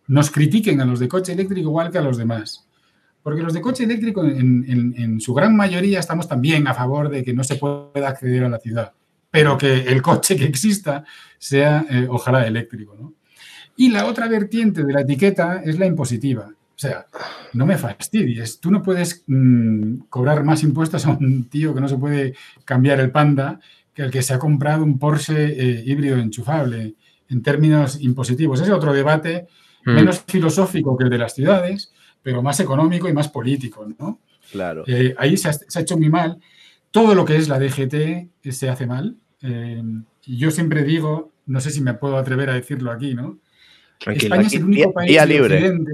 nos 0.08 0.30
critiquen 0.30 0.82
a 0.82 0.86
los 0.86 1.00
de 1.00 1.08
coche 1.08 1.34
eléctrico 1.34 1.70
igual 1.70 1.92
que 1.92 1.98
a 1.98 2.02
los 2.02 2.18
demás. 2.18 2.68
Porque 3.24 3.42
los 3.42 3.54
de 3.54 3.62
coche 3.62 3.86
eléctrico, 3.86 4.24
en, 4.24 5.20
su 5.22 5.34
gran 5.34 5.56
mayoría, 5.56 6.00
estamos 6.00 6.28
también 6.28 6.68
a 6.68 6.74
favor 6.74 7.10
de 7.10 7.24
que 7.24 7.34
no 7.34 7.44
se 7.44 7.56
pueda 7.56 8.10
acceder 8.10 8.44
a 8.44 8.50
la 8.50 8.60
ciudad, 8.60 8.92
pero 9.32 9.58
que 9.58 9.84
el 9.84 10.02
coche 10.02 10.36
que 10.36 10.44
exista 10.44 11.06
sea, 11.38 11.86
eh, 11.90 12.06
ojalá, 12.10 12.46
eléctrico. 12.46 13.14
Y 13.78 13.90
la 13.90 14.06
otra 14.06 14.28
vertiente 14.28 14.84
de 14.84 14.94
la 14.94 15.02
etiqueta 15.02 15.62
es 15.64 15.80
la 15.80 15.86
impositiva. 15.86 16.50
O 16.76 16.80
sea, 16.80 17.06
no 17.54 17.66
me 17.66 17.78
fastidies. 17.78 18.60
Tú 18.60 18.70
no 18.72 18.82
puedes 18.82 19.24
mm, 19.28 20.00
cobrar 20.10 20.44
más 20.44 20.64
impuestos 20.64 21.06
a 21.06 21.12
un 21.12 21.46
tío 21.50 21.74
que 21.74 21.82
no 21.82 21.88
se 21.88 21.98
puede 21.98 22.36
cambiar 22.66 23.00
el 23.00 23.12
panda 23.12 23.60
que 23.94 24.02
el 24.02 24.12
que 24.12 24.24
se 24.24 24.34
ha 24.34 24.40
comprado 24.40 24.84
un 24.84 24.98
Porsche 24.98 25.46
eh, 25.46 25.84
híbrido 25.86 26.18
enchufable 26.18 26.96
en 27.30 27.42
términos 27.42 28.02
impositivos. 28.02 28.60
Ese 28.60 28.72
es 28.72 28.76
otro 28.76 28.94
debate 28.94 29.48
mm. 29.86 29.92
menos 29.92 30.24
filosófico 30.28 30.98
que 30.98 31.06
el 31.06 31.10
de 31.10 31.18
las 31.20 31.36
ciudades, 31.36 31.93
pero 32.24 32.42
más 32.42 32.60
económico 32.60 33.08
y 33.08 33.14
más 33.14 33.28
político, 33.28 33.86
¿no? 34.00 34.20
Claro. 34.52 34.84
Eh, 34.88 35.14
ahí 35.18 35.38
se 35.38 35.50
ha, 35.50 35.82
hecho 35.82 35.98
muy 35.98 36.10
mal. 36.10 36.40
Todo 36.90 37.14
lo 37.14 37.26
que 37.26 37.36
es 37.36 37.48
la 37.48 37.60
DGT 37.60 38.50
se 38.50 38.70
hace 38.70 38.88
mal. 38.88 39.18
Eh, 39.42 39.84
y 40.26 40.38
yo 40.38 40.50
siempre 40.50 40.84
digo, 40.84 41.32
no 41.46 41.60
sé 41.60 41.70
si 41.70 41.82
me 41.82 41.94
puedo 41.94 42.18
atrever 42.18 42.50
a 42.50 42.54
decirlo 42.54 42.92
aquí, 42.92 43.14
¿no? 43.14 43.40
España 44.06 44.48
es 44.48 44.54
el 44.54 44.64
único 44.64 44.94
país 44.94 45.28
de 45.28 45.42
Occidente. 45.42 45.92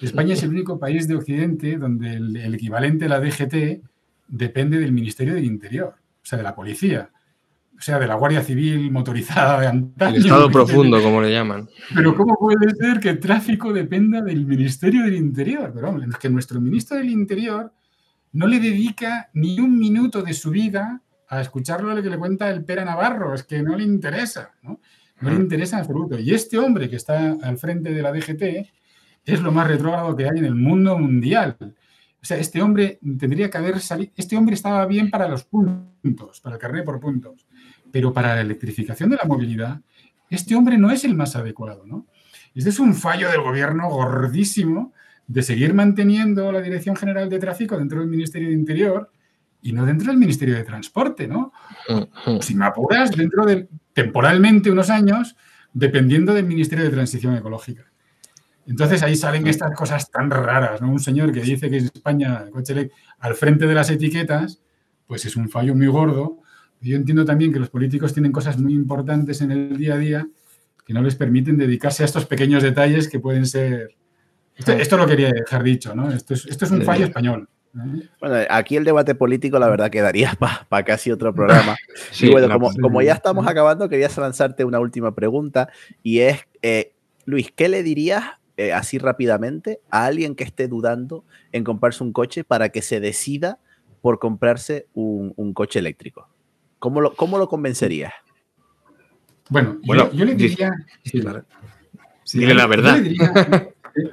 España 0.00 0.34
es 0.34 0.42
el 0.42 0.50
único 0.50 0.78
país 0.78 1.08
de 1.08 1.16
Occidente 1.16 1.76
donde 1.78 2.14
el, 2.14 2.54
equivalente 2.54 3.06
a 3.06 3.08
la 3.08 3.20
DGT 3.20 3.82
depende 4.28 4.78
del 4.78 4.92
Ministerio 4.92 5.34
del 5.34 5.44
Interior, 5.44 5.94
o 5.96 6.26
sea, 6.26 6.36
de 6.38 6.44
la 6.44 6.54
policía 6.54 7.10
o 7.78 7.82
sea, 7.82 7.98
de 7.98 8.06
la 8.06 8.14
Guardia 8.14 8.42
Civil 8.42 8.90
motorizada 8.90 9.60
de 9.60 9.66
antaño. 9.66 10.16
El 10.16 10.22
estado 10.22 10.50
profundo, 10.50 11.02
como 11.02 11.20
le 11.20 11.30
llaman. 11.30 11.68
Pero 11.94 12.14
¿cómo 12.14 12.36
puede 12.38 12.74
ser 12.74 13.00
que 13.00 13.10
el 13.10 13.20
tráfico 13.20 13.72
dependa 13.72 14.22
del 14.22 14.46
Ministerio 14.46 15.04
del 15.04 15.14
Interior? 15.14 15.72
Pero 15.74 15.90
hombre, 15.90 16.06
es 16.08 16.16
que 16.16 16.30
nuestro 16.30 16.60
ministro 16.60 16.96
del 16.96 17.10
Interior 17.10 17.72
no 18.32 18.46
le 18.46 18.60
dedica 18.60 19.30
ni 19.34 19.60
un 19.60 19.78
minuto 19.78 20.22
de 20.22 20.32
su 20.32 20.50
vida 20.50 21.02
a 21.28 21.40
escuchar 21.40 21.82
lo 21.82 22.02
que 22.02 22.10
le 22.10 22.18
cuenta 22.18 22.50
el 22.50 22.64
Pera 22.64 22.84
Navarro, 22.84 23.34
es 23.34 23.42
que 23.42 23.62
no 23.62 23.76
le 23.76 23.82
interesa, 23.82 24.52
¿no? 24.62 24.80
No 25.20 25.30
le 25.30 25.36
interesa 25.36 25.76
en 25.76 25.80
absoluto. 25.80 26.18
Y 26.18 26.32
este 26.32 26.58
hombre 26.58 26.88
que 26.88 26.96
está 26.96 27.36
al 27.42 27.58
frente 27.58 27.92
de 27.92 28.02
la 28.02 28.12
DGT 28.12 28.42
es 29.24 29.40
lo 29.40 29.50
más 29.50 29.66
retrógrado 29.66 30.14
que 30.14 30.24
hay 30.24 30.38
en 30.38 30.44
el 30.44 30.54
mundo 30.54 30.98
mundial. 30.98 31.56
O 31.60 32.24
sea, 32.24 32.36
este 32.38 32.60
hombre 32.62 32.98
tendría 33.18 33.50
que 33.50 33.58
haber 33.58 33.80
salido, 33.80 34.12
este 34.16 34.36
hombre 34.36 34.54
estaba 34.54 34.84
bien 34.86 35.10
para 35.10 35.28
los 35.28 35.44
puntos, 35.44 36.40
para 36.40 36.56
el 36.56 36.60
carnet 36.60 36.84
por 36.84 37.00
puntos 37.00 37.45
pero 37.92 38.12
para 38.12 38.34
la 38.34 38.40
electrificación 38.40 39.10
de 39.10 39.16
la 39.16 39.24
movilidad, 39.24 39.80
este 40.30 40.54
hombre 40.54 40.78
no 40.78 40.90
es 40.90 41.04
el 41.04 41.14
más 41.14 41.36
adecuado, 41.36 41.84
¿no? 41.86 42.06
Este 42.54 42.70
es 42.70 42.78
un 42.78 42.94
fallo 42.94 43.30
del 43.30 43.42
gobierno 43.42 43.88
gordísimo 43.88 44.92
de 45.26 45.42
seguir 45.42 45.74
manteniendo 45.74 46.50
la 46.52 46.62
Dirección 46.62 46.96
General 46.96 47.28
de 47.28 47.38
Tráfico 47.38 47.76
dentro 47.76 48.00
del 48.00 48.08
Ministerio 48.08 48.48
de 48.48 48.54
Interior 48.54 49.10
y 49.60 49.72
no 49.72 49.84
dentro 49.84 50.08
del 50.08 50.18
Ministerio 50.18 50.54
de 50.54 50.64
Transporte, 50.64 51.26
¿no? 51.26 51.52
Si 52.40 52.54
me 52.54 52.66
apuras, 52.66 53.10
dentro 53.10 53.44
de 53.44 53.68
temporalmente 53.92 54.70
unos 54.70 54.90
años, 54.90 55.36
dependiendo 55.72 56.32
del 56.32 56.46
Ministerio 56.46 56.84
de 56.84 56.90
Transición 56.90 57.34
Ecológica. 57.34 57.84
Entonces 58.66 59.02
ahí 59.02 59.16
salen 59.16 59.46
estas 59.46 59.74
cosas 59.74 60.10
tan 60.10 60.30
raras, 60.30 60.80
¿no? 60.80 60.90
Un 60.90 61.00
señor 61.00 61.32
que 61.32 61.40
dice 61.40 61.68
que 61.68 61.78
es 61.78 61.84
España, 61.84 62.46
coche 62.50 62.90
al 63.18 63.34
frente 63.34 63.66
de 63.66 63.74
las 63.74 63.90
etiquetas, 63.90 64.62
pues 65.06 65.24
es 65.24 65.36
un 65.36 65.48
fallo 65.48 65.74
muy 65.74 65.86
gordo 65.86 66.40
yo 66.80 66.96
entiendo 66.96 67.24
también 67.24 67.52
que 67.52 67.58
los 67.58 67.70
políticos 67.70 68.12
tienen 68.12 68.32
cosas 68.32 68.58
muy 68.58 68.74
importantes 68.74 69.40
en 69.40 69.50
el 69.50 69.76
día 69.76 69.94
a 69.94 69.98
día 69.98 70.28
que 70.86 70.94
no 70.94 71.02
les 71.02 71.16
permiten 71.16 71.56
dedicarse 71.56 72.02
a 72.02 72.06
estos 72.06 72.26
pequeños 72.26 72.62
detalles 72.62 73.08
que 73.08 73.18
pueden 73.18 73.46
ser... 73.46 73.96
Esto, 74.56 74.96
lo 74.96 75.06
quería 75.06 75.30
dejar 75.30 75.62
dicho, 75.62 75.94
¿no? 75.94 76.10
Esto 76.10 76.32
es, 76.34 76.70
un 76.70 76.82
fallo 76.82 77.04
español. 77.06 77.48
Bueno, 78.20 78.36
aquí 78.48 78.76
el 78.76 78.84
debate 78.84 79.14
político, 79.14 79.58
la 79.58 79.68
verdad, 79.68 79.90
quedaría 79.90 80.32
para 80.68 80.84
casi 80.84 81.10
otro 81.10 81.34
programa. 81.34 81.76
y 82.20 82.30
bueno, 82.30 82.48
como, 82.80 83.02
ya 83.02 83.12
estamos 83.12 83.46
acabando, 83.46 83.88
quería 83.88 84.08
lanzarte 84.16 84.64
una 84.64 84.80
última 84.80 85.14
pregunta 85.14 85.68
y 86.02 86.20
es, 86.20 86.40
eh, 86.62 86.94
Luis, 87.26 87.52
¿qué 87.54 87.68
le 87.68 87.82
dirías 87.82 88.24
eh, 88.56 88.72
así 88.72 88.98
rápidamente 88.98 89.80
a 89.90 90.06
alguien 90.06 90.34
que 90.34 90.44
esté 90.44 90.68
dudando 90.68 91.24
en 91.52 91.64
comprarse 91.64 92.02
un 92.02 92.12
coche 92.12 92.44
para 92.44 92.70
que 92.70 92.80
se 92.80 93.00
decida 93.00 93.58
por 94.00 94.18
comprarse 94.18 94.86
un, 94.94 95.52
coche 95.52 95.78
eléctrico? 95.78 96.28
¿Cómo 96.86 97.00
lo, 97.00 97.16
cómo 97.16 97.36
lo 97.36 97.48
convencerías? 97.48 98.12
Bueno, 99.50 99.78
yo, 99.82 100.24
le 100.24 100.36
diría... 100.36 100.70
Sí, 101.02 101.20
claro. 101.20 101.44
Dile 102.32 102.54
la 102.54 102.68
verdad. 102.68 103.02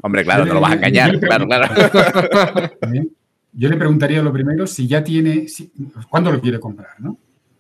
Hombre, 0.02 0.24
claro, 0.24 0.44
no 0.44 0.56
lo 0.56 0.60
vas 0.60 0.72
a 0.72 0.76
engañar. 0.78 1.20
Claro, 1.20 1.46
claro. 1.46 1.72
Yo 3.54 3.70
le 3.70 3.78
preguntaría 3.78 4.24
lo 4.24 4.34
primero 4.34 4.66
si 4.66 4.88
ya 4.88 5.04
tiene, 5.04 5.46
cuándo 6.10 6.32
lo 6.32 6.42
quiere 6.42 6.60
comprar, 6.60 7.00
¿no? 7.00 7.20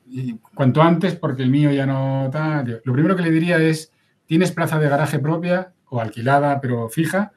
Y 0.09 0.33
cuanto 0.55 0.81
antes, 0.81 1.15
porque 1.15 1.43
el 1.43 1.51
mío 1.51 1.71
ya 1.71 1.85
no 1.85 2.25
está. 2.25 2.65
Lo 2.83 2.93
primero 2.93 3.15
que 3.15 3.21
le 3.21 3.29
diría 3.29 3.59
es, 3.59 3.91
¿tienes 4.25 4.51
plaza 4.51 4.79
de 4.79 4.89
garaje 4.89 5.19
propia 5.19 5.73
o 5.89 6.01
alquilada, 6.01 6.59
pero 6.59 6.89
fija? 6.89 7.33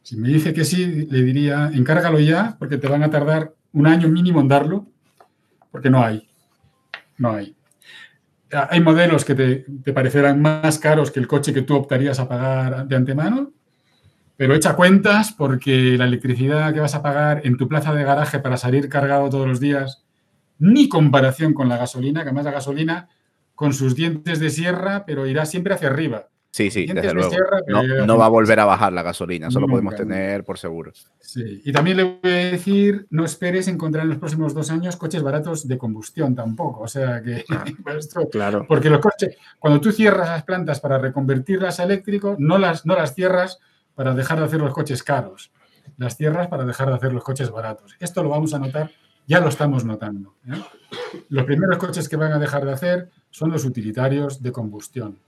Si 0.00 0.16
me 0.16 0.30
dice 0.30 0.54
que 0.54 0.64
sí, 0.64 1.06
le 1.10 1.22
diría, 1.22 1.70
encárgalo 1.74 2.20
ya, 2.20 2.56
porque 2.58 2.78
te 2.78 2.88
van 2.88 3.02
a 3.02 3.10
tardar 3.10 3.52
un 3.74 3.86
año 3.86 4.08
mínimo 4.08 4.40
en 4.40 4.48
darlo, 4.48 4.86
porque 5.70 5.90
no 5.90 6.02
hay. 6.02 6.31
No 7.18 7.32
hay. 7.32 7.56
Hay 8.50 8.80
modelos 8.80 9.24
que 9.24 9.34
te, 9.34 9.64
te 9.82 9.92
parecerán 9.92 10.42
más 10.42 10.78
caros 10.78 11.10
que 11.10 11.20
el 11.20 11.26
coche 11.26 11.54
que 11.54 11.62
tú 11.62 11.74
optarías 11.74 12.20
a 12.20 12.28
pagar 12.28 12.86
de 12.86 12.96
antemano, 12.96 13.52
pero 14.36 14.54
echa 14.54 14.76
cuentas 14.76 15.32
porque 15.32 15.96
la 15.96 16.04
electricidad 16.04 16.74
que 16.74 16.80
vas 16.80 16.94
a 16.94 17.02
pagar 17.02 17.42
en 17.44 17.56
tu 17.56 17.68
plaza 17.68 17.94
de 17.94 18.04
garaje 18.04 18.40
para 18.40 18.56
salir 18.56 18.88
cargado 18.88 19.30
todos 19.30 19.46
los 19.46 19.60
días, 19.60 20.04
ni 20.58 20.88
comparación 20.88 21.54
con 21.54 21.68
la 21.68 21.78
gasolina, 21.78 22.22
que 22.22 22.28
además 22.28 22.44
la 22.44 22.50
gasolina 22.52 23.08
con 23.54 23.72
sus 23.72 23.94
dientes 23.94 24.40
de 24.40 24.50
sierra, 24.50 25.04
pero 25.06 25.26
irá 25.26 25.46
siempre 25.46 25.74
hacia 25.74 25.88
arriba. 25.88 26.28
Sí, 26.54 26.70
sí, 26.70 26.84
desde 26.84 27.14
luego. 27.14 27.34
no, 28.06 28.18
va 28.18 28.26
a 28.26 28.28
volver 28.28 28.60
a 28.60 28.66
bajar 28.66 28.92
la 28.92 29.02
gasolina, 29.02 29.50
solo 29.50 29.66
podemos 29.66 29.96
tener 29.96 30.44
por 30.44 30.58
seguro. 30.58 30.92
Sí, 31.18 31.62
y 31.64 31.72
también 31.72 31.96
le 31.96 32.02
voy 32.02 32.30
a 32.30 32.50
decir, 32.50 33.06
no 33.08 33.24
esperes 33.24 33.68
encontrar 33.68 34.04
en 34.04 34.10
los 34.10 34.18
próximos 34.18 34.52
dos 34.52 34.70
años 34.70 34.96
coches 34.96 35.22
baratos 35.22 35.66
de 35.66 35.78
combustión 35.78 36.34
tampoco. 36.34 36.82
O 36.82 36.88
sea 36.88 37.22
que, 37.22 37.42
claro. 38.30 38.66
porque 38.68 38.90
los 38.90 39.00
coches, 39.00 39.34
cuando 39.58 39.80
tú 39.80 39.92
cierras 39.92 40.28
las 40.28 40.42
plantas 40.42 40.78
para 40.78 40.98
reconvertirlas 40.98 41.80
a 41.80 41.84
eléctrico, 41.84 42.36
no 42.38 42.58
las, 42.58 42.84
no 42.84 42.96
las 42.96 43.14
cierras 43.14 43.58
para 43.94 44.12
dejar 44.12 44.38
de 44.38 44.44
hacer 44.44 44.60
los 44.60 44.74
coches 44.74 45.02
caros, 45.02 45.52
las 45.96 46.18
tierras 46.18 46.48
para 46.48 46.66
dejar 46.66 46.88
de 46.88 46.96
hacer 46.96 47.14
los 47.14 47.24
coches 47.24 47.50
baratos. 47.50 47.96
Esto 47.98 48.22
lo 48.22 48.28
vamos 48.28 48.52
a 48.52 48.58
notar, 48.58 48.90
ya 49.26 49.40
lo 49.40 49.48
estamos 49.48 49.86
notando. 49.86 50.34
¿eh? 50.46 50.60
Los 51.30 51.46
primeros 51.46 51.78
coches 51.78 52.10
que 52.10 52.16
van 52.16 52.32
a 52.32 52.38
dejar 52.38 52.66
de 52.66 52.72
hacer 52.72 53.10
son 53.30 53.50
los 53.50 53.64
utilitarios 53.64 54.42
de 54.42 54.52
combustión. 54.52 55.18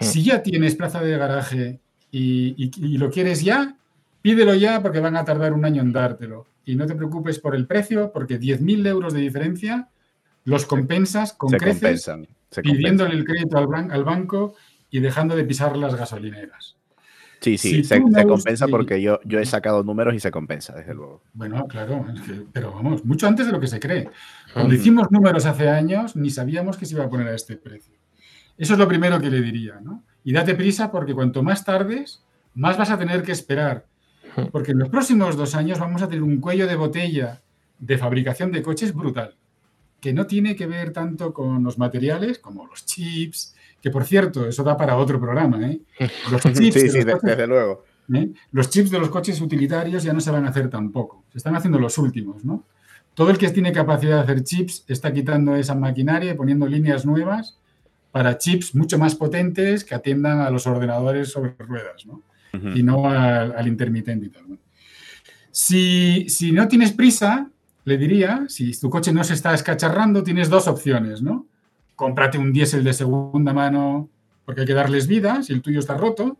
Si 0.00 0.22
ya 0.22 0.42
tienes 0.42 0.76
plaza 0.76 1.00
de 1.00 1.16
garaje 1.16 1.80
y, 2.10 2.96
lo 2.98 3.10
quieres 3.10 3.42
ya, 3.42 3.76
pídelo 4.22 4.54
ya 4.54 4.82
porque 4.82 5.00
van 5.00 5.16
a 5.16 5.24
tardar 5.24 5.52
un 5.52 5.64
año 5.64 5.82
en 5.82 5.92
dártelo. 5.92 6.46
Y 6.64 6.76
no 6.76 6.86
te 6.86 6.94
preocupes 6.94 7.38
por 7.38 7.54
el 7.54 7.66
precio, 7.66 8.12
porque 8.12 8.38
10.000 8.38 8.86
euros 8.86 9.12
de 9.12 9.20
diferencia 9.20 9.88
los 10.44 10.66
compensas 10.66 11.32
con 11.32 11.50
creces, 11.50 12.10
pidiéndole 12.62 13.14
el 13.14 13.24
crédito 13.24 13.58
al, 13.58 13.90
al 13.90 14.04
banco 14.04 14.54
y 14.90 15.00
dejando 15.00 15.36
de 15.36 15.44
pisar 15.44 15.76
las 15.76 15.94
gasolineras. 15.94 16.76
Sí, 17.40 17.56
sí, 17.56 17.84
se, 17.84 18.02
compensa 18.26 18.68
porque 18.68 19.00
yo, 19.00 19.18
yo 19.24 19.38
he 19.38 19.46
sacado 19.46 19.82
números 19.82 20.14
y 20.14 20.20
se 20.20 20.30
compensa, 20.30 20.74
desde 20.74 20.94
luego. 20.94 21.22
Bueno, 21.32 21.66
claro, 21.68 22.04
pero 22.52 22.72
vamos, 22.72 23.04
mucho 23.04 23.26
antes 23.26 23.46
de 23.46 23.52
lo 23.52 23.58
que 23.58 23.66
se 23.66 23.80
cree. 23.80 24.10
Cuando 24.52 24.74
hicimos 24.74 25.10
números 25.10 25.46
hace 25.46 25.68
años, 25.68 26.16
ni 26.16 26.28
sabíamos 26.28 26.76
que 26.76 26.84
se 26.84 26.94
iba 26.94 27.04
a 27.04 27.08
poner 27.08 27.28
a 27.28 27.34
este 27.34 27.56
precio. 27.56 27.96
Eso 28.60 28.74
es 28.74 28.78
lo 28.78 28.86
primero 28.86 29.18
que 29.18 29.30
le 29.30 29.40
diría, 29.40 29.80
¿no? 29.82 30.04
Y 30.22 30.34
date 30.34 30.54
prisa 30.54 30.92
porque 30.92 31.14
cuanto 31.14 31.42
más 31.42 31.64
tardes, 31.64 32.22
más 32.54 32.76
vas 32.76 32.90
a 32.90 32.98
tener 32.98 33.22
que 33.22 33.32
esperar. 33.32 33.86
Porque 34.52 34.72
en 34.72 34.78
los 34.78 34.90
próximos 34.90 35.34
dos 35.34 35.54
años 35.54 35.78
vamos 35.78 36.02
a 36.02 36.08
tener 36.08 36.22
un 36.22 36.40
cuello 36.40 36.66
de 36.66 36.76
botella 36.76 37.40
de 37.78 37.96
fabricación 37.96 38.52
de 38.52 38.62
coches 38.62 38.94
brutal, 38.94 39.34
que 39.98 40.12
no 40.12 40.26
tiene 40.26 40.54
que 40.56 40.66
ver 40.66 40.92
tanto 40.92 41.32
con 41.32 41.64
los 41.64 41.78
materiales 41.78 42.38
como 42.38 42.66
los 42.66 42.84
chips, 42.84 43.54
que 43.80 43.90
por 43.90 44.04
cierto, 44.04 44.46
eso 44.46 44.62
da 44.62 44.76
para 44.76 44.98
otro 44.98 45.18
programa. 45.18 45.58
¿eh? 45.66 45.80
Los 46.30 46.42
chips 46.42 46.74
sí, 46.74 46.88
sí, 46.90 47.02
desde 47.02 47.46
luego. 47.46 47.84
¿eh? 48.12 48.30
Los 48.52 48.68
chips 48.68 48.90
de 48.90 48.98
los 48.98 49.08
coches 49.08 49.40
utilitarios 49.40 50.02
ya 50.02 50.12
no 50.12 50.20
se 50.20 50.30
van 50.30 50.44
a 50.44 50.50
hacer 50.50 50.68
tampoco. 50.68 51.24
Se 51.32 51.38
están 51.38 51.56
haciendo 51.56 51.78
los 51.78 51.96
últimos, 51.96 52.44
¿no? 52.44 52.64
Todo 53.14 53.30
el 53.30 53.38
que 53.38 53.48
tiene 53.48 53.72
capacidad 53.72 54.16
de 54.16 54.22
hacer 54.22 54.44
chips 54.44 54.84
está 54.86 55.10
quitando 55.14 55.56
esa 55.56 55.74
maquinaria 55.74 56.32
y 56.32 56.34
poniendo 56.34 56.66
líneas 56.66 57.06
nuevas 57.06 57.56
para 58.10 58.38
chips 58.38 58.74
mucho 58.74 58.98
más 58.98 59.14
potentes 59.14 59.84
que 59.84 59.94
atiendan 59.94 60.40
a 60.40 60.50
los 60.50 60.66
ordenadores 60.66 61.30
sobre 61.30 61.54
ruedas, 61.58 62.06
¿no? 62.06 62.22
Y 62.74 62.82
no 62.82 63.08
al, 63.08 63.68
intermitente 63.68 64.26
y 64.26 64.28
tal. 64.28 64.58
Si, 65.52 66.28
si 66.28 66.50
no 66.50 66.66
tienes 66.66 66.92
prisa, 66.92 67.48
le 67.84 67.96
diría, 67.96 68.44
si 68.48 68.78
tu 68.78 68.90
coche 68.90 69.12
no 69.12 69.22
se 69.22 69.34
está 69.34 69.54
escacharrando, 69.54 70.24
tienes 70.24 70.48
dos 70.48 70.66
opciones, 70.66 71.22
¿no? 71.22 71.46
cómprate 72.00 72.38
un 72.38 72.50
diésel 72.50 72.82
de 72.82 72.94
segunda 72.94 73.52
mano 73.52 74.08
porque 74.46 74.62
hay 74.62 74.66
que 74.66 74.72
darles 74.72 75.06
vida 75.06 75.42
si 75.42 75.52
el 75.52 75.60
tuyo 75.60 75.80
está 75.80 75.98
roto, 75.98 76.38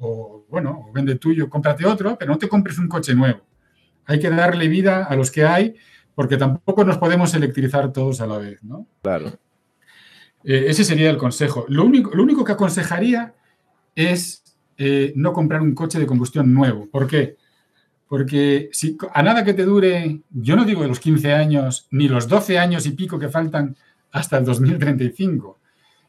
o 0.00 0.44
bueno, 0.50 0.90
vende 0.92 1.14
tuyo, 1.14 1.48
cómprate 1.48 1.86
otro, 1.86 2.18
pero 2.18 2.32
no 2.32 2.38
te 2.38 2.48
compres 2.48 2.76
un 2.76 2.88
coche 2.88 3.14
nuevo. 3.14 3.40
Hay 4.04 4.18
que 4.18 4.28
darle 4.30 4.66
vida 4.66 5.04
a 5.04 5.14
los 5.14 5.30
que 5.30 5.44
hay 5.44 5.76
porque 6.16 6.36
tampoco 6.36 6.84
nos 6.84 6.98
podemos 6.98 7.32
electrizar 7.34 7.92
todos 7.92 8.20
a 8.20 8.26
la 8.26 8.38
vez, 8.38 8.64
¿no? 8.64 8.88
Claro. 9.00 9.38
Eh, 10.46 10.66
ese 10.68 10.84
sería 10.84 11.10
el 11.10 11.18
consejo. 11.18 11.66
Lo 11.68 11.84
único, 11.84 12.14
lo 12.14 12.22
único 12.22 12.44
que 12.44 12.52
aconsejaría 12.52 13.34
es 13.96 14.44
eh, 14.78 15.12
no 15.16 15.32
comprar 15.32 15.60
un 15.60 15.74
coche 15.74 15.98
de 15.98 16.06
combustión 16.06 16.54
nuevo. 16.54 16.86
¿Por 16.88 17.08
qué? 17.08 17.36
Porque 18.08 18.68
si 18.72 18.96
a 19.12 19.22
nada 19.24 19.44
que 19.44 19.54
te 19.54 19.64
dure, 19.64 20.20
yo 20.30 20.54
no 20.54 20.64
digo 20.64 20.82
de 20.82 20.88
los 20.88 21.00
15 21.00 21.32
años, 21.32 21.88
ni 21.90 22.06
los 22.06 22.28
12 22.28 22.60
años 22.60 22.86
y 22.86 22.92
pico 22.92 23.18
que 23.18 23.28
faltan 23.28 23.76
hasta 24.12 24.38
el 24.38 24.44
2035. 24.44 25.58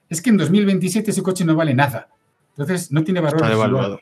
Es 0.08 0.22
que 0.22 0.30
en 0.30 0.38
2027 0.38 1.10
ese 1.10 1.24
coche 1.24 1.44
no 1.44 1.56
vale 1.56 1.74
nada. 1.74 2.08
Entonces 2.52 2.92
no 2.92 3.04
tiene 3.04 3.22
valor. 3.22 3.42
Está 3.42 3.50
devaluado. 3.50 4.00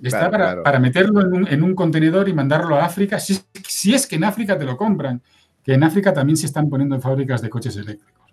Está 0.00 0.30
para, 0.30 0.78
meterlo 0.78 1.22
en 1.48 1.62
un, 1.62 1.74
contenedor 1.74 2.28
y 2.28 2.34
mandarlo 2.34 2.76
a 2.76 2.84
África, 2.84 3.18
si, 3.18 3.42
es 3.92 4.06
que 4.06 4.16
en 4.16 4.24
África 4.24 4.56
te 4.56 4.64
lo 4.64 4.76
compran, 4.76 5.22
que 5.64 5.72
en 5.72 5.82
África 5.82 6.12
también 6.12 6.36
se 6.36 6.46
están 6.46 6.68
poniendo 6.68 7.00
fábricas 7.00 7.40
de 7.42 7.48
coches 7.48 7.76
eléctricos. 7.76 8.30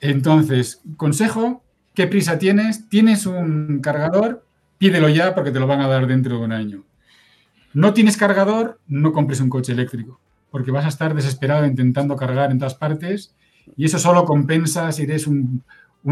Entonces, 0.00 0.82
consejo, 0.96 1.62
¿qué 1.94 2.06
prisa 2.06 2.38
tienes? 2.38 2.88
¿Tienes 2.88 3.26
un 3.26 3.80
cargador? 3.80 4.44
Pídelo 4.78 5.08
ya 5.08 5.34
porque 5.34 5.50
te 5.50 5.58
lo 5.58 5.66
van 5.66 5.80
a 5.80 5.88
dar 5.88 6.06
dentro 6.06 6.38
de 6.38 6.44
un 6.44 6.52
año. 6.52 6.84
¿No 7.74 7.92
tienes 7.92 8.16
cargador? 8.16 8.78
No 8.86 9.12
compres 9.12 9.40
un 9.40 9.50
coche 9.50 9.72
eléctrico, 9.72 10.20
porque 10.50 10.70
vas 10.70 10.84
a 10.84 10.88
estar 10.88 11.14
desesperado 11.14 11.66
intentando 11.66 12.16
cargar 12.16 12.50
en 12.50 12.58
todas 12.58 12.74
partes 12.74 13.34
y 13.76 13.84
eso 13.84 13.98
solo 13.98 14.24
compensa 14.24 14.90
si 14.92 15.02
eres 15.02 15.26
un, 15.26 15.62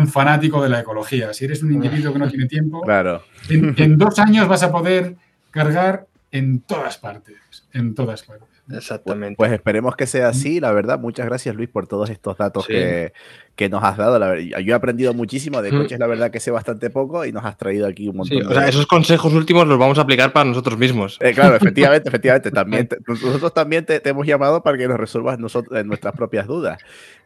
fanático 0.08 0.62
de 0.62 0.68
la 0.68 0.80
ecología. 0.80 1.32
Si 1.32 1.44
eres 1.44 1.62
un 1.62 1.72
individuo 1.72 2.12
que 2.12 2.18
no 2.18 2.28
tiene 2.28 2.46
tiempo, 2.46 2.82
claro. 2.82 3.22
en, 3.48 3.96
dos 3.96 4.18
años 4.18 4.46
vas 4.46 4.62
a 4.62 4.70
poder 4.70 5.16
cargar 5.50 6.06
en 6.30 6.60
todas 6.60 6.98
partes. 6.98 7.36
En 7.72 7.94
todas 7.94 8.22
partes. 8.22 8.48
Exactamente. 8.70 9.36
Pues, 9.36 9.52
esperemos 9.52 9.96
que 9.96 10.06
sea 10.06 10.28
así, 10.28 10.60
la 10.60 10.72
verdad. 10.72 10.98
Muchas 10.98 11.26
gracias, 11.26 11.54
Luis, 11.54 11.68
por 11.68 11.86
todos 11.86 12.10
estos 12.10 12.36
datos 12.36 12.66
que, 12.66 13.12
que, 13.56 13.68
nos 13.68 13.82
has 13.82 13.96
dado. 13.96 14.18
La 14.18 14.38
yo 14.38 14.72
he 14.72 14.74
aprendido 14.74 15.14
muchísimo 15.14 15.62
de 15.62 15.70
coches, 15.70 15.98
la 15.98 16.06
verdad 16.06 16.30
que 16.30 16.40
sé 16.40 16.50
bastante 16.50 16.90
poco 16.90 17.24
y 17.24 17.32
nos 17.32 17.44
has 17.44 17.56
traído 17.56 17.86
aquí 17.86 18.08
un 18.08 18.18
montón. 18.18 18.46
o 18.46 18.54
sea, 18.54 18.68
esos 18.68 18.86
consejos 18.86 19.32
últimos 19.32 19.66
los 19.66 19.78
vamos 19.78 19.98
a 19.98 20.02
aplicar 20.02 20.32
para 20.32 20.48
nosotros 20.48 20.78
mismos. 20.78 21.18
Eh, 21.20 21.32
claro, 21.32 21.56
efectivamente, 21.56 22.08
efectivamente. 22.08 22.50
También 22.50 22.88
nosotros 23.06 23.52
también 23.54 23.84
te, 23.84 24.00
hemos 24.08 24.26
llamado 24.26 24.62
para 24.62 24.78
que 24.78 24.86
nos 24.86 24.98
resuelvas 24.98 25.38
nosotros, 25.38 25.84
nuestras 25.84 26.14
propias 26.14 26.46
dudas. 26.46 26.78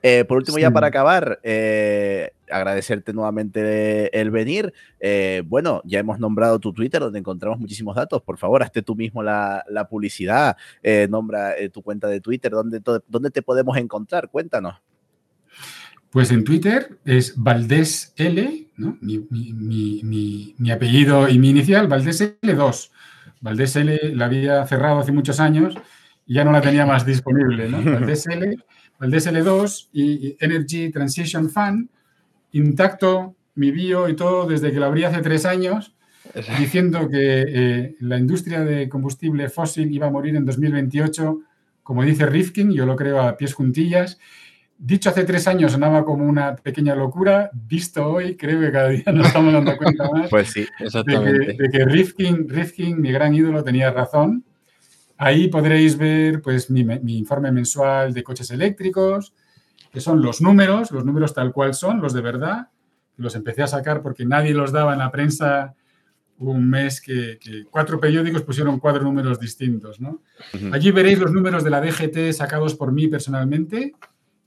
Eh, 0.03 0.25
por 0.25 0.39
último, 0.39 0.59
ya 0.59 0.71
para 0.71 0.87
acabar, 0.87 1.41
eh, 1.43 2.31
agradecerte 2.51 3.13
nuevamente 3.13 4.19
el 4.19 4.31
venir. 4.31 4.73
Eh, 4.99 5.43
bueno, 5.47 5.83
ya 5.85 5.99
hemos 5.99 6.19
nombrado 6.19 6.59
tu 6.59 6.73
Twitter 6.73 7.01
donde 7.01 7.19
encontramos 7.19 7.59
muchísimos 7.59 7.97
datos. 7.97 8.23
Por 8.23 8.39
favor, 8.39 8.63
hazte 8.63 8.83
tú 8.83 8.95
mismo 8.95 9.23
la, 9.23 9.65
publicidad. 9.91 10.57
nombra 11.09 11.55
tu 11.73 11.83
cuenta 11.83 12.09
de 12.09 12.21
Twitter. 12.21 12.53
¿Dónde, 12.53 12.81
¿Dónde 13.09 13.31
te 13.31 13.43
podemos 13.43 13.77
encontrar? 13.77 14.29
Cuéntanos. 14.31 14.90
Pues 16.11 16.31
en 16.33 16.45
Twitter 16.45 16.99
es 17.05 17.35
Valdés 17.37 18.13
L, 18.17 18.67
¿no? 18.77 18.99
mi, 19.01 20.55
apellido 20.73 21.29
y 21.29 21.39
mi 21.39 21.51
inicial, 21.51 21.89
Valdés 21.89 22.21
L2. 22.43 22.91
Valdés 23.41 23.77
L 23.77 24.15
la 24.15 24.25
había 24.27 24.67
cerrado 24.67 24.99
hace 24.99 25.13
muchos 25.13 25.41
años 25.41 25.75
y 26.27 26.35
ya 26.35 26.45
no 26.45 26.53
la 26.53 26.61
tenía 26.61 26.85
más 26.85 27.07
disponible, 27.07 27.69
¿no? 27.69 27.83
Valdés 28.01 28.27
L 28.27 28.57
el 29.01 29.13
DSL2 29.13 29.89
y 29.93 30.37
Energy 30.41 30.91
Transition 30.91 31.49
Fund, 31.49 31.89
intacto 32.53 33.35
mi 33.55 33.71
bio 33.71 34.09
y 34.09 34.17
todo 34.17 34.47
desde 34.47 34.73
que 34.73 34.79
lo 34.79 34.87
abrí 34.87 35.05
hace 35.05 35.23
tres 35.23 35.47
años, 35.47 35.95
diciendo 36.59 37.09
que 37.09 37.45
eh, 37.49 37.97
la 38.01 38.19
industria 38.19 38.61
de 38.61 38.89
combustible 38.89 39.49
fósil 39.49 39.93
iba 39.93 40.07
a 40.07 40.11
morir 40.11 40.37
en 40.37 40.45
2028, 40.45 41.41
como 41.83 42.05
dice 42.05 42.27
Rifkin, 42.27 42.73
yo 42.73 42.87
lo 42.87 42.95
creo 42.95 43.21
a 43.21 43.37
pies 43.37 43.55
juntillas. 43.55 44.19
Dicho 44.83 45.11
hace 45.11 45.25
tres 45.25 45.47
años 45.47 45.73
sonaba 45.73 46.07
como 46.07 46.25
una 46.25 46.57
pequeña 46.57 46.95
locura, 46.95 47.51
visto 47.53 48.07
hoy, 48.07 48.35
creo 48.35 48.61
que 48.61 48.73
cada 48.73 48.89
día 48.89 49.05
nos 49.13 49.27
estamos 49.27 49.53
dando 49.53 49.77
cuenta 49.77 50.11
más 50.13 50.31
pues 50.31 50.49
sí, 50.53 50.67
exactamente. 50.79 51.53
De, 51.53 51.69
que, 51.71 51.85
Rifkin, 51.85 52.49
Rifkin, 52.49 52.99
mi 52.99 53.13
gran 53.13 53.35
ídolo, 53.35 53.63
tenía 53.63 53.91
razón 53.91 54.43
Ahí 55.23 55.49
podréis 55.49 55.99
ver 55.99 56.41
pues, 56.41 56.71
mi, 56.71 56.83
mi, 56.83 57.19
informe 57.19 57.53
mensual 57.53 58.15
de 58.15 58.23
coches 58.23 58.51
eléctricos, 58.53 59.35
que 59.93 60.01
son 60.01 60.23
los 60.23 60.41
números, 60.41 60.91
los 60.93 61.05
números 61.05 61.35
tal 61.35 61.53
cual 61.53 61.75
son, 61.75 62.01
los 62.01 62.15
de 62.15 62.23
verdad. 62.23 62.69
Los 63.19 63.35
empecé 63.35 63.63
a 63.63 63.67
sacar 63.67 64.01
porque 64.01 64.25
nadie 64.25 64.55
los 64.55 64.73
daba 64.73 64.95
en 64.95 65.01
la 65.01 65.11
prensa 65.11 65.75
un 66.39 66.71
mes 66.71 67.03
que, 67.03 67.37
que 67.39 67.67
cuatro 67.71 68.01
periódicos 68.01 68.41
pusieron 68.41 68.81
cuatro 68.81 69.03
números 69.03 69.39
distintos. 69.39 70.01
¿no? 70.01 70.23
Uh 70.55 70.57
-huh. 70.57 70.75
Allí 70.75 70.91
veréis 70.91 71.19
los 71.19 71.33
números 71.33 71.65
de 71.65 71.71
la 71.71 71.83
DGT 71.83 72.33
sacados 72.33 72.75
por 72.75 72.91
mí 72.91 73.07
personalmente 73.07 73.93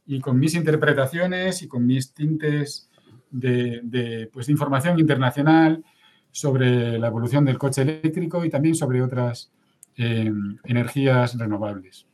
y 0.06 0.20
con 0.20 0.40
mis 0.40 0.56
interpretaciones 0.56 1.62
y 1.62 1.68
con 1.68 1.86
mis 1.86 2.14
tintes 2.14 2.90
de, 3.32 4.30
pues, 4.32 4.48
de 4.48 4.52
información 4.52 5.00
internacional 5.00 5.84
sobre 6.32 6.98
la 7.00 7.08
evolución 7.08 7.46
del 7.46 7.58
coche 7.58 7.84
eléctrico 7.84 8.44
y 8.44 8.50
también 8.50 8.76
sobre 8.76 9.02
otras 9.02 9.52
eh, 9.98 10.32
energías 10.64 11.38
renovables. 11.38 12.08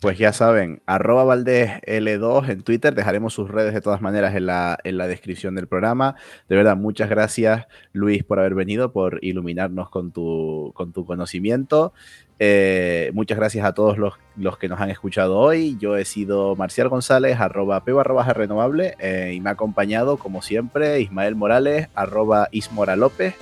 Pues 0.00 0.16
ya 0.16 0.32
saben, 0.32 0.80
arroba 0.86 1.24
Valdés 1.24 1.72
L2 1.86 2.48
en 2.48 2.62
Twitter, 2.62 2.94
dejaremos 2.94 3.34
sus 3.34 3.50
redes 3.50 3.74
de 3.74 3.80
todas 3.80 4.00
maneras 4.00 4.34
en 4.34 4.46
la, 4.46 4.78
en 4.82 4.96
la 4.96 5.06
descripción 5.06 5.54
del 5.54 5.68
programa. 5.68 6.16
De 6.48 6.56
verdad, 6.56 6.76
muchas 6.76 7.10
gracias 7.10 7.66
Luis 7.92 8.24
por 8.24 8.38
haber 8.38 8.54
venido, 8.54 8.92
por 8.92 9.18
iluminarnos 9.22 9.90
con 9.90 10.10
tu, 10.10 10.72
con 10.74 10.92
tu 10.92 11.04
conocimiento. 11.04 11.92
Eh, 12.40 13.10
muchas 13.14 13.36
gracias 13.36 13.66
a 13.66 13.72
todos 13.72 13.98
los, 13.98 14.14
los, 14.36 14.58
que 14.58 14.68
nos 14.68 14.80
han 14.80 14.90
escuchado 14.90 15.38
hoy. 15.38 15.76
Yo 15.80 15.96
he 15.96 16.04
sido 16.04 16.54
Marcial 16.56 16.88
González, 16.88 17.40
arroba 17.40 17.84
p 17.84 17.92
barra 17.92 18.14
baja 18.14 18.32
renovable, 18.32 18.94
eh, 19.00 19.32
y 19.34 19.40
me 19.40 19.50
ha 19.50 19.54
acompañado, 19.54 20.18
como 20.18 20.42
siempre, 20.42 21.00
Ismael 21.00 21.34
Morales, 21.34 21.88
arroba 21.94 22.48
Ismora 22.52 22.96
López 22.96 23.34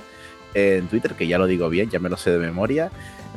en 0.53 0.87
Twitter, 0.87 1.13
que 1.13 1.27
ya 1.27 1.37
lo 1.37 1.45
digo 1.45 1.69
bien, 1.69 1.89
ya 1.89 1.99
me 1.99 2.09
lo 2.09 2.17
sé 2.17 2.31
de 2.31 2.39
memoria. 2.39 2.89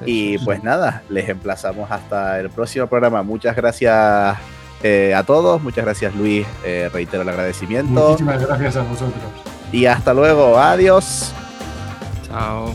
Y 0.06 0.38
pues 0.38 0.62
nada, 0.62 1.02
les 1.10 1.28
emplazamos 1.28 1.90
hasta 1.90 2.40
el 2.40 2.48
próximo 2.48 2.86
programa. 2.86 3.22
Muchas 3.22 3.54
gracias 3.54 4.38
eh, 4.82 5.14
a 5.14 5.24
todos, 5.24 5.62
muchas 5.62 5.84
gracias 5.84 6.14
Luis, 6.14 6.46
eh, 6.64 6.88
reitero 6.92 7.22
el 7.22 7.28
agradecimiento. 7.28 7.90
Muchísimas 7.90 8.46
gracias 8.46 8.76
a 8.76 8.82
vosotros. 8.82 9.22
Y 9.72 9.86
hasta 9.86 10.14
luego, 10.14 10.58
adiós. 10.58 11.32
Chao. 12.26 12.74